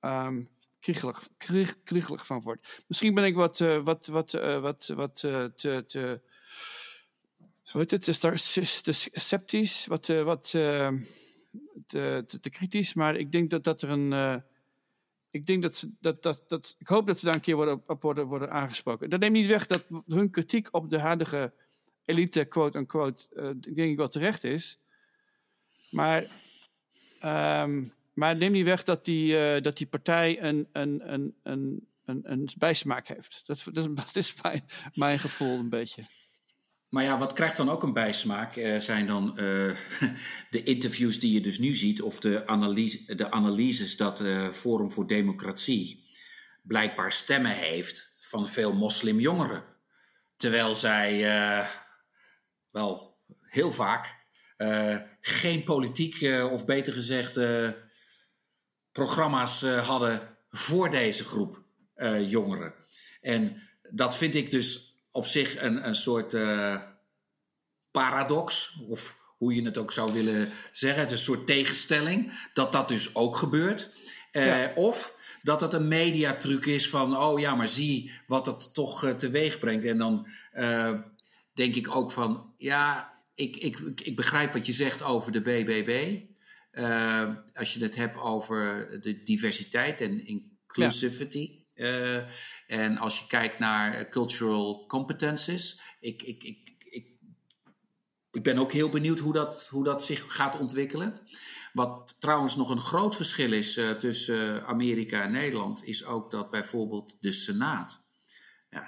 um, 0.00 0.48
kriegelig, 0.80 1.28
krieg, 1.36 1.82
kriegelig 1.84 2.26
van 2.26 2.40
word. 2.40 2.82
Misschien 2.86 3.14
ben 3.14 3.24
ik 3.24 3.34
wat, 3.34 3.60
uh, 3.60 3.84
wat, 3.84 4.06
wat, 4.06 4.34
uh, 4.34 4.60
wat, 4.60 4.92
wat 4.94 5.22
uh, 5.26 5.44
te, 5.44 5.84
te, 5.86 6.20
hoe 7.70 7.80
het, 7.80 8.02
te, 8.02 8.92
sceptisch, 9.12 9.86
wat, 9.86 10.06
wat 10.06 10.50
te, 10.50 11.06
te, 12.40 12.50
kritisch, 12.50 12.94
maar 12.94 13.16
ik 13.16 13.32
denk 13.32 13.50
dat, 13.50 13.64
dat 13.64 13.82
er 13.82 13.90
een... 13.90 14.42
ik 15.30 15.46
denk 15.46 15.62
dat 15.62 15.90
dat, 16.00 16.22
dat, 16.22 16.44
dat, 16.46 16.74
ik 16.78 16.86
hoop 16.86 17.06
dat 17.06 17.18
ze 17.18 17.24
daar 17.24 17.34
een 17.34 17.40
keer 17.40 17.80
op 17.86 18.02
worden, 18.02 18.26
worden 18.26 18.50
aangesproken. 18.50 19.10
Dat 19.10 19.20
neemt 19.20 19.32
niet 19.32 19.46
weg 19.46 19.66
dat 19.66 19.84
hun 20.06 20.30
kritiek 20.30 20.68
op 20.70 20.90
de 20.90 20.98
huidige 20.98 21.52
elite, 22.04 22.44
quote-unquote, 22.44 23.26
uh, 23.32 23.74
denk 23.74 23.90
ik 23.90 23.96
wel 23.96 24.08
terecht 24.08 24.44
is. 24.44 24.78
Maar, 25.90 26.22
um, 27.62 27.92
maar 28.12 28.36
neem 28.36 28.52
niet 28.52 28.64
weg 28.64 28.82
dat 28.82 29.04
die, 29.04 29.32
uh, 29.32 29.62
dat 29.62 29.76
die 29.76 29.86
partij 29.86 30.42
een, 30.42 30.68
een, 30.72 31.12
een, 31.12 31.34
een, 31.42 31.86
een, 32.04 32.20
een 32.24 32.48
bijsmaak 32.58 33.08
heeft. 33.08 33.42
Dat, 33.46 33.64
dat, 33.72 34.16
is, 34.16 34.34
mijn, 34.94 35.18
gevoel 35.18 35.58
een 35.58 35.68
beetje. 35.68 36.04
Maar 36.88 37.04
ja, 37.04 37.18
wat 37.18 37.32
krijgt 37.32 37.56
dan 37.56 37.70
ook 37.70 37.82
een 37.82 37.92
bijsmaak? 37.92 38.56
Uh, 38.56 38.78
zijn 38.78 39.06
dan 39.06 39.34
de 40.50 40.62
interviews 40.62 41.20
die 41.20 41.32
je 41.32 41.40
dus 41.40 41.58
nu 41.58 41.74
ziet, 41.74 42.02
of 42.02 42.18
de, 42.18 42.46
analyse, 42.46 43.14
de 43.14 43.30
analyses 43.30 43.96
dat 43.96 44.20
uh, 44.20 44.50
Forum 44.50 44.92
voor 44.92 45.06
Democratie 45.06 46.04
blijkbaar 46.62 47.12
stemmen 47.12 47.56
heeft 47.56 48.16
van 48.20 48.48
veel 48.48 48.72
moslimjongeren. 48.72 49.64
Terwijl 50.36 50.74
zij 50.74 51.24
wel 52.72 53.16
heel 53.40 53.72
vaak 53.72 54.20
geen 55.20 55.62
politiek, 55.64 56.42
of 56.50 56.64
beter 56.64 56.92
gezegd, 56.92 57.40
programma's 58.92 59.62
hadden 59.62 60.36
voor 60.48 60.90
deze 60.90 61.24
groep 61.24 61.62
jongeren. 62.26 62.74
En 63.20 63.62
dat 63.90 64.16
vind 64.16 64.34
ik 64.34 64.50
dus 64.50 64.96
op 65.10 65.26
zich 65.26 65.62
een, 65.62 65.86
een 65.86 65.96
soort 65.96 66.36
paradox, 67.90 68.78
of 68.88 69.20
hoe 69.36 69.54
je 69.54 69.62
het 69.62 69.78
ook 69.78 69.92
zou 69.92 70.12
willen 70.12 70.52
zeggen. 70.70 71.02
Het 71.02 71.10
is 71.10 71.18
een 71.18 71.34
soort 71.34 71.46
tegenstelling, 71.46 72.48
dat 72.52 72.72
dat 72.72 72.88
dus 72.88 73.14
ook 73.14 73.36
gebeurt. 73.36 73.90
Of 74.74 75.20
dat 75.42 75.60
het 75.60 75.72
een 75.72 75.88
mediatruc 75.88 76.66
is 76.66 76.88
van, 76.88 77.16
oh 77.16 77.40
ja, 77.40 77.54
maar 77.54 77.68
zie 77.68 78.12
wat 78.26 78.46
het 78.46 78.74
toch 78.74 79.14
teweeg 79.16 79.58
brengt. 79.58 79.84
En 79.84 79.98
dan 79.98 80.26
denk 81.52 81.74
ik 81.74 81.94
ook 81.94 82.12
van, 82.12 82.54
ja, 82.56 83.12
ik, 83.34 83.56
ik, 83.56 83.78
ik 84.02 84.16
begrijp 84.16 84.52
wat 84.52 84.66
je 84.66 84.72
zegt 84.72 85.02
over 85.02 85.32
de 85.32 85.40
BBB. 85.40 86.20
als 87.54 87.74
je 87.74 87.82
het 87.82 87.96
hebt 87.96 88.16
over 88.16 88.88
de 89.00 89.22
diversiteit 89.22 90.00
en 90.00 90.26
inclusivity. 90.26 91.60
Ja. 91.74 92.26
en 92.66 92.98
als 92.98 93.18
je 93.18 93.26
kijkt 93.26 93.58
naar 93.58 94.08
cultural 94.08 94.86
competences. 94.86 95.80
Ik, 96.00 96.22
ik, 96.22 96.42
ik, 96.42 96.72
ik 98.32 98.42
ben 98.42 98.58
ook 98.58 98.72
heel 98.72 98.88
benieuwd 98.88 99.18
hoe 99.18 99.32
dat, 99.32 99.68
hoe 99.70 99.84
dat 99.84 100.04
zich 100.04 100.34
gaat 100.34 100.58
ontwikkelen. 100.58 101.20
Wat 101.72 102.16
trouwens 102.20 102.56
nog 102.56 102.70
een 102.70 102.80
groot 102.80 103.16
verschil 103.16 103.52
is 103.52 103.78
uh, 103.78 103.90
tussen 103.90 104.66
Amerika 104.66 105.22
en 105.22 105.32
Nederland, 105.32 105.84
is 105.84 106.04
ook 106.04 106.30
dat 106.30 106.50
bijvoorbeeld 106.50 107.16
de 107.20 107.32
Senaat, 107.32 108.01
ja, 108.72 108.82
80% 108.82 108.86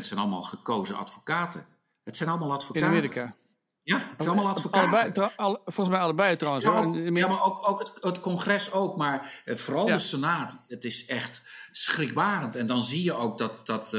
zijn 0.00 0.20
allemaal 0.20 0.42
gekozen 0.42 0.96
advocaten. 0.96 1.66
Het 2.04 2.16
zijn 2.16 2.28
allemaal 2.28 2.52
advocaten. 2.52 2.88
In 2.88 2.94
Amerika? 2.94 3.34
Ja, 3.78 3.98
het 3.98 4.22
zijn 4.22 4.28
allemaal 4.28 4.52
advocaten. 4.52 4.98
Allebei, 4.98 5.30
al, 5.36 5.60
volgens 5.64 5.88
mij 5.88 5.98
allebei 5.98 6.36
trouwens. 6.36 6.64
Ja, 6.64 6.70
ook, 6.70 7.16
ja 7.16 7.28
maar 7.28 7.42
ook, 7.42 7.68
ook 7.68 7.78
het, 7.78 7.92
het, 8.00 8.20
congres 8.20 8.72
ook. 8.72 8.96
Maar 8.96 9.42
uh, 9.44 9.56
vooral 9.56 9.86
ja. 9.86 9.94
de 9.94 10.00
Senaat. 10.00 10.64
Het 10.66 10.84
is 10.84 11.06
echt 11.06 11.42
schrikbarend. 11.72 12.56
En 12.56 12.66
dan 12.66 12.82
zie 12.82 13.02
je 13.02 13.12
ook 13.12 13.38
dat... 13.38 13.66
dat 13.66 13.96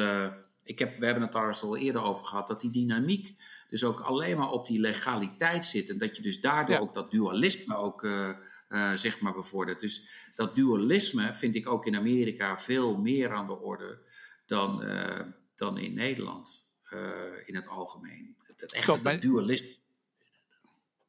ik 0.63 0.79
heb, 0.79 0.99
we 0.99 1.05
hebben 1.05 1.23
het 1.23 1.31
daar 1.31 1.59
al 1.61 1.77
eerder 1.77 2.01
over 2.01 2.25
gehad. 2.25 2.47
Dat 2.47 2.61
die 2.61 2.71
dynamiek 2.71 3.35
dus 3.71 3.83
ook 3.83 3.99
alleen 3.99 4.37
maar 4.37 4.49
op 4.49 4.65
die 4.65 4.79
legaliteit 4.79 5.65
zit. 5.65 5.89
En 5.89 5.97
dat 5.97 6.15
je 6.15 6.21
dus 6.21 6.41
daardoor 6.41 6.77
ook 6.77 6.93
dat 6.93 7.11
dualisme 7.11 7.75
ook, 7.75 8.03
uh, 8.03 8.29
uh, 8.69 8.93
zeg 8.93 9.19
maar 9.19 9.33
bevordert. 9.33 9.79
Dus 9.79 10.09
dat 10.35 10.55
dualisme 10.55 11.33
vind 11.33 11.55
ik 11.55 11.69
ook 11.69 11.85
in 11.85 11.95
Amerika 11.95 12.57
veel 12.57 12.97
meer 12.97 13.33
aan 13.33 13.47
de 13.47 13.59
orde 13.59 13.97
dan, 14.51 14.83
uh, 14.83 15.19
dan 15.55 15.77
in 15.77 15.93
Nederland 15.93 16.69
in 17.45 17.55
het 17.55 17.67
algemeen. 17.67 18.35
Het, 18.43 18.61
het 18.61 18.73
echte 18.73 18.99
Klopt, 18.99 19.21
dualisme. 19.21 19.79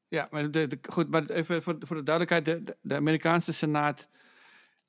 Ja, 0.08 0.28
maar, 0.30 0.50
de, 0.50 0.66
de, 0.66 0.78
goed, 0.88 1.08
maar 1.08 1.30
even 1.30 1.62
voor, 1.62 1.76
voor 1.80 1.96
de 1.96 2.02
duidelijkheid. 2.02 2.66
De, 2.66 2.76
de 2.80 2.94
Amerikaanse 2.94 3.52
Senaat 3.52 4.08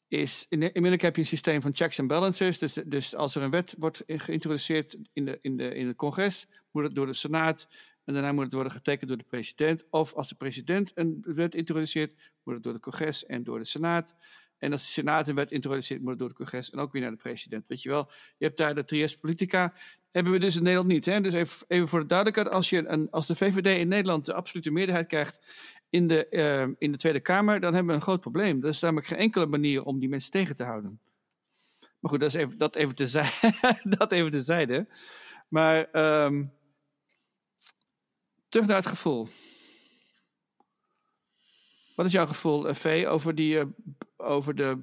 is... 0.08 0.46
In 0.50 0.76
Amerika 0.76 1.06
heb 1.06 1.16
je 1.16 1.22
een 1.22 1.28
systeem 1.28 1.62
van 1.62 1.76
checks 1.76 1.98
en 1.98 2.08
balances. 2.08 2.58
Dus, 2.60 2.74
dus 2.74 3.16
als 3.16 3.36
er 3.36 3.42
een 3.42 3.50
wet 3.50 3.76
wordt 3.78 4.04
geïntroduceerd 4.08 4.98
in, 5.14 5.26
de, 5.26 5.40
in, 5.42 5.58
de, 5.58 5.76
in 5.76 5.88
het 5.88 5.96
congres 5.96 6.48
moet 6.72 6.84
het 6.84 6.96
door 6.96 7.06
de 7.06 7.14
Senaat 7.14 7.68
en 8.04 8.14
daarna 8.14 8.32
moet 8.32 8.44
het 8.44 8.54
worden 8.54 8.72
getekend 8.72 9.10
door 9.10 9.18
de 9.18 9.24
president. 9.24 9.86
Of 9.90 10.14
als 10.14 10.30
de 10.30 10.36
president 10.36 10.92
een 10.96 11.24
wet 11.26 11.56
introduceert, 11.56 12.14
moet 12.44 12.54
het 12.54 12.64
door 12.64 12.74
de 12.74 12.80
congres 12.80 13.26
en 13.26 13.44
door 13.44 13.60
de 13.60 13.66
Senaat. 13.66 14.16
En 14.64 14.72
als 14.72 14.82
de 14.82 14.92
Senaat 14.92 15.28
een 15.28 15.36
wet 15.36 15.52
introduceert, 15.52 16.02
moet 16.02 16.10
het 16.10 16.20
door 16.20 16.28
het 16.28 16.38
congres 16.38 16.70
en 16.70 16.80
ook 16.80 16.92
weer 16.92 17.02
naar 17.02 17.12
de 17.12 17.18
president. 17.18 17.68
Weet 17.68 17.82
je 17.82 17.90
wel, 17.90 18.12
je 18.38 18.46
hebt 18.46 18.58
daar 18.58 18.76
de 18.76 18.86
trias 18.86 19.18
politica. 19.18 19.74
Hebben 20.12 20.32
we 20.32 20.40
dus 20.40 20.56
in 20.56 20.64
Nederland 20.64 20.90
niet. 20.90 21.06
Hè? 21.06 21.22
Dus 21.22 21.34
even, 21.34 21.66
even 21.68 21.88
voor 21.88 22.00
de 22.00 22.06
duidelijkheid, 22.06 22.56
als, 22.56 22.70
je 22.70 22.88
een, 22.88 23.12
als 23.12 23.28
de 23.28 23.36
VVD 23.36 23.80
in 23.80 23.88
Nederland 23.88 24.26
de 24.26 24.34
absolute 24.34 24.72
meerderheid 24.72 25.08
krijgt 25.08 25.40
in 25.90 26.08
de, 26.08 26.28
uh, 26.30 26.76
in 26.78 26.92
de 26.92 26.98
Tweede 26.98 27.20
Kamer, 27.20 27.60
dan 27.60 27.74
hebben 27.74 27.92
we 27.92 27.98
een 27.98 28.06
groot 28.06 28.20
probleem. 28.20 28.64
Er 28.64 28.70
is 28.70 28.80
namelijk 28.80 29.08
geen 29.08 29.18
enkele 29.18 29.46
manier 29.46 29.84
om 29.84 30.00
die 30.00 30.10
mensen 30.10 30.32
tegen 30.32 30.56
te 30.56 30.64
houden. 30.64 31.00
Maar 32.00 32.12
goed, 32.12 32.20
dat, 32.20 32.30
is 32.30 32.42
even, 32.42 32.58
dat, 32.58 32.76
even, 32.76 32.96
tezijde, 32.96 33.80
dat 33.98 34.12
even 34.12 34.32
tezijde. 34.32 34.88
Maar 35.48 35.88
um, 36.26 36.52
Terug 38.54 38.68
naar 38.68 38.78
het 38.78 38.88
gevoel. 38.88 39.30
Wat 41.96 42.06
is 42.06 42.12
jouw 42.12 42.28
gevoel, 42.28 42.70
uh, 42.70 42.74
Vee, 42.74 43.08
over, 43.08 43.36
die, 43.36 43.56
uh, 43.56 43.64
over 44.24 44.56
de. 44.56 44.80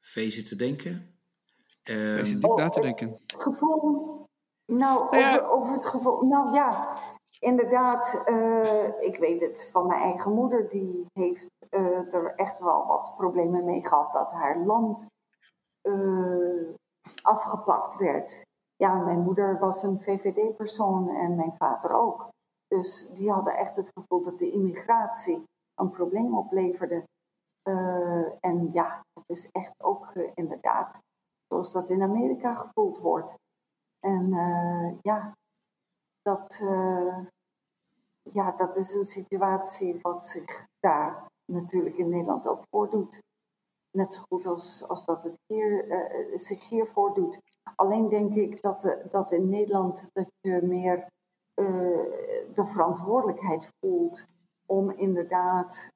Vee 0.00 0.30
zit 0.30 0.48
te 0.48 0.56
denken. 0.56 1.18
Vee 1.82 2.26
zit 2.26 2.40
diep 2.40 2.56
na 2.56 2.68
te 2.68 2.80
denken. 2.80 3.10
Het 3.10 3.42
gevoel. 3.42 4.26
Nou, 4.66 5.16
ja. 5.16 5.34
over, 5.34 5.50
over, 5.50 5.74
het 5.74 5.86
gevoel. 5.86 6.22
Nou 6.22 6.54
ja, 6.54 6.98
inderdaad. 7.38 8.22
Uh, 8.26 9.00
ik 9.00 9.16
weet 9.18 9.40
het 9.40 9.68
van 9.72 9.86
mijn 9.86 10.02
eigen 10.02 10.32
moeder. 10.32 10.68
Die 10.68 11.06
heeft 11.12 11.48
er 12.14 12.34
echt 12.34 12.58
wel 12.58 12.86
wat 12.86 13.14
problemen 13.16 13.64
mee 13.64 13.86
gehad 13.86 14.12
dat 14.12 14.32
haar 14.32 14.58
land 14.58 15.06
uh, 15.82 16.74
afgepakt 17.22 17.96
werd. 17.96 18.46
Ja, 18.78 18.98
mijn 18.98 19.18
moeder 19.18 19.58
was 19.58 19.82
een 19.82 20.00
VVD-persoon 20.00 21.08
en 21.08 21.36
mijn 21.36 21.52
vader 21.52 21.90
ook. 21.90 22.28
Dus 22.68 23.14
die 23.16 23.30
hadden 23.30 23.56
echt 23.56 23.76
het 23.76 23.90
gevoel 23.94 24.22
dat 24.22 24.38
de 24.38 24.50
immigratie 24.50 25.44
een 25.74 25.90
probleem 25.90 26.36
opleverde. 26.36 27.04
Uh, 27.68 28.26
en 28.40 28.72
ja, 28.72 29.04
het 29.12 29.28
is 29.28 29.50
echt 29.50 29.74
ook 29.82 30.14
uh, 30.14 30.30
inderdaad 30.34 31.00
zoals 31.46 31.72
dat 31.72 31.88
in 31.88 32.02
Amerika 32.02 32.54
gevoeld 32.54 32.98
wordt. 32.98 33.34
En 34.00 34.30
ja, 35.02 35.36
dat, 36.22 36.56
ja, 38.22 38.52
dat 38.56 38.76
is 38.76 38.92
een 38.92 39.06
situatie 39.06 39.98
wat 40.00 40.26
zich 40.26 40.66
daar 40.80 41.26
natuurlijk 41.52 41.96
in 41.96 42.08
Nederland 42.08 42.46
ook 42.46 42.62
voordoet. 42.70 43.22
Net 43.90 44.14
zo 44.14 44.20
goed 44.20 44.46
als, 44.46 44.88
als 44.88 45.04
dat 45.04 45.22
het 45.22 45.38
hier, 45.46 45.84
zich 46.34 46.68
hier 46.68 46.86
voordoet. 46.86 47.40
Alleen 47.76 48.08
denk 48.08 48.34
ik 48.34 48.62
dat, 48.62 48.84
uh, 48.84 48.92
dat 49.10 49.32
in 49.32 49.48
Nederland 49.48 50.08
dat 50.12 50.26
je 50.40 50.60
meer 50.62 50.98
uh, 50.98 51.66
de 52.54 52.66
verantwoordelijkheid 52.66 53.70
voelt 53.80 54.26
om 54.66 54.90
inderdaad 54.90 55.90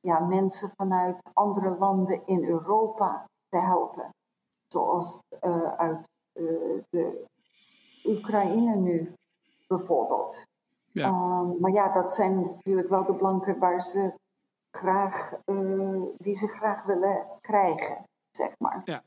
ja, 0.00 0.18
mensen 0.18 0.70
vanuit 0.76 1.22
andere 1.32 1.78
landen 1.78 2.26
in 2.26 2.44
Europa 2.44 3.24
te 3.48 3.58
helpen. 3.58 4.08
Zoals 4.66 5.20
uit 5.76 6.08
de 6.88 7.24
Oekraïne 8.04 8.76
nu 8.76 9.12
bijvoorbeeld. 9.66 10.44
Ja. 10.92 11.08
Um, 11.08 11.60
maar 11.60 11.70
ja, 11.70 11.92
dat 11.92 12.14
zijn 12.14 12.40
natuurlijk 12.40 12.88
wel 12.88 13.04
de 13.04 13.14
blanken 13.14 13.58
waar 13.58 13.84
ze 13.84 14.18
graag, 14.70 15.34
die 16.16 16.36
ze 16.36 16.46
graag 16.46 16.84
willen 16.84 17.26
krijgen, 17.40 18.04
zeg 18.30 18.52
maar. 18.58 18.82
Ja. 18.84 19.02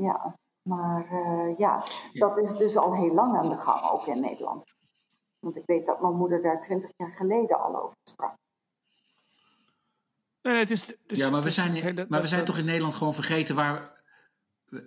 Ja, 0.00 0.38
maar 0.62 1.12
uh, 1.12 1.58
ja, 1.58 1.84
dat 2.12 2.38
is 2.38 2.56
dus 2.56 2.76
al 2.76 2.94
heel 2.94 3.14
lang 3.14 3.36
aan 3.36 3.48
de 3.48 3.56
gang, 3.56 3.90
ook 3.90 4.06
in 4.06 4.20
Nederland. 4.20 4.64
Want 5.38 5.56
ik 5.56 5.62
weet 5.66 5.86
dat 5.86 6.00
mijn 6.00 6.16
moeder 6.16 6.42
daar 6.42 6.62
twintig 6.62 6.90
jaar 6.96 7.12
geleden 7.12 7.62
al 7.62 7.82
over 7.82 7.96
sprak. 8.04 8.34
Nee, 10.42 10.58
het 10.58 10.70
is, 10.70 10.80
het 10.80 10.98
is, 11.06 11.18
ja, 11.18 11.30
maar 11.30 11.42
we 11.42 11.50
zijn, 11.50 12.06
maar 12.08 12.20
we 12.20 12.26
zijn 12.26 12.44
toch 12.44 12.58
in 12.58 12.64
Nederland 12.64 12.94
gewoon 12.94 13.14
vergeten 13.14 13.54
waar. 13.54 14.02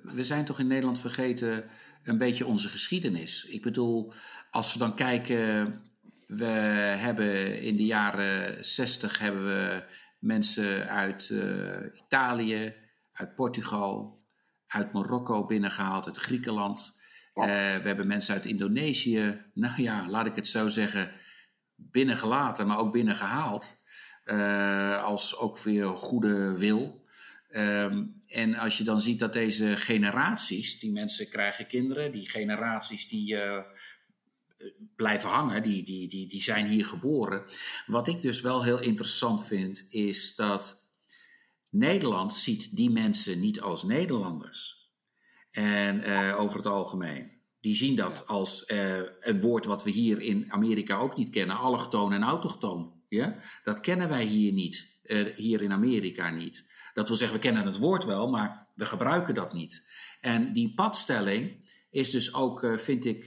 We 0.03 0.23
zijn 0.23 0.45
toch 0.45 0.59
in 0.59 0.67
Nederland 0.67 0.99
vergeten 0.99 1.69
een 2.03 2.17
beetje 2.17 2.45
onze 2.45 2.69
geschiedenis. 2.69 3.45
Ik 3.45 3.61
bedoel, 3.61 4.13
als 4.51 4.73
we 4.73 4.79
dan 4.79 4.95
kijken 4.95 5.81
we 6.27 6.45
hebben 6.99 7.61
in 7.61 7.77
de 7.77 7.85
jaren 7.85 8.65
60 8.65 9.19
hebben 9.19 9.45
we 9.45 9.83
mensen 10.19 10.87
uit 10.89 11.29
uh, 11.29 11.95
Italië, 12.05 12.73
uit 13.11 13.35
Portugal, 13.35 14.22
uit 14.73 14.93
Marokko 14.93 15.45
binnengehaald, 15.45 16.05
uit 16.05 16.17
Griekenland. 16.17 17.01
Uh, 17.35 17.45
we 17.45 17.81
hebben 17.83 18.07
mensen 18.07 18.33
uit 18.33 18.45
Indonesië, 18.45 19.41
nou 19.53 19.81
ja, 19.81 20.09
laat 20.09 20.25
ik 20.25 20.35
het 20.35 20.47
zo 20.47 20.67
zeggen, 20.67 21.11
binnengelaten, 21.75 22.67
maar 22.67 22.77
ook 22.77 22.91
binnengehaald. 22.91 23.75
Uh, 24.25 25.03
als 25.03 25.37
ook 25.37 25.59
weer 25.59 25.87
goede 25.87 26.57
wil. 26.57 27.05
Um, 27.49 28.23
en 28.27 28.55
als 28.55 28.77
je 28.77 28.83
dan 28.83 29.01
ziet 29.01 29.19
dat 29.19 29.33
deze 29.33 29.77
generaties, 29.77 30.79
die 30.79 30.91
mensen 30.91 31.29
krijgen 31.29 31.67
kinderen, 31.67 32.11
die 32.11 32.29
generaties 32.29 33.07
die 33.07 33.37
blijven 34.95 35.29
hangen, 35.29 35.61
die, 35.61 35.83
die, 35.83 36.07
die, 36.07 36.27
die 36.27 36.43
zijn 36.43 36.67
hier 36.67 36.85
geboren. 36.85 37.43
Wat 37.85 38.07
ik 38.07 38.21
dus 38.21 38.41
wel 38.41 38.63
heel 38.63 38.79
interessant 38.79 39.45
vind, 39.45 39.87
is 39.89 40.35
dat 40.35 40.82
Nederland 41.73 42.35
ziet 42.35 42.75
die 42.75 42.89
mensen 42.89 43.39
niet 43.39 43.61
als 43.61 43.83
Nederlanders. 43.83 44.91
En 45.51 46.09
uh, 46.09 46.39
over 46.39 46.57
het 46.57 46.65
algemeen. 46.65 47.31
Die 47.61 47.75
zien 47.75 47.95
dat 47.95 48.27
als 48.27 48.69
uh, 48.71 48.97
een 49.19 49.41
woord 49.41 49.65
wat 49.65 49.83
we 49.83 49.89
hier 49.89 50.21
in 50.21 50.51
Amerika 50.51 50.97
ook 50.97 51.17
niet 51.17 51.29
kennen, 51.29 51.57
allochtoon 51.57 52.13
en 52.13 52.23
autochtoon. 52.23 52.93
Ja? 53.09 53.35
Dat 53.63 53.79
kennen 53.79 54.09
wij 54.09 54.23
hier 54.23 54.51
niet, 54.51 54.99
uh, 55.03 55.35
hier 55.35 55.61
in 55.61 55.71
Amerika 55.71 56.29
niet. 56.29 56.65
Dat 56.93 57.07
wil 57.07 57.17
zeggen, 57.17 57.37
we 57.37 57.43
kennen 57.43 57.65
het 57.65 57.77
woord 57.77 58.05
wel, 58.05 58.29
maar 58.29 58.67
we 58.75 58.85
gebruiken 58.85 59.33
dat 59.33 59.53
niet. 59.53 59.91
En 60.21 60.53
die 60.53 60.73
padstelling 60.73 61.71
is 61.89 62.09
dus 62.11 62.33
ook, 62.33 62.67
vind 62.75 63.05
ik, 63.05 63.23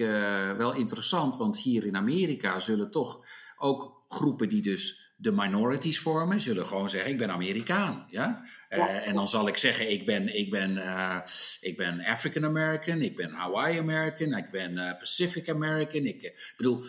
wel 0.57 0.75
interessant, 0.75 1.37
want 1.37 1.59
hier 1.59 1.87
in 1.87 1.97
Amerika 1.97 2.61
zullen 2.61 2.91
toch 2.91 3.27
ook 3.57 4.05
groepen 4.09 4.49
die 4.49 4.63
dus 4.63 5.15
de 5.17 5.33
minorities 5.33 5.99
vormen, 5.99 6.41
zullen 6.41 6.67
gewoon 6.67 6.89
zeggen: 6.89 7.11
Ik 7.11 7.19
ben 7.19 7.31
Amerikaan. 7.31 8.07
Ja? 8.11 8.45
Uh, 8.71 9.07
en 9.07 9.15
dan 9.15 9.29
zal 9.29 9.49
ik 9.49 9.57
zeggen: 9.57 9.91
Ik 9.91 10.07
ben, 10.07 10.37
ik 10.37 10.51
ben, 10.51 10.77
uh, 10.77 11.21
ik 11.61 11.77
ben 11.77 12.05
African 12.05 12.45
American, 12.45 13.01
ik 13.01 13.17
ben 13.17 13.33
Hawaii 13.33 13.79
American, 13.79 14.35
ik 14.35 14.51
ben 14.51 14.73
uh, 14.73 14.99
Pacific 14.99 15.49
American. 15.49 16.05
Ik 16.05 16.53
bedoel, 16.57 16.85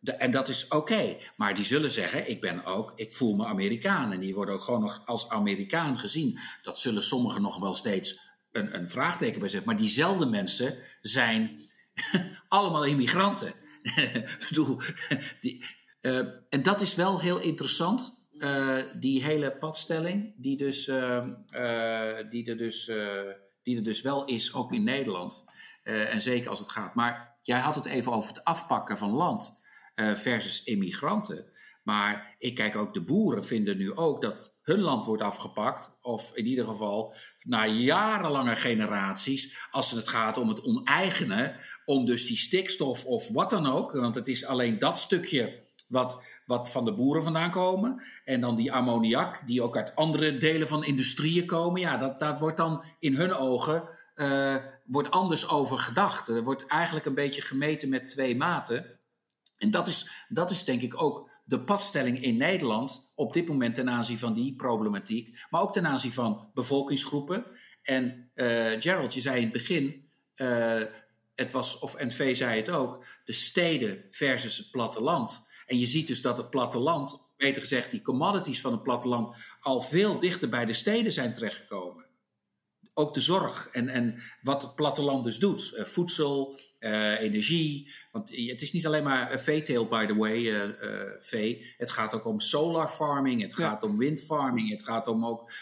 de, 0.00 0.12
en 0.12 0.30
dat 0.30 0.48
is 0.48 0.68
oké. 0.68 1.16
Maar 1.36 1.54
die 1.54 1.64
zullen 1.64 1.90
zeggen: 1.90 2.30
Ik 2.30 2.40
ben 2.40 2.64
ook, 2.64 2.92
ik 2.94 3.12
voel 3.12 3.36
me 3.36 3.46
Amerikaan. 3.46 4.12
En 4.12 4.20
die 4.20 4.34
worden 4.34 4.54
ook 4.54 4.62
gewoon 4.62 4.80
nog 4.80 5.02
als 5.04 5.28
Amerikaan 5.28 5.98
gezien. 5.98 6.38
Dat 6.62 6.78
zullen 6.78 7.02
sommigen 7.02 7.42
nog 7.42 7.58
wel 7.58 7.74
steeds 7.74 8.20
een, 8.52 8.74
een 8.74 8.90
vraagteken 8.90 9.40
bij 9.40 9.48
zetten. 9.48 9.68
Maar 9.68 9.80
diezelfde 9.80 10.26
mensen 10.26 10.78
zijn 11.00 11.50
allemaal 12.48 12.84
immigranten. 12.84 13.54
Ik 13.82 14.46
bedoel, 14.48 14.80
die, 15.40 15.64
uh, 16.00 16.26
en 16.48 16.62
dat 16.62 16.80
is 16.80 16.94
wel 16.94 17.20
heel 17.20 17.40
interessant, 17.40 18.28
uh, 18.32 18.84
die 19.00 19.24
hele 19.24 19.56
padstelling, 19.56 20.34
die, 20.36 20.56
dus, 20.56 20.88
uh, 20.88 21.26
die, 22.30 22.50
er 22.50 22.56
dus, 22.56 22.84
die 23.62 23.76
er 23.76 23.82
dus 23.82 24.02
wel 24.02 24.24
is, 24.24 24.54
ook 24.54 24.72
in 24.72 24.84
Nederland. 24.84 25.44
en 25.82 26.20
zeker 26.20 26.48
als 26.48 26.58
het 26.58 26.70
gaat. 26.70 26.94
Maar 26.94 27.38
jij 27.42 27.58
had 27.58 27.74
het 27.74 27.84
even 27.84 28.12
over 28.12 28.34
het 28.34 28.44
afpakken 28.44 28.98
van 28.98 29.10
land 29.10 29.62
versus 29.94 30.64
immigranten. 30.64 31.52
Maar 31.82 32.34
ik 32.38 32.54
kijk 32.54 32.76
ook, 32.76 32.94
de 32.94 33.04
boeren 33.04 33.44
vinden 33.44 33.76
nu 33.76 33.94
ook 33.94 34.22
dat 34.22 34.58
hun 34.70 34.80
land 34.80 35.06
wordt 35.06 35.22
afgepakt. 35.22 35.92
Of 36.02 36.30
in 36.34 36.46
ieder 36.46 36.64
geval 36.64 37.14
na 37.42 37.66
jarenlange 37.66 38.56
generaties. 38.56 39.68
Als 39.70 39.90
het 39.90 40.08
gaat 40.08 40.38
om 40.38 40.48
het 40.48 40.62
oneigenen. 40.62 41.56
Om 41.84 42.04
dus 42.04 42.26
die 42.26 42.36
stikstof 42.36 43.04
of 43.04 43.28
wat 43.28 43.50
dan 43.50 43.66
ook. 43.66 43.92
Want 43.92 44.14
het 44.14 44.28
is 44.28 44.46
alleen 44.46 44.78
dat 44.78 45.00
stukje 45.00 45.62
wat, 45.88 46.22
wat 46.46 46.70
van 46.70 46.84
de 46.84 46.94
boeren 46.94 47.22
vandaan 47.22 47.50
komen. 47.50 48.02
En 48.24 48.40
dan 48.40 48.56
die 48.56 48.72
ammoniak, 48.72 49.42
die 49.46 49.62
ook 49.62 49.76
uit 49.76 49.96
andere 49.96 50.36
delen 50.36 50.68
van 50.68 50.84
industrieën 50.84 51.46
komen. 51.46 51.80
Ja, 51.80 51.96
dat, 51.96 52.18
dat 52.18 52.40
wordt 52.40 52.56
dan 52.56 52.84
in 52.98 53.14
hun 53.14 53.34
ogen 53.34 53.88
uh, 54.14 54.56
wordt 54.84 55.10
anders 55.10 55.48
over 55.48 55.78
gedacht. 55.78 56.28
Er 56.28 56.42
wordt 56.42 56.66
eigenlijk 56.66 57.06
een 57.06 57.14
beetje 57.14 57.42
gemeten 57.42 57.88
met 57.88 58.08
twee 58.08 58.36
maten. 58.36 58.98
En 59.56 59.70
dat 59.70 59.88
is, 59.88 60.26
dat 60.28 60.50
is 60.50 60.64
denk 60.64 60.82
ik 60.82 61.02
ook 61.02 61.30
de 61.50 61.60
padstelling 61.60 62.22
in 62.22 62.36
Nederland 62.36 63.12
op 63.14 63.32
dit 63.32 63.48
moment 63.48 63.74
ten 63.74 63.90
aanzien 63.90 64.18
van 64.18 64.32
die 64.32 64.56
problematiek. 64.56 65.46
Maar 65.50 65.60
ook 65.60 65.72
ten 65.72 65.86
aanzien 65.86 66.12
van 66.12 66.50
bevolkingsgroepen. 66.54 67.46
En 67.82 68.30
uh, 68.34 68.46
Gerald, 68.78 69.14
je 69.14 69.20
zei 69.20 69.36
in 69.36 69.42
het 69.42 69.52
begin, 69.52 70.10
uh, 70.34 70.82
het 71.34 71.52
was, 71.52 71.78
of 71.78 71.98
NV 71.98 72.36
zei 72.36 72.56
het 72.56 72.70
ook, 72.70 73.06
de 73.24 73.32
steden 73.32 74.04
versus 74.08 74.58
het 74.58 74.70
platteland. 74.70 75.48
En 75.66 75.78
je 75.78 75.86
ziet 75.86 76.06
dus 76.06 76.22
dat 76.22 76.36
het 76.36 76.50
platteland, 76.50 77.34
beter 77.36 77.62
gezegd 77.62 77.90
die 77.90 78.02
commodities 78.02 78.60
van 78.60 78.72
het 78.72 78.82
platteland, 78.82 79.36
al 79.60 79.80
veel 79.80 80.18
dichter 80.18 80.48
bij 80.48 80.64
de 80.64 80.72
steden 80.72 81.12
zijn 81.12 81.32
terechtgekomen. 81.32 82.06
Ook 82.94 83.14
de 83.14 83.20
zorg 83.20 83.68
en, 83.68 83.88
en 83.88 84.22
wat 84.42 84.62
het 84.62 84.74
platteland 84.74 85.24
dus 85.24 85.38
doet. 85.38 85.72
Uh, 85.74 85.84
voedsel, 85.84 86.58
uh, 86.80 87.20
energie. 87.20 87.92
Want 88.12 88.28
het 88.28 88.62
is 88.62 88.72
niet 88.72 88.86
alleen 88.86 89.02
maar 89.02 89.40
veeteelt, 89.40 89.88
by 89.88 90.06
the 90.06 90.16
way, 90.16 90.38
uh, 90.38 90.62
vee. 91.18 91.74
Het 91.76 91.90
gaat 91.90 92.14
ook 92.14 92.24
om 92.24 92.40
solar 92.40 92.88
farming, 92.88 93.42
het 93.42 93.54
gaat 93.54 93.82
om 93.82 93.98
wind 93.98 94.20
farming, 94.20 94.70
het 94.70 94.84
gaat 94.84 95.06
om 95.06 95.26
ook 95.26 95.52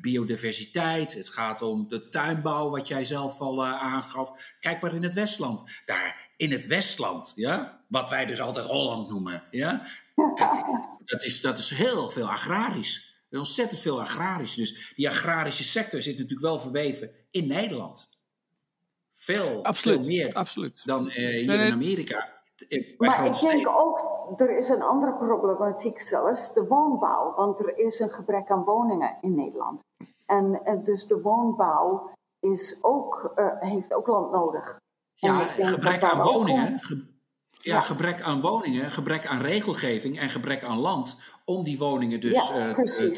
biodiversiteit, 0.00 1.14
het 1.14 1.28
gaat 1.28 1.62
om 1.62 1.88
de 1.88 2.08
tuinbouw, 2.08 2.70
wat 2.70 2.88
jij 2.88 3.04
zelf 3.04 3.40
al 3.40 3.66
aangaf. 3.66 4.56
Kijk 4.60 4.80
maar 4.80 4.94
in 4.94 5.02
het 5.02 5.14
Westland. 5.14 5.82
Daar 5.84 6.30
in 6.36 6.52
het 6.52 6.66
Westland, 6.66 7.32
ja, 7.34 7.84
wat 7.88 8.10
wij 8.10 8.26
dus 8.26 8.40
altijd 8.40 8.66
Holland 8.66 9.10
noemen, 9.10 9.42
ja, 9.50 9.86
dat, 10.14 11.00
dat, 11.04 11.24
is, 11.24 11.40
dat 11.40 11.58
is 11.58 11.70
heel 11.70 12.08
veel 12.08 12.30
agrarisch. 12.30 13.06
Ontzettend 13.30 13.80
veel 13.80 14.00
agrarisch. 14.00 14.54
Dus 14.54 14.92
die 14.96 15.08
agrarische 15.08 15.64
sector 15.64 16.02
zit 16.02 16.14
natuurlijk 16.14 16.40
wel 16.40 16.58
verweven 16.58 17.10
in 17.30 17.46
Nederland. 17.46 18.08
Veel, 19.34 19.64
absoluut, 19.64 20.04
veel 20.04 20.06
meer 20.06 20.34
absoluut. 20.34 20.82
dan 20.84 21.06
uh, 21.06 21.14
hier 21.14 21.46
nee, 21.46 21.66
in 21.66 21.72
Amerika. 21.72 22.36
Maar 22.98 23.26
ik 23.26 23.40
denk 23.40 23.68
ook, 23.68 24.00
er 24.36 24.58
is 24.58 24.68
een 24.68 24.82
andere 24.82 25.14
problematiek 25.14 26.00
zelfs, 26.00 26.54
de 26.54 26.66
woonbouw. 26.66 27.34
Want 27.34 27.58
er 27.60 27.78
is 27.78 28.00
een 28.00 28.10
gebrek 28.10 28.50
aan 28.50 28.64
woningen 28.64 29.18
in 29.20 29.34
Nederland. 29.34 29.80
En, 30.26 30.64
en 30.64 30.84
dus 30.84 31.06
de 31.06 31.20
woonbouw 31.22 32.10
is 32.40 32.78
ook, 32.82 33.32
uh, 33.36 33.46
heeft 33.58 33.94
ook 33.94 34.06
land 34.06 34.32
nodig. 34.32 34.76
Ja, 35.14 35.34
gebrek 35.38 36.02
aan 36.02 36.22
woningen. 36.22 36.80
Ge 36.80 37.07
ja, 37.60 37.80
gebrek 37.80 38.22
aan 38.22 38.40
woningen, 38.40 38.90
gebrek 38.90 39.26
aan 39.26 39.40
regelgeving 39.40 40.18
en 40.18 40.30
gebrek 40.30 40.64
aan 40.64 40.78
land 40.78 41.18
om 41.44 41.64
die 41.64 41.78
woningen 41.78 42.20
dus 42.20 42.48
ja, 42.48 42.68
uh, 42.68 42.74
te, 42.74 43.12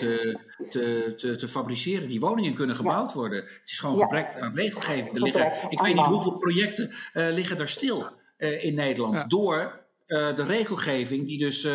te, 0.71 1.15
te, 1.17 1.37
te, 1.37 1.49
fabriceren. 1.49 2.09
Die 2.09 2.21
woningen 2.21 2.55
kunnen 2.55 2.77
gebouwd 2.77 3.11
ja. 3.11 3.17
worden. 3.17 3.43
Het 3.43 3.61
is 3.65 3.79
gewoon 3.79 3.99
gebrek 3.99 4.37
aan 4.37 4.55
regelgeving. 4.55 5.15
Er 5.15 5.23
liggen, 5.23 5.53
ik 5.69 5.81
weet 5.81 5.95
niet 5.95 6.07
hoeveel 6.07 6.37
projecten 6.37 6.89
uh, 6.89 6.95
liggen 7.13 7.57
daar 7.57 7.69
stil 7.69 8.07
uh, 8.39 8.65
in 8.65 8.75
Nederland 8.75 9.31
door 9.31 9.79
de 10.11 10.45
regelgeving 10.47 11.27
die 11.27 11.39
dus 11.39 11.69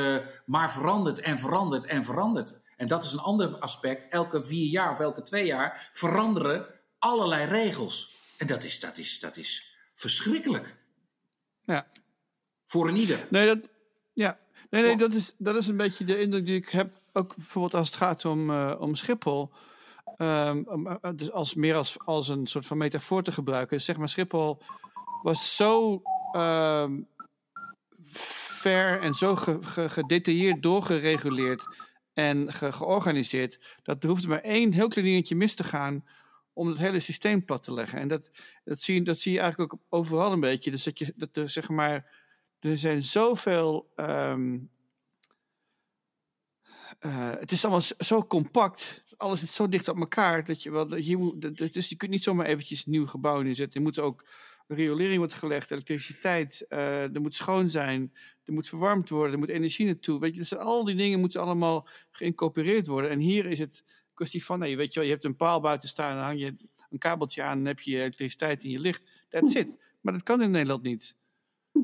maar 0.46 0.72
verandert 0.72 1.20
en 1.20 1.40
verandert 1.40 1.86
en 1.86 2.06
verandert. 2.06 2.60
En 2.78 2.88
dat 2.88 3.04
is 3.04 3.12
een 3.12 3.20
ander 3.20 3.58
aspect. 3.58 4.08
Elke 4.08 4.44
vier 4.44 4.70
jaar 4.70 4.92
of 4.92 5.00
elke 5.00 5.22
twee 5.22 5.46
jaar 5.46 5.90
veranderen 5.92 6.66
allerlei 7.00 7.46
regels. 7.46 8.18
En 8.38 8.48
dat 8.48 8.64
is, 8.64 8.80
dat 8.80 8.98
is, 8.98 9.20
dat 9.20 9.38
is 9.38 9.78
verschrikkelijk. 9.96 10.76
Ja. 11.66 11.88
Voor 12.66 12.88
een 12.88 12.96
ieder. 12.96 13.28
Nee, 13.30 13.48
dat, 13.48 13.70
ja. 14.14 14.40
nee, 14.70 14.82
nee 14.82 14.98
dat, 14.98 15.14
is, 15.14 15.34
dat 15.38 15.56
is 15.56 15.68
een 15.68 15.78
beetje 15.78 16.06
de 16.06 16.20
indruk 16.20 16.46
die 16.46 16.56
ik 16.56 16.70
heb. 16.70 17.02
Ook 17.14 17.36
bijvoorbeeld 17.36 17.74
als 17.74 17.88
het 17.88 17.98
gaat 17.98 18.26
om, 18.26 18.50
uh, 18.50 18.76
om 18.80 18.96
Schiphol. 18.96 19.52
Um, 20.18 21.00
dus 21.16 21.32
als, 21.32 21.54
meer 21.54 21.76
als, 21.76 21.96
als 22.06 22.28
een 22.28 22.48
soort 22.48 22.66
van 22.66 22.78
metafoor 22.78 23.24
te 23.24 23.32
gebruiken. 23.32 23.82
Zeg 23.82 23.98
maar, 23.98 24.10
Schiphol 24.10 24.62
was 25.22 25.56
zo 25.56 26.02
um, 26.34 27.08
ver 27.98 29.02
en 29.02 29.14
zo 29.14 29.36
ge, 29.36 29.58
ge, 29.62 29.90
gedetailleerd 29.90 30.64
doorgereguleerd 30.64 31.68
en 32.14 32.54
ge, 32.54 32.72
georganiseerd. 32.72 33.60
Dat 33.84 34.04
er 34.04 34.10
hoefde 34.10 34.28
maar 34.28 34.42
één 34.42 34.74
heel 34.74 34.88
klein 34.88 35.08
dingetje 35.08 35.36
mis 35.36 35.56
te 35.56 35.64
gaan 35.64 36.06
om 36.54 36.68
het 36.68 36.78
hele 36.78 37.00
systeem 37.00 37.46
plat 37.46 37.64
te 37.64 37.74
leggen. 37.74 38.00
En 38.00 38.08
dat, 38.08 38.30
dat, 38.64 38.80
zie, 38.80 39.02
dat 39.02 39.20
zie 39.20 39.34
je 39.34 39.40
eigenlijk 39.40 39.74
ook 39.74 39.80
overal 39.90 40.32
een 40.32 40.40
beetje. 40.40 40.72
Dus 40.72 40.84
dat, 40.84 41.00
je, 41.00 41.14
dat 41.16 41.38
er 41.38 41.50
zeg 41.50 41.70
maar, 41.70 42.06
er 42.66 42.78
zijn 42.78 43.04
zoveel. 43.04 43.94
Um, 43.96 44.72
uh, 47.06 47.32
het 47.40 47.52
is 47.52 47.64
allemaal 47.64 47.84
zo 47.98 48.24
compact. 48.24 49.04
Alles 49.18 49.40
zit 49.40 49.50
zo 49.50 49.70
dicht 49.70 49.88
op 49.88 49.98
elkaar. 49.98 50.46
Dat 50.46 50.64
je 50.64 50.72
wel. 50.72 50.96
Je 50.96 51.18
moet, 51.18 51.74
dus 51.74 51.90
je 51.90 51.96
kunt 51.96 52.12
niet 52.12 52.24
zomaar 52.24 52.46
eventjes 52.46 52.86
een 52.86 52.92
nieuw 52.92 53.08
gebouw 53.08 53.42
neerzetten. 53.42 53.76
Er 53.76 53.86
moet 53.86 54.00
ook. 54.00 54.26
Riolering 54.68 55.18
wordt 55.18 55.34
gelegd, 55.34 55.72
elektriciteit, 55.72 56.66
uh, 56.70 57.16
er 57.16 57.22
moet 57.22 57.36
schoon 57.36 57.70
zijn, 57.70 58.14
er 58.44 58.54
moet 58.54 58.70
verwarmd 58.70 59.10
worden, 59.10 59.34
er 59.34 59.40
moet 59.40 59.50
energie 59.50 59.86
naartoe. 59.86 60.20
Weet 60.20 60.34
je, 60.34 60.40
dus 60.40 60.56
al 60.56 60.86
die 60.86 60.96
dingen 60.96 61.20
moeten 61.20 61.42
allemaal 61.42 61.88
geïncorporeerd 62.12 62.88
worden. 62.88 63.10
En 63.10 63.20
hier 63.20 63.46
is 63.46 63.60
het 63.60 63.84
kwestie 64.14 64.46
van, 64.46 64.60
nee, 64.60 64.78
weet 64.78 64.94
je 64.94 65.00
wel, 65.00 65.04
je 65.04 65.14
hebt 65.14 65.26
een 65.26 65.36
paal 65.36 65.62
buiten 65.62 65.90
staan, 65.90 66.16
dan 66.16 66.24
hang 66.24 66.40
je 66.40 66.56
een 66.90 66.98
kabeltje 66.98 67.44
aan, 67.44 67.58
dan 67.58 67.66
heb 67.66 67.80
je 67.80 67.98
elektriciteit 67.98 68.64
in 68.64 68.70
je 68.70 68.80
licht. 68.80 69.02
That's 69.30 69.54
it. 69.54 69.68
Maar 70.02 70.14
dat 70.14 70.24
kan 70.24 70.42
in 70.42 70.52
Nederland 70.52 70.84
niet. 70.84 71.16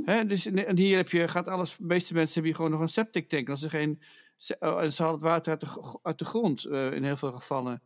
Hè? 0.06 0.26
Dus, 0.26 0.46
en 0.46 0.78
hier 0.78 0.98
heb 0.98 1.10
je, 1.10 1.28
gaat 1.28 1.48
alles, 1.48 1.78
de 1.78 1.84
meeste 1.84 2.14
mensen 2.14 2.34
hebben 2.34 2.44
hier 2.44 2.56
gewoon 2.56 2.72
nog 2.72 2.80
een 2.82 2.90
septic 2.90 3.30
tank. 3.30 3.50
Als 3.50 3.64
er 3.64 3.70
geen, 3.70 4.02
oh, 4.60 4.82
en 4.82 4.94
ze 4.94 5.02
halen 5.02 5.18
het 5.18 5.28
water 5.28 5.52
uit 5.52 5.62
de, 5.62 6.00
uit 6.04 6.20
de 6.20 6.26
grond 6.26 6.66
uh, 6.66 6.94
in 6.94 7.04
heel 7.04 7.18
veel 7.18 7.32
gevallen. 7.32 7.82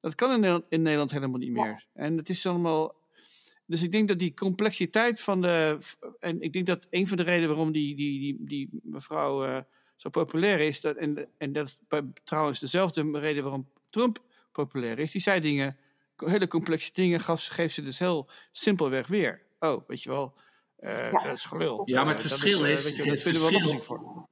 Dat 0.00 0.14
kan 0.14 0.30
in 0.30 0.40
Nederland, 0.40 0.64
in 0.68 0.82
Nederland 0.82 1.10
helemaal 1.10 1.38
niet 1.38 1.52
meer. 1.52 1.86
En 1.92 2.16
het 2.16 2.28
is 2.28 2.46
allemaal. 2.46 2.94
Dus 3.66 3.82
ik 3.82 3.92
denk 3.92 4.08
dat 4.08 4.18
die 4.18 4.34
complexiteit 4.34 5.20
van 5.20 5.42
de. 5.42 5.78
En 6.18 6.40
ik 6.40 6.52
denk 6.52 6.66
dat 6.66 6.86
een 6.90 7.08
van 7.08 7.16
de 7.16 7.22
redenen 7.22 7.48
waarom 7.48 7.72
die, 7.72 7.96
die, 7.96 8.20
die, 8.20 8.36
die 8.40 8.80
mevrouw 8.82 9.46
uh, 9.46 9.58
zo 9.96 10.10
populair 10.10 10.60
is. 10.60 10.80
Dat, 10.80 10.96
en, 10.96 11.28
en 11.38 11.52
dat 11.52 11.66
is 11.66 11.78
trouwens 12.24 12.58
dezelfde 12.58 13.18
reden 13.18 13.42
waarom 13.42 13.68
Trump 13.90 14.22
populair 14.52 14.98
is. 14.98 15.12
Die 15.12 15.20
zei 15.20 15.40
dingen, 15.40 15.76
hele 16.16 16.46
complexe 16.46 16.92
dingen, 16.92 17.20
gaf, 17.20 17.46
geeft 17.46 17.74
ze 17.74 17.82
dus 17.82 17.98
heel 17.98 18.30
simpelweg 18.52 19.06
weer. 19.06 19.42
Oh, 19.58 19.82
weet 19.86 20.02
je 20.02 20.08
wel, 20.08 20.34
uh, 20.84 21.12
ja. 21.12 21.22
dat 21.22 21.36
is 21.36 21.44
gelul. 21.44 21.82
Ja, 21.84 22.04
maar 22.04 22.14
het 22.14 22.24
uh, 22.24 22.28
verschil 22.30 22.64
is... 22.64 22.90
is 22.90 22.96
je, 22.96 23.10
het 23.10 23.22
verschil, 23.22 23.80
voor. 23.80 24.28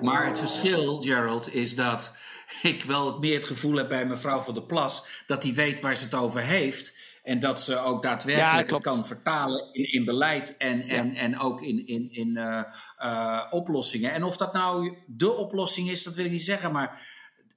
Maar 0.00 0.26
het 0.26 0.38
verschil, 0.38 1.02
Gerald, 1.02 1.54
is 1.54 1.74
dat 1.74 2.16
ik 2.62 2.82
wel 2.82 3.18
meer 3.18 3.34
het 3.34 3.46
gevoel 3.46 3.76
heb 3.76 3.88
bij 3.88 4.06
mevrouw 4.06 4.38
van 4.38 4.54
der 4.54 4.62
Plas... 4.62 5.22
dat 5.26 5.42
die 5.42 5.54
weet 5.54 5.80
waar 5.80 5.96
ze 5.96 6.04
het 6.04 6.14
over 6.14 6.40
heeft... 6.40 7.10
En 7.22 7.40
dat 7.40 7.62
ze 7.62 7.78
ook 7.78 8.02
daadwerkelijk 8.02 8.70
het 8.70 8.80
kan 8.80 9.06
vertalen 9.06 9.68
in, 9.72 9.92
in 9.92 10.04
beleid 10.04 10.56
en, 10.56 10.82
en, 10.82 11.14
en 11.14 11.38
ook 11.38 11.62
in, 11.62 11.86
in, 11.86 12.10
in 12.10 12.28
uh, 12.36 12.62
uh, 13.02 13.42
oplossingen. 13.50 14.12
En 14.12 14.24
of 14.24 14.36
dat 14.36 14.52
nou 14.52 14.96
de 15.06 15.32
oplossing 15.32 15.90
is, 15.90 16.02
dat 16.02 16.14
wil 16.14 16.24
ik 16.24 16.30
niet 16.30 16.42
zeggen. 16.42 16.72
Maar 16.72 17.00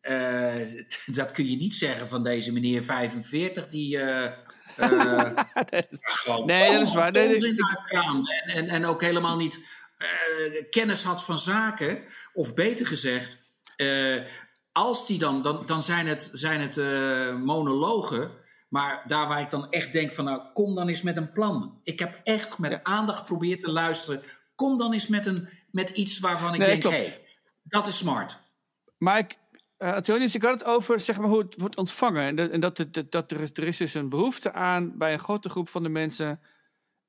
uh, 0.01 0.83
dat 1.19 1.31
kun 1.31 1.49
je 1.49 1.55
niet 1.55 1.75
zeggen 1.75 2.07
van 2.09 2.23
deze 2.23 2.53
meneer 2.53 2.83
45 2.83 3.67
die 3.67 3.99
nee, 6.45 6.71
dat 6.71 6.87
is 6.87 6.93
waar. 6.93 7.11
Nee, 7.11 7.27
onzin 7.27 7.65
uitkraamde. 7.65 8.41
En, 8.45 8.55
en, 8.55 8.67
en 8.67 8.85
ook 8.85 9.01
helemaal 9.01 9.37
niet 9.37 9.67
kennis 10.69 11.03
had 11.03 11.23
van 11.23 11.39
zaken. 11.39 12.03
Of 12.33 12.53
beter 12.53 12.87
gezegd, 12.87 13.37
als 14.71 15.07
die 15.07 15.19
dan, 15.19 15.41
dan, 15.41 15.65
dan 15.65 15.83
zijn 15.83 16.07
het, 16.07 16.29
zijn 16.33 16.61
het 16.61 16.75
monologen 17.39 18.43
maar 18.75 19.03
daar 19.07 19.27
waar 19.27 19.41
ik 19.41 19.49
dan 19.49 19.69
echt 19.69 19.93
denk 19.93 20.11
van 20.11 20.25
nou, 20.25 20.41
kom 20.53 20.75
dan 20.75 20.87
eens 20.87 21.01
met 21.01 21.15
een 21.15 21.31
plan. 21.31 21.79
Ik 21.83 21.99
heb 21.99 22.19
echt 22.23 22.57
met 22.57 22.83
aandacht 22.83 23.19
geprobeerd 23.19 23.61
te 23.61 23.71
luisteren. 23.71 24.23
Kom 24.55 24.77
dan 24.77 24.93
eens 24.93 25.07
met, 25.07 25.25
een, 25.25 25.49
met 25.71 25.89
iets 25.89 26.19
waarvan 26.19 26.53
ik 26.53 26.59
denk, 26.59 26.83
hé, 26.83 26.89
hey, 26.89 27.21
dat 27.63 27.87
is 27.87 27.97
smart. 27.97 28.37
Maar 28.97 29.17
ik, 29.17 29.37
uh, 29.77 29.93
Antonius, 29.93 30.35
ik 30.35 30.41
had 30.41 30.59
het 30.59 30.63
over 30.63 30.99
zeg 30.99 31.17
maar, 31.17 31.29
hoe 31.29 31.39
het 31.39 31.55
wordt 31.57 31.77
ontvangen. 31.77 32.23
En, 32.23 32.35
dat, 32.35 32.49
en 32.49 32.59
dat, 32.59 32.85
dat, 32.91 33.11
dat 33.11 33.31
er, 33.31 33.39
is, 33.39 33.49
er 33.53 33.63
is 33.63 33.77
dus 33.77 33.93
een 33.93 34.09
behoefte 34.09 34.51
aan 34.51 34.97
bij 34.97 35.13
een 35.13 35.19
grote 35.19 35.49
groep 35.49 35.69
van 35.69 35.83
de 35.83 35.89
mensen. 35.89 36.39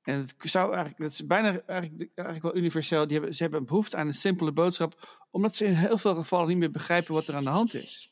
En 0.03 0.19
het 0.19 0.35
zou 0.37 0.73
eigenlijk, 0.73 1.01
dat 1.01 1.11
is 1.11 1.25
bijna 1.25 1.61
eigenlijk, 1.65 2.11
eigenlijk 2.15 2.53
wel 2.53 2.55
universeel. 2.55 3.07
Die 3.07 3.17
hebben, 3.17 3.35
ze 3.35 3.41
hebben 3.41 3.59
een 3.59 3.65
behoefte 3.65 3.97
aan 3.97 4.07
een 4.07 4.13
simpele 4.13 4.51
boodschap, 4.51 5.25
omdat 5.31 5.55
ze 5.55 5.65
in 5.65 5.73
heel 5.73 5.97
veel 5.97 6.15
gevallen 6.15 6.47
niet 6.47 6.57
meer 6.57 6.71
begrijpen 6.71 7.13
wat 7.13 7.27
er 7.27 7.35
aan 7.35 7.43
de 7.43 7.49
hand 7.49 7.73
is 7.73 8.11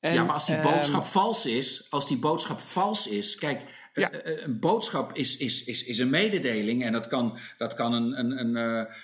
ja, 0.00 0.24
maar 0.24 0.34
als 0.34 0.46
die 0.46 0.60
boodschap 0.60 1.02
ehm, 1.02 1.10
vals 1.10 1.46
is, 1.46 1.86
als 1.90 2.06
die 2.06 2.18
boodschap 2.18 2.60
vals 2.60 3.06
is, 3.06 3.36
kijk, 3.36 3.64
eh, 3.92 4.04
eh, 4.04 4.42
een 4.42 4.60
boodschap 4.60 5.16
is, 5.16 5.36
is, 5.36 5.64
is, 5.64 5.84
is 5.84 5.98
een 5.98 6.10
mededeling 6.10 6.84
en 6.84 6.92
dat 6.92 7.06
kan, 7.06 7.38
dat 7.58 7.74
kan 7.74 7.92
een, 7.92 8.18
een, 8.18 8.38
een 8.38 8.48
uh, 8.48 8.94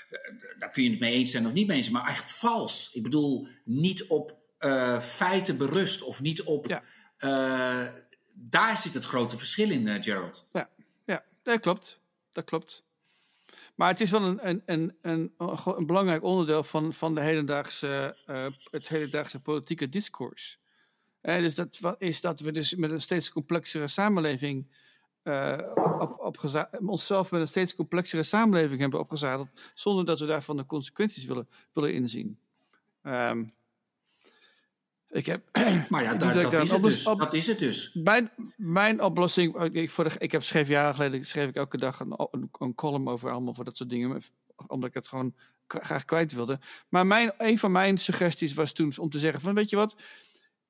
daar 0.59 0.71
kun 0.73 0.83
je 0.83 0.91
het 0.91 1.01
mee 1.01 1.13
eens 1.13 1.31
zijn 1.31 1.47
of 1.47 1.53
niet 1.53 1.67
mee 1.67 1.77
eens, 1.77 1.91
maar 1.91 2.09
echt 2.09 2.31
vals. 2.31 2.91
Ik 2.93 3.03
bedoel, 3.03 3.47
niet 3.65 4.07
op 4.07 4.43
uh, 4.65 5.01
feiten 5.01 5.57
berust 5.57 6.03
of 6.03 6.21
niet 6.21 6.43
op. 6.43 6.67
Ja. 6.67 6.83
daar 8.33 8.77
zit 8.77 8.95
het 8.95 9.05
grote 9.05 9.37
verschil 9.37 9.71
in, 9.71 10.03
Gerald. 10.03 10.47
Ja, 10.53 10.69
ja, 11.05 11.25
dat 11.43 11.61
klopt. 11.61 11.99
Dat 12.33 12.45
klopt. 12.45 12.83
Maar 13.75 13.89
het 13.89 14.01
is 14.01 14.11
wel 14.11 14.23
een, 14.23 14.49
een, 14.49 14.63
een, 14.67 14.97
een, 15.03 15.35
een 15.65 15.87
belangrijk 15.87 16.23
onderdeel 16.23 16.63
van, 16.63 16.93
van 16.93 17.15
de 17.15 17.21
hedendaagse, 17.21 18.17
het 18.71 18.89
hedendaagse 18.89 19.41
politieke 19.41 19.89
discours 19.89 20.59
dus 21.25 21.55
dat 21.55 21.95
is 21.99 22.21
dat 22.21 22.41
we 22.41 22.53
dus 22.53 22.75
met 22.75 22.91
een 22.91 23.01
steeds 23.01 23.31
complexere 23.31 23.89
samenleving 23.89 24.67
uh, 25.23 25.59
op, 25.99 26.19
op 26.19 26.39
onszelf 26.87 27.31
met 27.31 27.41
een 27.41 27.49
steeds 27.49 27.75
complexere 27.75 28.23
samenleving 28.23 28.81
hebben 28.81 29.01
opgezadeld, 29.01 29.49
zonder 29.75 30.05
dat 30.05 30.21
we 30.21 30.27
daarvan 30.27 30.57
de 30.57 30.67
consequenties 30.67 31.25
willen, 31.25 31.49
willen 31.73 31.95
inzien. 31.95 32.39
Um, 33.03 33.53
ik 35.15 35.27
heb, 35.27 35.43
maar 35.91 36.03
ja, 36.03 36.15
daar, 36.15 36.35
dat, 36.35 36.53
is 36.53 36.71
het 36.71 36.83
dus. 36.83 37.07
Op, 37.07 37.19
dat 37.19 37.35
is 37.35 37.47
het 37.47 37.59
dus. 37.59 37.95
Mijn, 37.95 38.31
mijn 38.57 39.03
oplossing, 39.03 39.63
ik, 39.73 39.91
voor 39.91 40.05
de, 40.05 40.11
ik 40.19 40.33
heb 40.33 40.43
schreef 40.43 40.69
jaren 40.69 40.95
geleden, 40.95 41.27
schreef 41.27 41.49
ik 41.49 41.55
elke 41.55 41.77
dag 41.77 42.01
een, 42.01 42.15
een, 42.31 42.49
een, 42.53 42.75
column 42.75 43.09
over 43.09 43.31
allemaal 43.31 43.55
voor 43.55 43.65
dat 43.65 43.77
soort 43.77 43.91
dingen, 43.91 44.23
omdat 44.67 44.89
ik 44.89 44.95
het 44.95 45.09
gewoon 45.09 45.35
graag 45.67 46.05
kwijt 46.05 46.33
wilde. 46.33 46.61
Maar 46.89 47.07
mijn, 47.07 47.33
een 47.39 47.59
van 47.59 47.73
mijn 47.73 47.99
suggesties 47.99 48.55
was 48.55 48.73
toen 48.73 48.93
om 48.99 49.11
te 49.11 49.19
zeggen 49.19 49.41
van, 49.41 49.55
weet 49.55 49.71
je 49.71 49.77
wat, 49.77 49.97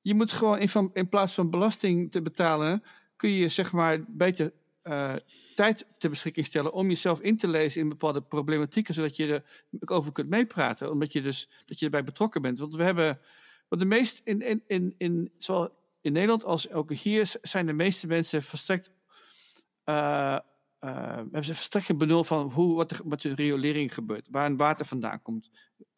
je 0.01 0.13
moet 0.13 0.31
gewoon 0.31 0.59
in, 0.59 0.69
van, 0.69 0.89
in 0.93 1.09
plaats 1.09 1.33
van 1.33 1.49
belasting 1.49 2.11
te 2.11 2.21
betalen, 2.21 2.83
kun 3.15 3.29
je 3.29 3.49
zeg 3.49 3.71
maar 3.71 4.03
beter 4.07 4.53
uh, 4.83 5.13
tijd 5.55 5.87
ter 5.97 6.09
beschikking 6.09 6.45
stellen 6.45 6.73
om 6.73 6.89
jezelf 6.89 7.19
in 7.21 7.37
te 7.37 7.47
lezen 7.47 7.81
in 7.81 7.89
bepaalde 7.89 8.21
problematieken, 8.21 8.93
zodat 8.93 9.15
je 9.15 9.33
er 9.33 9.43
over 9.85 10.11
kunt 10.11 10.29
meepraten, 10.29 10.91
omdat 10.91 11.13
je 11.13 11.21
dus 11.21 11.49
dat 11.65 11.79
je 11.79 11.85
erbij 11.85 12.03
betrokken 12.03 12.41
bent. 12.41 12.59
Want 12.59 12.75
we 12.75 12.83
hebben, 12.83 13.19
wat 13.67 13.79
de 13.79 13.85
meest 13.85 14.21
in, 14.23 14.41
in, 14.41 14.63
in, 14.67 14.95
in 14.97 15.31
zowel 15.37 15.83
in 16.01 16.11
Nederland 16.11 16.43
als 16.43 16.71
ook 16.71 16.93
hier 16.93 17.35
zijn 17.41 17.65
de 17.65 17.73
meeste 17.73 18.07
mensen 18.07 18.43
verstrekt. 18.43 18.91
Uh, 19.85 20.37
uh, 20.79 21.15
hebben 21.15 21.45
ze 21.45 21.55
verstrekt 21.55 21.97
benul 21.97 22.23
van 22.23 22.51
hoe, 22.51 22.75
wat, 22.75 22.91
er, 22.91 23.01
met 23.07 23.21
de 23.21 23.35
riolering 23.35 23.93
gebeurt, 23.93 24.27
waar 24.31 24.45
een 24.45 24.57
water 24.57 24.85
vandaan 24.85 25.21
komt. 25.21 25.49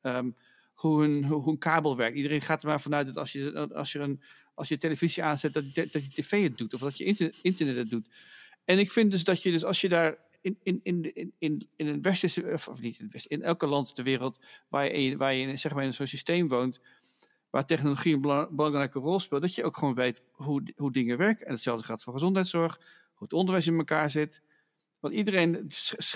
Um, 0.01 0.36
hoe 0.74 1.03
een, 1.03 1.24
hoe 1.26 1.49
een 1.49 1.57
kabel 1.57 1.97
werkt. 1.97 2.15
Iedereen 2.15 2.41
gaat 2.41 2.61
er 2.61 2.68
maar 2.68 2.82
vanuit 2.82 3.05
dat 3.05 3.18
als 3.18 3.32
je, 3.32 3.70
als 3.74 3.91
je, 3.91 3.99
een, 3.99 4.22
als 4.53 4.68
je 4.68 4.78
televisie 4.78 5.24
aanzet, 5.24 5.53
dat, 5.53 5.74
dat 5.74 5.91
je 5.91 6.22
tv 6.22 6.43
het 6.43 6.57
doet. 6.57 6.74
Of 6.74 6.80
dat 6.80 6.97
je 6.97 7.34
internet 7.41 7.76
het 7.76 7.89
doet. 7.89 8.07
En 8.65 8.80
ik 8.80 8.91
vind 8.91 9.11
dus 9.11 9.24
dat 9.24 9.43
je 9.43 9.51
dus 9.51 9.63
als 9.63 9.82
je 9.82 9.89
daar 9.89 10.18
in, 10.41 10.57
in, 10.63 10.80
in, 10.84 11.13
in, 11.15 11.34
in, 11.39 11.70
in 11.76 11.88
een 11.88 12.01
westerse, 12.01 12.51
of 12.53 12.82
niet 12.82 12.99
in, 12.99 13.09
het 13.11 13.26
in 13.26 13.41
elke 13.41 13.68
land 13.68 13.95
ter 13.95 14.03
wereld, 14.03 14.39
waar 14.68 14.97
je, 14.97 15.18
waar 15.18 15.34
je 15.34 15.47
in, 15.47 15.59
zeg 15.59 15.74
maar 15.74 15.84
in 15.84 15.93
zo'n 15.93 16.07
systeem 16.07 16.47
woont, 16.47 16.82
waar 17.49 17.65
technologie 17.65 18.13
een 18.13 18.47
belangrijke 18.55 18.99
rol 18.99 19.19
speelt, 19.19 19.41
dat 19.41 19.55
je 19.55 19.63
ook 19.63 19.77
gewoon 19.77 19.95
weet 19.95 20.21
hoe, 20.31 20.63
hoe 20.75 20.91
dingen 20.91 21.17
werken. 21.17 21.45
En 21.45 21.53
hetzelfde 21.53 21.85
geldt 21.85 22.03
voor 22.03 22.13
gezondheidszorg, 22.13 22.79
hoe 23.13 23.27
het 23.27 23.33
onderwijs 23.33 23.67
in 23.67 23.77
elkaar 23.77 24.11
zit. 24.11 24.41
Want 24.99 25.13
iedereen 25.13 25.71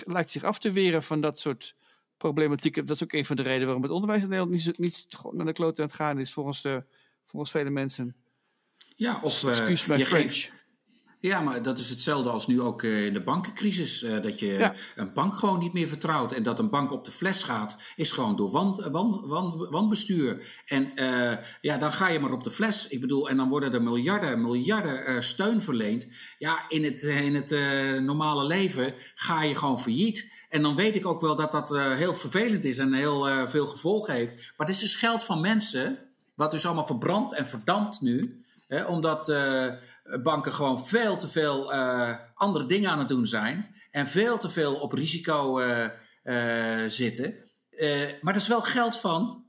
lijkt 0.05 0.29
zich 0.29 0.43
af 0.43 0.59
te 0.59 0.71
weren 0.71 1.03
van 1.03 1.21
dat 1.21 1.39
soort 1.39 1.75
problematiek. 2.17 2.75
Dat 2.75 2.95
is 2.95 3.03
ook 3.03 3.13
een 3.13 3.25
van 3.25 3.36
de 3.36 3.41
redenen 3.41 3.65
waarom 3.65 3.84
het 3.84 3.91
onderwijs 3.91 4.23
in 4.23 4.29
Nederland 4.29 4.65
niet, 4.65 4.77
niet 4.77 5.07
naar 5.32 5.45
de 5.45 5.53
klote 5.53 5.82
aan 5.82 5.88
het 5.88 5.95
gaan 5.95 6.19
is, 6.19 6.34
volgens, 6.34 6.61
de, 6.61 6.84
volgens 7.25 7.51
vele 7.51 7.69
mensen. 7.69 8.15
Ja, 8.95 9.19
of 9.23 9.43
uh, 9.43 9.69
je 9.69 10.05
French. 10.05 10.49
Ja, 11.22 11.41
maar 11.41 11.63
dat 11.63 11.80
is 11.80 11.89
hetzelfde 11.89 12.30
als 12.30 12.47
nu 12.47 12.61
ook 12.61 12.82
uh, 12.82 13.05
in 13.05 13.13
de 13.13 13.22
bankencrisis. 13.24 14.03
Uh, 14.03 14.22
dat 14.22 14.39
je 14.39 14.72
een 14.95 15.13
bank 15.13 15.36
gewoon 15.36 15.59
niet 15.59 15.74
meer 15.74 15.88
vertrouwt. 15.88 16.32
En 16.32 16.43
dat 16.43 16.59
een 16.59 16.69
bank 16.69 16.91
op 16.91 17.05
de 17.05 17.11
fles 17.11 17.43
gaat, 17.43 17.78
is 17.95 18.11
gewoon 18.11 18.36
door 18.36 18.51
wand, 18.51 18.88
wand, 18.91 19.26
wand, 19.26 19.67
wanbestuur. 19.69 20.61
En 20.65 20.91
uh, 20.95 21.38
ja, 21.61 21.78
dan 21.78 21.91
ga 21.91 22.07
je 22.07 22.19
maar 22.19 22.32
op 22.32 22.43
de 22.43 22.51
fles. 22.51 22.88
Ik 22.88 23.01
bedoel, 23.01 23.30
en 23.30 23.38
dan 23.38 23.49
worden 23.49 23.74
er 23.74 23.82
miljarden, 23.82 24.41
miljarden 24.41 25.24
steun 25.24 25.61
verleend. 25.61 26.07
Ja, 26.38 26.69
in 26.69 26.84
het, 26.84 27.01
in 27.01 27.36
het 27.36 27.49
normale 28.01 28.45
leven 28.45 28.93
ga 29.15 29.43
je 29.43 29.55
gewoon 29.55 29.80
failliet. 29.80 30.45
En 30.49 30.61
dan 30.61 30.76
weet 30.76 30.95
ik 30.95 31.05
ook 31.05 31.22
wel 31.22 31.36
dat 31.36 31.51
dat 31.51 31.69
heel 31.78 32.13
vervelend 32.13 32.65
is 32.65 32.78
en 32.78 32.93
heel 32.93 33.47
veel 33.47 33.65
gevolgen 33.65 34.13
heeft. 34.13 34.34
Maar 34.36 34.67
het 34.67 34.76
is 34.76 34.80
dus 34.80 34.95
geld 34.95 35.24
van 35.24 35.41
mensen, 35.41 35.97
wat 36.36 36.51
dus 36.51 36.65
allemaal 36.65 36.86
verbrandt 36.86 37.34
en 37.34 37.47
verdampt 37.47 38.01
nu. 38.01 38.43
Hè, 38.72 38.86
omdat 38.86 39.30
uh, 39.30 39.65
banken 40.24 40.54
gewoon 40.54 40.86
veel 40.86 41.18
te 41.18 41.28
veel 41.28 41.74
andere 42.34 42.66
dingen 42.66 42.89
aan 42.89 42.99
het 42.99 43.08
doen 43.08 43.28
zijn. 43.28 43.76
En 43.91 44.08
veel 44.08 44.38
te 44.38 44.49
veel 44.49 44.76
op 44.76 44.91
risico 44.91 45.62
zitten. 46.88 47.36
maar 48.22 48.34
dat 48.34 48.41
is 48.41 48.47
wel 48.47 48.62
geld 48.62 48.97
van 48.97 49.45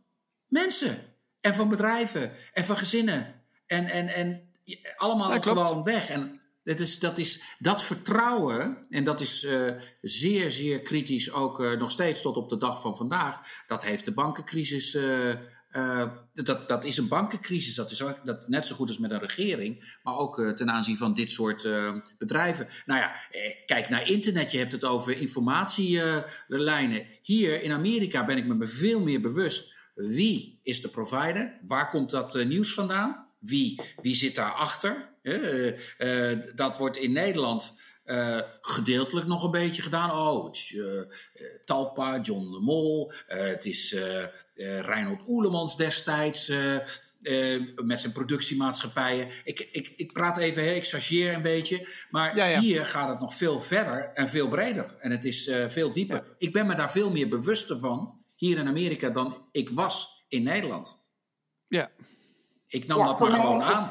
mensen. 0.48 0.98
En 1.40 1.54
van 1.54 1.68
bedrijven. 1.68 2.32
En 2.52 2.64
van 2.64 2.76
gezinnen. 2.76 3.42
En, 3.66 3.86
en, 3.86 4.08
en 4.08 4.50
allemaal 4.96 5.40
gewoon 5.40 5.82
weg. 5.82 6.08
En 6.08 6.40
dat, 6.64 6.80
is, 6.80 6.98
dat, 6.98 7.18
is, 7.18 7.42
dat 7.58 7.82
vertrouwen, 7.82 8.86
en 8.90 9.04
dat 9.04 9.20
is 9.20 9.44
uh, 9.44 9.72
zeer, 10.00 10.50
zeer 10.50 10.82
kritisch 10.82 11.32
ook 11.32 11.60
uh, 11.60 11.72
nog 11.72 11.90
steeds 11.90 12.22
tot 12.22 12.36
op 12.36 12.48
de 12.48 12.56
dag 12.56 12.80
van 12.80 12.96
vandaag. 12.96 13.64
Dat 13.66 13.84
heeft 13.84 14.04
de 14.04 14.12
bankencrisis. 14.12 14.94
Uh, 14.94 15.34
dat, 16.32 16.68
dat 16.68 16.84
is 16.84 16.96
een 16.96 17.08
bankencrisis. 17.08 17.74
Dat 17.74 17.90
is 17.90 18.02
dat, 18.24 18.48
net 18.48 18.66
zo 18.66 18.74
goed 18.74 18.88
als 18.88 18.98
met 18.98 19.10
een 19.10 19.18
regering. 19.18 19.98
Maar 20.02 20.16
ook 20.16 20.52
ten 20.56 20.70
aanzien 20.70 20.96
van 20.96 21.14
dit 21.14 21.30
soort 21.30 21.68
bedrijven. 22.18 22.68
Nou 22.86 23.00
ja, 23.00 23.14
kijk 23.66 23.88
naar 23.88 24.08
internet. 24.08 24.52
Je 24.52 24.58
hebt 24.58 24.72
het 24.72 24.84
over 24.84 25.16
informatielijnen. 25.16 27.06
Hier 27.22 27.62
in 27.62 27.72
Amerika 27.72 28.24
ben 28.24 28.36
ik 28.36 28.46
me 28.46 28.66
veel 28.66 29.00
meer 29.00 29.20
bewust. 29.20 29.74
Wie 29.94 30.60
is 30.62 30.80
de 30.80 30.88
provider? 30.88 31.60
Waar 31.66 31.88
komt 31.88 32.10
dat 32.10 32.44
nieuws 32.44 32.74
vandaan? 32.74 33.26
Wie, 33.38 33.80
wie 34.02 34.14
zit 34.14 34.34
daarachter? 34.34 35.10
Uh, 35.22 36.38
dat 36.54 36.76
wordt 36.76 36.96
in 36.96 37.12
Nederland 37.12 37.78
uh, 38.04 38.40
gedeeltelijk 38.60 39.26
nog 39.26 39.44
een 39.44 39.50
beetje 39.50 39.82
gedaan. 39.82 40.10
Oh, 40.10 40.44
het 40.44 40.56
is 40.56 40.76
Talpa, 41.64 42.20
John 42.20 42.50
de 42.50 42.60
Mol. 42.60 43.12
het 43.26 43.64
is 43.64 43.96
Reinhold 44.54 45.22
Oelemans 45.26 45.76
destijds 45.76 46.48
met 47.84 48.00
zijn 48.00 48.12
productiemaatschappijen. 48.12 49.28
Ik, 49.44 49.68
ik, 49.72 49.92
ik 49.96 50.12
praat 50.12 50.36
even, 50.36 50.76
ik 50.76 50.86
chargeer 50.86 51.34
een 51.34 51.42
beetje. 51.42 51.88
Maar 52.10 52.58
hier 52.58 52.86
gaat 52.86 53.08
het 53.08 53.20
nog 53.20 53.34
veel 53.34 53.60
verder 53.60 54.10
en 54.14 54.28
veel 54.28 54.48
breder. 54.48 54.96
En 54.98 55.10
het 55.10 55.24
is 55.24 55.50
veel 55.68 55.92
dieper. 55.92 56.24
Ik 56.38 56.52
ben 56.52 56.66
me 56.66 56.74
daar 56.74 56.90
veel 56.90 57.10
meer 57.10 57.28
bewuster 57.28 57.78
van 57.78 58.20
hier 58.34 58.58
in 58.58 58.68
Amerika 58.68 59.10
dan 59.10 59.48
ik 59.50 59.70
was 59.70 60.24
in 60.28 60.42
Nederland. 60.42 60.98
Ja. 61.68 61.90
Ik 62.66 62.86
nam 62.86 63.06
dat 63.06 63.18
maar 63.18 63.30
gewoon 63.30 63.62
aan. 63.62 63.90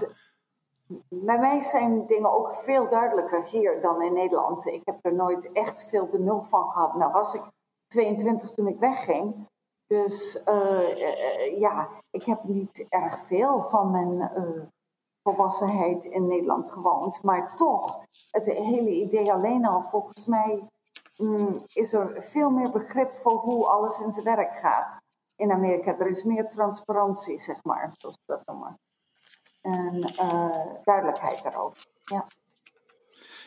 Bij 1.10 1.40
mij 1.40 1.64
zijn 1.64 2.06
dingen 2.06 2.32
ook 2.32 2.56
veel 2.56 2.90
duidelijker 2.90 3.44
hier 3.44 3.82
dan 3.82 4.02
in 4.02 4.14
Nederland. 4.14 4.66
Ik 4.66 4.82
heb 4.86 4.98
er 5.02 5.14
nooit 5.14 5.52
echt 5.52 5.90
veel 5.90 6.06
benul 6.06 6.44
van 6.44 6.72
gehad. 6.72 6.96
Nou 6.96 7.12
was 7.12 7.34
ik 7.34 7.44
22 7.88 8.52
toen 8.52 8.68
ik 8.68 8.80
wegging. 8.80 9.48
Dus 9.88 10.46
uh, 10.48 10.98
uh, 10.98 11.60
ja, 11.60 11.90
ik 12.10 12.24
heb 12.24 12.44
niet 12.44 12.86
erg 12.90 13.26
veel 13.26 13.62
van 13.62 13.92
mijn 13.92 14.32
uh, 14.38 14.64
volwassenheid 15.24 16.04
in 16.04 16.28
Nederland 16.28 16.72
gewoond. 16.72 17.24
Maar 17.24 17.56
toch, 17.56 18.06
het 18.32 18.46
hele 18.46 18.90
idee 18.90 19.32
alleen 19.32 19.66
al, 19.66 19.82
volgens 19.82 20.26
mij 20.26 20.68
mm, 21.18 21.64
is 21.74 21.94
er 21.94 22.24
veel 22.24 22.50
meer 22.50 22.72
begrip 22.72 23.14
voor 23.14 23.40
hoe 23.40 23.68
alles 23.68 24.00
in 24.00 24.12
zijn 24.12 24.26
werk 24.36 24.60
gaat 24.60 24.98
in 25.36 25.52
Amerika. 25.52 26.00
Er 26.00 26.08
is 26.08 26.24
meer 26.24 26.50
transparantie, 26.50 27.40
zeg 27.40 27.64
maar, 27.64 27.94
zoals 27.98 28.18
dat 28.26 28.42
noemen. 28.46 28.80
En 29.62 30.14
uh, 30.20 30.50
duidelijkheid 30.84 31.44
daarover. 31.44 31.86
Ja. 32.04 32.28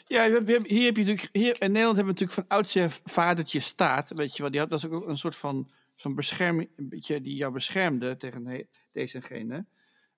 Ja, 0.07 0.23
hier 0.67 0.85
heb 0.85 0.97
je 0.97 1.05
natuurlijk, 1.05 1.29
hier 1.33 1.63
in 1.63 1.73
Nederland 1.73 1.97
hebben 1.97 2.15
we 2.15 2.21
natuurlijk 2.21 2.33
van 2.33 2.45
oudsher 2.49 2.91
vadertje 3.05 3.61
staat. 3.61 4.11
Weet 4.11 4.37
je 4.37 4.43
wel, 4.43 4.51
die 4.51 4.61
had, 4.61 4.71
dat 4.71 4.79
is 4.79 4.91
ook 4.91 5.07
een 5.07 5.19
soort 5.19 5.37
van 5.37 5.71
zo'n 5.95 6.15
bescherming, 6.15 6.69
een 6.77 6.89
beetje 6.89 7.21
die 7.21 7.37
jou 7.37 7.53
beschermde 7.53 8.17
tegen 8.17 8.67
deze 8.93 9.17
en 9.17 9.23
gene. 9.23 9.65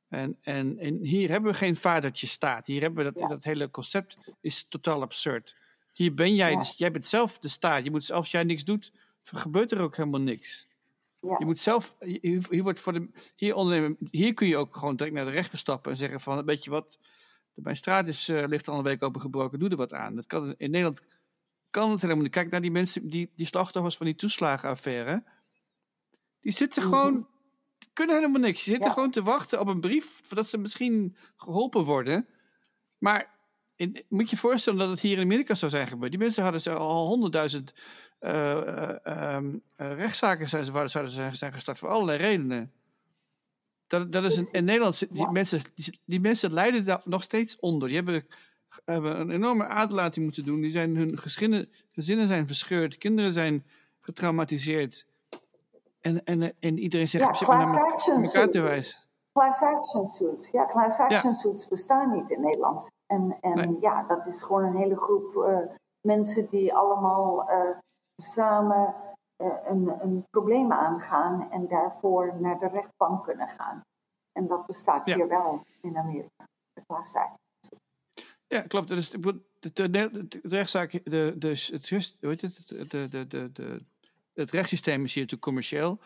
En, 0.09 0.39
en, 0.43 0.79
en 0.79 0.99
hier 1.05 1.31
hebben 1.31 1.51
we 1.51 1.57
geen 1.57 1.77
vadertje 1.77 2.27
staat. 2.27 2.67
Hier 2.67 2.81
hebben 2.81 3.05
we 3.05 3.13
dat, 3.13 3.29
dat 3.29 3.45
hele 3.45 3.71
concept 3.71 4.35
is 4.41 4.67
totaal 4.69 5.03
absurd. 5.03 5.55
Hier 5.93 6.15
ben 6.15 6.35
jij, 6.35 6.57
dus, 6.57 6.75
jij 6.77 6.91
bent 6.91 7.07
zelf 7.07 7.39
de 7.39 7.49
staat. 7.49 7.85
Je 7.85 7.91
moet, 7.91 8.13
als 8.13 8.31
jij 8.31 8.45
niks 8.45 8.65
doet, 8.65 8.93
gebeurt 9.23 9.71
er 9.71 9.81
ook 9.81 9.97
helemaal 9.97 10.21
niks. 10.21 10.69
Ja. 11.27 11.37
Je 11.39 11.45
moet 11.45 11.59
zelf, 11.59 11.97
hier, 11.99 12.47
hier, 12.51 12.63
wordt 12.63 12.81
voor 12.81 12.93
de, 12.93 13.09
hier, 13.37 13.55
ondernemen, 13.55 13.97
hier 14.11 14.35
kun 14.35 14.47
je 14.47 14.57
ook 14.57 14.77
gewoon 14.77 14.97
direct 14.97 15.15
naar 15.15 15.25
de 15.25 15.31
rechter 15.31 15.59
stappen 15.59 15.93
en 15.93 15.99
zeggen 15.99 16.21
van, 16.21 16.45
weet 16.45 16.65
je 16.65 16.71
wat, 16.71 16.99
mijn 17.55 17.77
straat 17.77 18.09
is, 18.09 18.29
uh, 18.29 18.45
ligt 18.47 18.69
al 18.69 18.79
een 18.79 18.85
week 18.85 19.03
opengebroken, 19.03 19.59
doe 19.59 19.69
er 19.69 19.77
wat 19.77 19.93
aan. 19.93 20.15
Dat 20.15 20.27
kan, 20.27 20.55
in 20.57 20.71
Nederland 20.71 21.03
kan 21.71 21.91
het 21.91 22.01
helemaal 22.01 22.23
niet. 22.23 22.33
Kijk 22.33 22.51
naar 22.51 22.61
die 22.61 22.71
mensen, 22.71 23.09
die, 23.09 23.33
die 23.35 23.47
slachtoffers 23.47 23.97
van 23.97 24.07
die 24.07 24.15
toeslagenaffaire. 24.15 25.25
Die 26.41 26.53
zitten 26.53 26.83
mhm. 26.83 26.93
gewoon, 26.93 27.27
kunnen 27.93 28.17
helemaal 28.17 28.41
niks. 28.41 28.65
Die 28.65 28.73
zitten 28.73 28.93
gewoon 28.93 29.11
te 29.11 29.23
wachten 29.23 29.61
op 29.61 29.67
een 29.67 29.81
brief, 29.81 30.21
voordat 30.25 30.49
ze 30.49 30.59
misschien 30.59 31.17
geholpen 31.37 31.85
worden. 31.85 32.29
Maar 32.99 33.35
in, 33.77 34.05
moet 34.09 34.31
je 34.31 34.37
je 34.37 34.43
voorstellen 34.43 34.79
dat 34.79 34.91
het 34.91 35.01
hier 35.01 35.17
in 35.17 35.23
Amerika 35.23 35.55
zou 35.55 35.71
zijn 35.71 35.87
gebeurd. 35.87 36.11
Die 36.11 36.21
mensen 36.21 36.43
hadden 36.43 36.79
al 36.79 37.07
honderdduizend 37.07 37.75
uh, 38.21 39.39
rechtszaken 39.77 40.49
zijn, 40.49 40.65
zouden 40.65 41.13
zijn, 41.13 41.37
zijn 41.37 41.53
gestart 41.53 41.79
voor 41.79 41.89
allerlei 41.89 42.19
redenen. 42.19 42.73
Dat, 43.87 44.13
dat 44.13 44.25
is 44.25 44.37
een, 44.37 44.49
in 44.51 44.65
Nederland, 44.65 45.15
die, 45.15 45.31
mensen, 45.31 45.61
die, 45.75 46.01
die, 46.05 46.21
mensen 46.21 46.53
lijden 46.53 46.85
daar 46.85 47.01
nog 47.05 47.23
steeds 47.23 47.59
onder. 47.59 47.89
Die 47.89 47.97
hebben, 47.97 48.27
hebben 48.85 49.21
een 49.21 49.31
enorme 49.31 49.67
aderlating 49.67 50.25
moeten 50.25 50.45
doen. 50.45 50.61
Die 50.61 50.71
zijn, 50.71 50.97
hun 50.97 51.19
gezinnen, 51.19 51.69
gezinnen 51.93 52.27
zijn 52.27 52.47
verscheurd, 52.47 52.99
kinderen 52.99 53.33
zijn 53.33 53.67
getraumatiseerd. 54.01 55.07
En, 56.01 56.25
en, 56.25 56.55
en 56.61 56.79
iedereen 56.79 57.09
zegt 57.09 57.25
ja, 57.25 57.31
op 57.31 57.41
elkaar 57.41 58.49
te 58.49 58.61
wijzen. 58.61 58.99
Class 59.33 59.63
action 59.63 60.07
suits. 60.07 60.51
Ja, 60.51 60.67
class 60.67 60.99
action 60.99 61.35
suits 61.35 61.69
bestaan 61.69 62.13
niet 62.13 62.31
in 62.31 62.41
Nederland. 62.41 62.91
En, 63.07 63.39
en 63.41 63.77
ja, 63.81 64.03
dat 64.03 64.27
is 64.27 64.43
gewoon 64.43 64.65
een 64.65 64.77
hele 64.77 64.97
groep 64.97 65.35
uh, 65.35 65.59
mensen 66.01 66.49
die 66.51 66.75
allemaal 66.75 67.51
uh, 67.51 67.77
samen 68.17 68.95
uh, 69.39 69.49
een, 69.65 70.03
een, 70.03 70.27
probleem 70.31 70.73
aangaan 70.73 71.51
en 71.51 71.69
daarvoor 71.69 72.41
naar 72.41 72.59
de 72.59 72.69
rechtbank 72.69 73.25
kunnen 73.25 73.49
gaan. 73.49 73.81
En 74.33 74.47
dat 74.47 74.67
bestaat 74.67 75.07
hier 75.07 75.29
wel 75.29 75.65
in 75.81 75.97
Amerika, 75.97 76.45
de 76.73 76.83
action. 76.87 77.35
Ja, 78.47 78.61
klopt. 78.61 78.89
Dus 78.89 79.11
de, 79.11 79.41
de, 79.61 79.91
de, 79.91 80.11
de 80.29 80.41
rechtszaak, 80.43 80.93
de, 80.93 81.35
de, 81.39 81.49
het, 81.73 81.89
heet 82.21 82.41
het, 82.41 82.69
de, 82.69 83.09
de, 83.09 83.27
de, 83.27 83.53
de, 83.53 83.81
het 84.35 84.51
rechtssysteem 84.51 85.05
is 85.05 85.15
hier 85.15 85.23
natuurlijk 85.23 85.43
commercieel. 85.43 86.01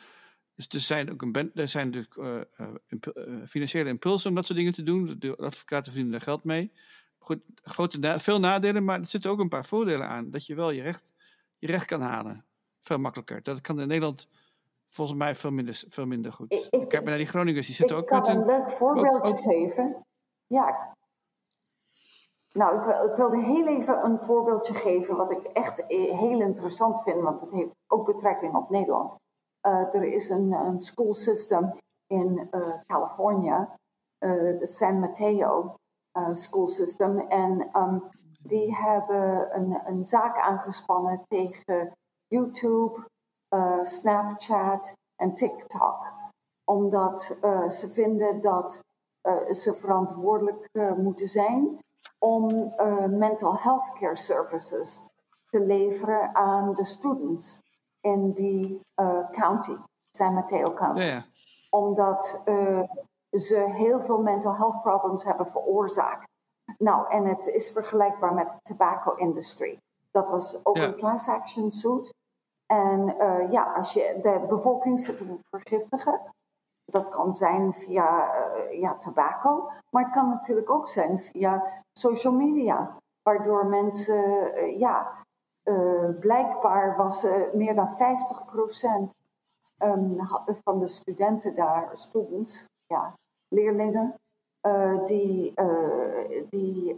Dus 0.54 0.68
er 0.68 0.80
zijn 0.80 1.12
ook 1.12 1.22
een 1.22 1.52
er 1.54 1.68
zijn 1.68 1.90
natuurlijk 1.90 2.46
uh, 2.56 3.36
financiële 3.46 3.88
impulsen 3.88 4.28
om 4.28 4.34
dat 4.34 4.46
soort 4.46 4.58
dingen 4.58 4.72
te 4.72 4.82
doen. 4.82 5.16
De 5.18 5.36
advocaten 5.36 5.92
verdienen 5.92 6.14
er 6.14 6.20
geld 6.20 6.44
mee. 6.44 6.72
Goed, 7.18 7.40
grote 7.62 8.18
veel 8.18 8.40
nadelen, 8.40 8.84
maar 8.84 9.00
er 9.00 9.06
zitten 9.06 9.30
ook 9.30 9.38
een 9.38 9.48
paar 9.48 9.64
voordelen 9.64 10.08
aan. 10.08 10.30
Dat 10.30 10.46
je 10.46 10.54
wel 10.54 10.70
je 10.70 10.82
recht, 10.82 11.12
je 11.60 11.66
recht 11.66 11.84
kan 11.84 12.00
halen. 12.00 12.44
Veel 12.80 12.98
makkelijker. 12.98 13.42
Dat 13.42 13.60
kan 13.60 13.80
in 13.80 13.88
Nederland 13.88 14.28
volgens 14.88 15.18
mij 15.18 15.34
veel 15.34 15.50
minder, 15.50 15.82
veel 15.88 16.06
minder 16.06 16.32
goed. 16.32 16.52
Ik, 16.52 16.70
Kijk 16.70 16.92
maar 16.92 17.02
naar 17.02 17.16
die 17.16 17.26
Groningers, 17.26 17.66
die 17.66 17.74
zitten 17.74 17.96
ook 17.96 18.10
met 18.10 18.26
een... 18.26 18.38
Ik 18.38 18.44
kan 18.44 18.54
een 18.54 18.60
leuk 18.60 18.70
voorbeeldje 18.70 19.36
geven. 19.36 20.06
Ja. 20.46 20.94
Nou, 22.52 22.78
ik, 22.78 23.10
ik, 23.10 23.16
wilde 23.16 23.42
heel 23.42 23.66
even 23.66 24.04
een 24.04 24.20
voorbeeldje 24.20 24.74
geven 24.74 25.16
wat 25.16 25.30
ik 25.30 25.44
echt 25.44 25.84
heel 25.86 26.40
interessant 26.40 27.02
vind, 27.02 27.22
want 27.22 27.40
het 27.40 27.50
heeft 27.50 27.74
ook 27.86 28.06
betrekking 28.06 28.54
op 28.54 28.70
Nederland. 28.70 29.16
Uh, 29.66 29.94
er 29.94 30.02
is 30.04 30.28
een, 30.28 30.52
een 30.52 30.80
school 30.80 31.14
system 31.14 31.72
in 32.06 32.48
uh, 32.50 32.74
Californië, 32.86 33.66
uh, 34.18 34.58
de 34.58 34.66
San 34.66 35.00
Mateo 35.00 35.74
school 36.32 36.68
system. 36.68 37.18
En 37.18 37.70
um, 37.76 38.02
die 38.42 38.76
hebben 38.76 39.56
een, 39.56 39.80
een 39.84 40.04
zaak 40.04 40.38
aangespannen 40.38 41.24
tegen 41.28 41.92
YouTube, 42.26 43.08
Snapchat 43.82 44.92
en 45.16 45.34
TikTok. 45.34 46.12
Omdat 46.64 47.22
ze 47.68 47.90
vinden 47.94 48.42
dat 48.42 48.80
ze 49.50 49.74
verantwoordelijk 49.80 50.68
moeten 50.96 51.28
zijn 51.28 51.78
om 52.18 52.74
mental 53.18 53.58
health 53.58 53.92
care 53.92 54.16
services 54.16 55.08
te 55.48 55.60
leveren 55.60 56.34
aan 56.34 56.74
de 56.74 56.84
students 56.84 57.60
in 58.00 58.32
die 58.32 58.80
county, 59.30 59.76
San 60.10 60.34
Mateo 60.34 60.74
County. 60.74 61.22
Omdat 61.70 62.42
ze 63.30 63.70
heel 63.72 64.00
veel 64.00 64.22
mental 64.22 64.56
health 64.56 64.82
problems 64.82 65.24
hebben 65.24 65.50
veroorzaakt. 65.50 66.29
Nou, 66.84 67.08
en 67.08 67.24
het 67.24 67.46
is 67.46 67.72
vergelijkbaar 67.72 68.34
met 68.34 68.50
de 68.50 68.58
tobacco 68.62 69.14
industry. 69.14 69.78
Dat 70.10 70.28
was 70.28 70.64
ook 70.64 70.76
een 70.76 70.96
class 70.96 71.28
action 71.28 71.70
suit. 71.70 72.14
En 72.66 73.14
uh, 73.18 73.52
ja, 73.52 73.72
als 73.72 73.92
je 73.92 74.18
de 74.22 74.46
bevolking 74.48 75.02
zit 75.02 75.18
te 75.18 75.38
vergiftigen, 75.50 76.20
dat 76.84 77.08
kan 77.08 77.34
zijn 77.34 77.72
via 77.72 78.34
ja, 78.70 78.98
tobacco, 78.98 79.70
maar 79.90 80.04
het 80.04 80.12
kan 80.12 80.28
natuurlijk 80.28 80.70
ook 80.70 80.88
zijn 80.88 81.18
via 81.18 81.82
social 81.92 82.32
media. 82.32 82.96
Waardoor 83.22 83.66
mensen 83.66 84.78
ja, 84.78 85.24
uh, 85.64 86.18
blijkbaar 86.20 86.96
was 86.96 87.26
meer 87.52 87.74
dan 87.74 87.88
50% 87.88 89.18
um, 89.78 90.18
ehm, 90.18 90.54
van 90.64 90.78
de 90.78 90.88
studenten 90.88 91.54
daar, 91.54 91.90
students, 91.92 92.68
ja, 92.86 93.14
leerlingen, 93.48 94.14
uh, 94.66 95.06
die, 95.06 95.52
die 96.48 96.96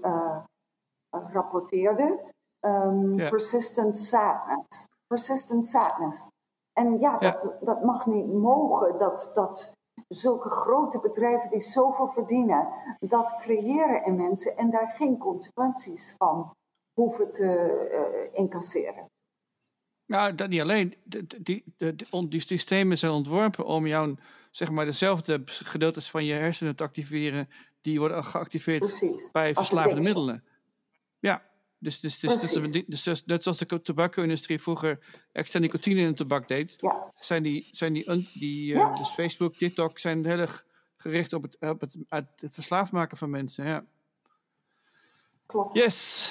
rapporteerden 1.10 2.20
um, 2.62 3.18
yeah. 3.18 3.30
persistent 3.30 3.98
sadness. 3.98 4.88
Persistent 5.06 5.66
sadness. 5.66 6.28
En 6.72 6.98
ja, 7.00 7.16
yeah. 7.20 7.42
dat, 7.42 7.58
dat 7.60 7.82
mag 7.84 8.06
niet 8.06 8.32
mogen, 8.32 8.98
dat, 8.98 9.30
dat 9.34 9.74
zulke 10.08 10.48
grote 10.48 11.00
bedrijven 11.00 11.50
die 11.50 11.60
zoveel 11.60 12.08
verdienen, 12.08 12.68
dat 13.00 13.36
creëren 13.40 14.04
in 14.04 14.16
mensen 14.16 14.56
en 14.56 14.70
daar 14.70 14.94
geen 14.96 15.18
consequenties 15.18 16.14
van 16.18 16.50
hoeven 16.92 17.32
te 17.32 18.30
incasseren. 18.32 19.06
Nou, 20.06 20.34
dat 20.34 20.48
niet 20.48 20.60
alleen. 20.60 20.94
Die, 21.04 21.26
die, 21.42 21.64
die, 22.28 22.40
systemen 22.40 22.98
zijn 22.98 23.12
ontworpen 23.12 23.64
om 23.64 23.86
jou, 23.86 24.16
zeg 24.53 24.70
maar, 24.70 24.84
dezelfde 24.84 25.42
gedeeltes 25.44 26.11
van 26.11 26.24
je 26.24 26.32
hersenen 26.32 26.76
te 26.76 26.82
activeren 26.82 27.48
die 27.80 27.98
worden 27.98 28.24
geactiveerd 28.24 28.86
Precies. 28.86 29.30
bij 29.32 29.55
verslaafde 29.55 30.00
middelen. 30.00 30.44
Ja, 31.18 31.42
dus, 31.78 32.00
dus, 32.00 32.18
dus, 32.18 33.03
dus, 33.03 33.24
net 33.24 33.42
zoals 33.42 33.59
de 33.59 33.82
tobacco-industrie 33.82 34.61
vroeger 34.61 34.98
extra 35.32 35.59
nicotine 35.59 36.00
in 36.00 36.07
het 36.07 36.16
tabak 36.16 36.48
deed, 36.48 36.76
ja. 36.80 37.12
zijn 37.20 37.42
die, 37.42 37.68
zijn 37.72 37.92
die, 37.92 38.28
die 38.32 38.74
uh, 38.74 38.96
dus 38.96 39.11
Facebook, 39.11 39.55
TikTok, 39.55 39.98
zijn 39.98 40.26
heel 40.26 40.38
erg 40.38 40.66
gericht 40.96 41.32
op 41.32 41.42
het, 41.42 41.57
op 41.61 41.80
het, 41.80 41.96
het, 42.09 42.26
het 42.36 42.53
verslaafd 42.53 42.92
maken 42.92 43.16
van 43.16 43.30
mensen. 43.30 43.66
Ja. 43.66 43.84
Klopt. 45.46 45.76
Yes. 45.76 46.30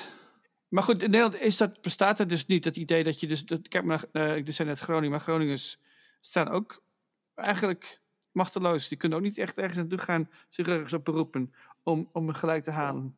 Maar 0.68 0.84
goed, 0.84 1.04
in 1.04 1.10
Nederland 1.10 1.42
is 1.42 1.58
dat, 1.58 1.82
bestaat 1.82 2.20
er 2.20 2.28
dus 2.28 2.46
niet, 2.46 2.64
dat 2.64 2.78
idee 2.78 3.04
dat 3.04 3.20
je 3.20 3.28
dus... 3.28 3.46
Dat, 3.46 3.68
kijk 3.68 3.84
maar, 3.84 4.04
uh, 4.12 4.36
ik 4.36 4.54
zei 4.54 4.68
net 4.68 4.80
Groningen, 4.80 5.12
maar 5.12 5.20
Groningers 5.20 5.80
staan 6.22 6.50
ook 6.50 6.84
eigenlijk 7.36 8.01
machteloos. 8.32 8.88
Die 8.88 8.98
kunnen 8.98 9.18
ook 9.18 9.24
niet 9.24 9.38
echt 9.38 9.58
ergens 9.58 9.78
naartoe 9.78 9.98
gaan, 9.98 10.30
zich 10.50 10.68
ergens 10.68 10.94
op 10.94 11.06
beroepen 11.06 11.54
om, 11.84 12.10
om 12.14 12.34
gelijk 12.34 12.64
te 12.64 12.72
halen. 12.72 13.16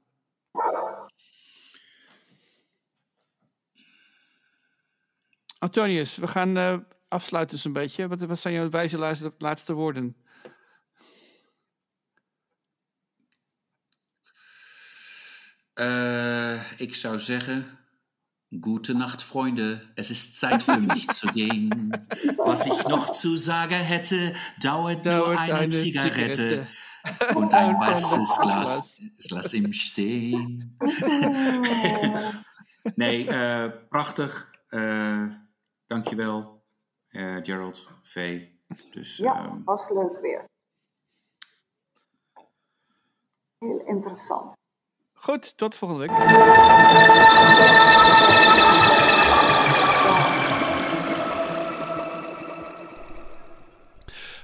Antonius, 5.58 6.18
we 6.18 6.28
gaan 6.28 6.58
uh, 6.58 6.78
afsluiten 7.08 7.58
zo'n 7.58 7.74
beetje. 7.74 8.08
Wat, 8.08 8.22
wat 8.22 8.40
zijn 8.40 8.54
jouw 8.54 8.70
wijze 8.70 9.32
laatste, 9.38 9.74
woorden? 9.74 10.16
Uh, 15.76 16.80
ik 16.80 16.96
zou 16.96 17.20
zeggen. 17.20 17.83
Gute 18.62 18.94
Nacht, 18.94 19.22
Freunde. 19.22 19.82
Es 19.96 20.12
ist 20.12 20.40
Zeit 20.40 20.62
für 20.64 20.80
mich 20.80 21.08
zu 21.10 21.28
gehen. 21.28 21.92
Was 22.38 22.66
ich 22.66 22.88
noch 22.88 23.12
zu 23.12 23.36
sagen 23.38 23.76
hätte, 23.76 24.34
dauert, 24.62 25.06
dauert 25.06 25.30
nur 25.30 25.40
eine, 25.40 25.54
eine 25.56 25.70
Zigarette. 25.70 26.68
Zigarette. 27.04 27.36
Und 27.36 27.54
ein 27.54 27.76
weißes 27.76 28.40
Glas, 28.42 29.02
Glas 29.28 29.54
im 29.54 29.74
Steen. 29.74 30.78
nee, 32.96 33.28
uh, 33.28 33.72
prachtig. 33.90 34.32
Uh, 34.72 35.30
dankjewel, 35.88 36.62
uh, 37.14 37.42
Gerald, 37.44 37.78
V. 38.04 38.20
Dus, 38.94 39.18
ja, 39.18 39.46
um, 39.46 39.66
was 39.66 39.90
leuk 39.90 40.22
weer. 40.22 40.46
Heel 43.62 43.80
interessant. 43.88 44.56
Goed, 45.24 45.58
tot 45.58 45.76
volgende 45.76 46.08
week. 46.08 46.18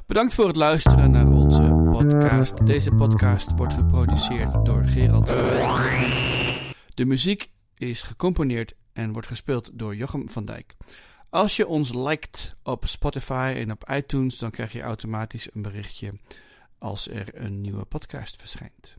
Bedankt 0.05 0.35
voor 0.35 0.47
het 0.47 0.55
luisteren 0.55 1.11
naar 1.11 1.27
onze 1.27 1.61
podcast. 1.91 2.65
Deze 2.65 2.91
podcast 2.91 3.51
wordt 3.55 3.73
geproduceerd 3.73 4.65
door 4.65 4.83
Gerald. 4.83 5.27
De 6.93 7.05
muziek 7.05 7.51
is 7.77 8.01
gecomponeerd 8.01 8.73
en 8.93 9.11
wordt 9.11 9.27
gespeeld 9.27 9.69
door 9.73 9.95
Jochem 9.95 10.29
van 10.29 10.45
Dijk. 10.45 10.75
Als 11.29 11.55
je 11.55 11.67
ons 11.67 11.93
liked 11.93 12.55
op 12.63 12.87
Spotify 12.87 13.53
en 13.57 13.71
op 13.71 13.89
iTunes, 13.89 14.37
dan 14.37 14.51
krijg 14.51 14.71
je 14.71 14.81
automatisch 14.81 15.53
een 15.53 15.61
berichtje 15.61 16.13
als 16.77 17.09
er 17.09 17.27
een 17.33 17.61
nieuwe 17.61 17.85
podcast 17.85 18.35
verschijnt. 18.35 18.98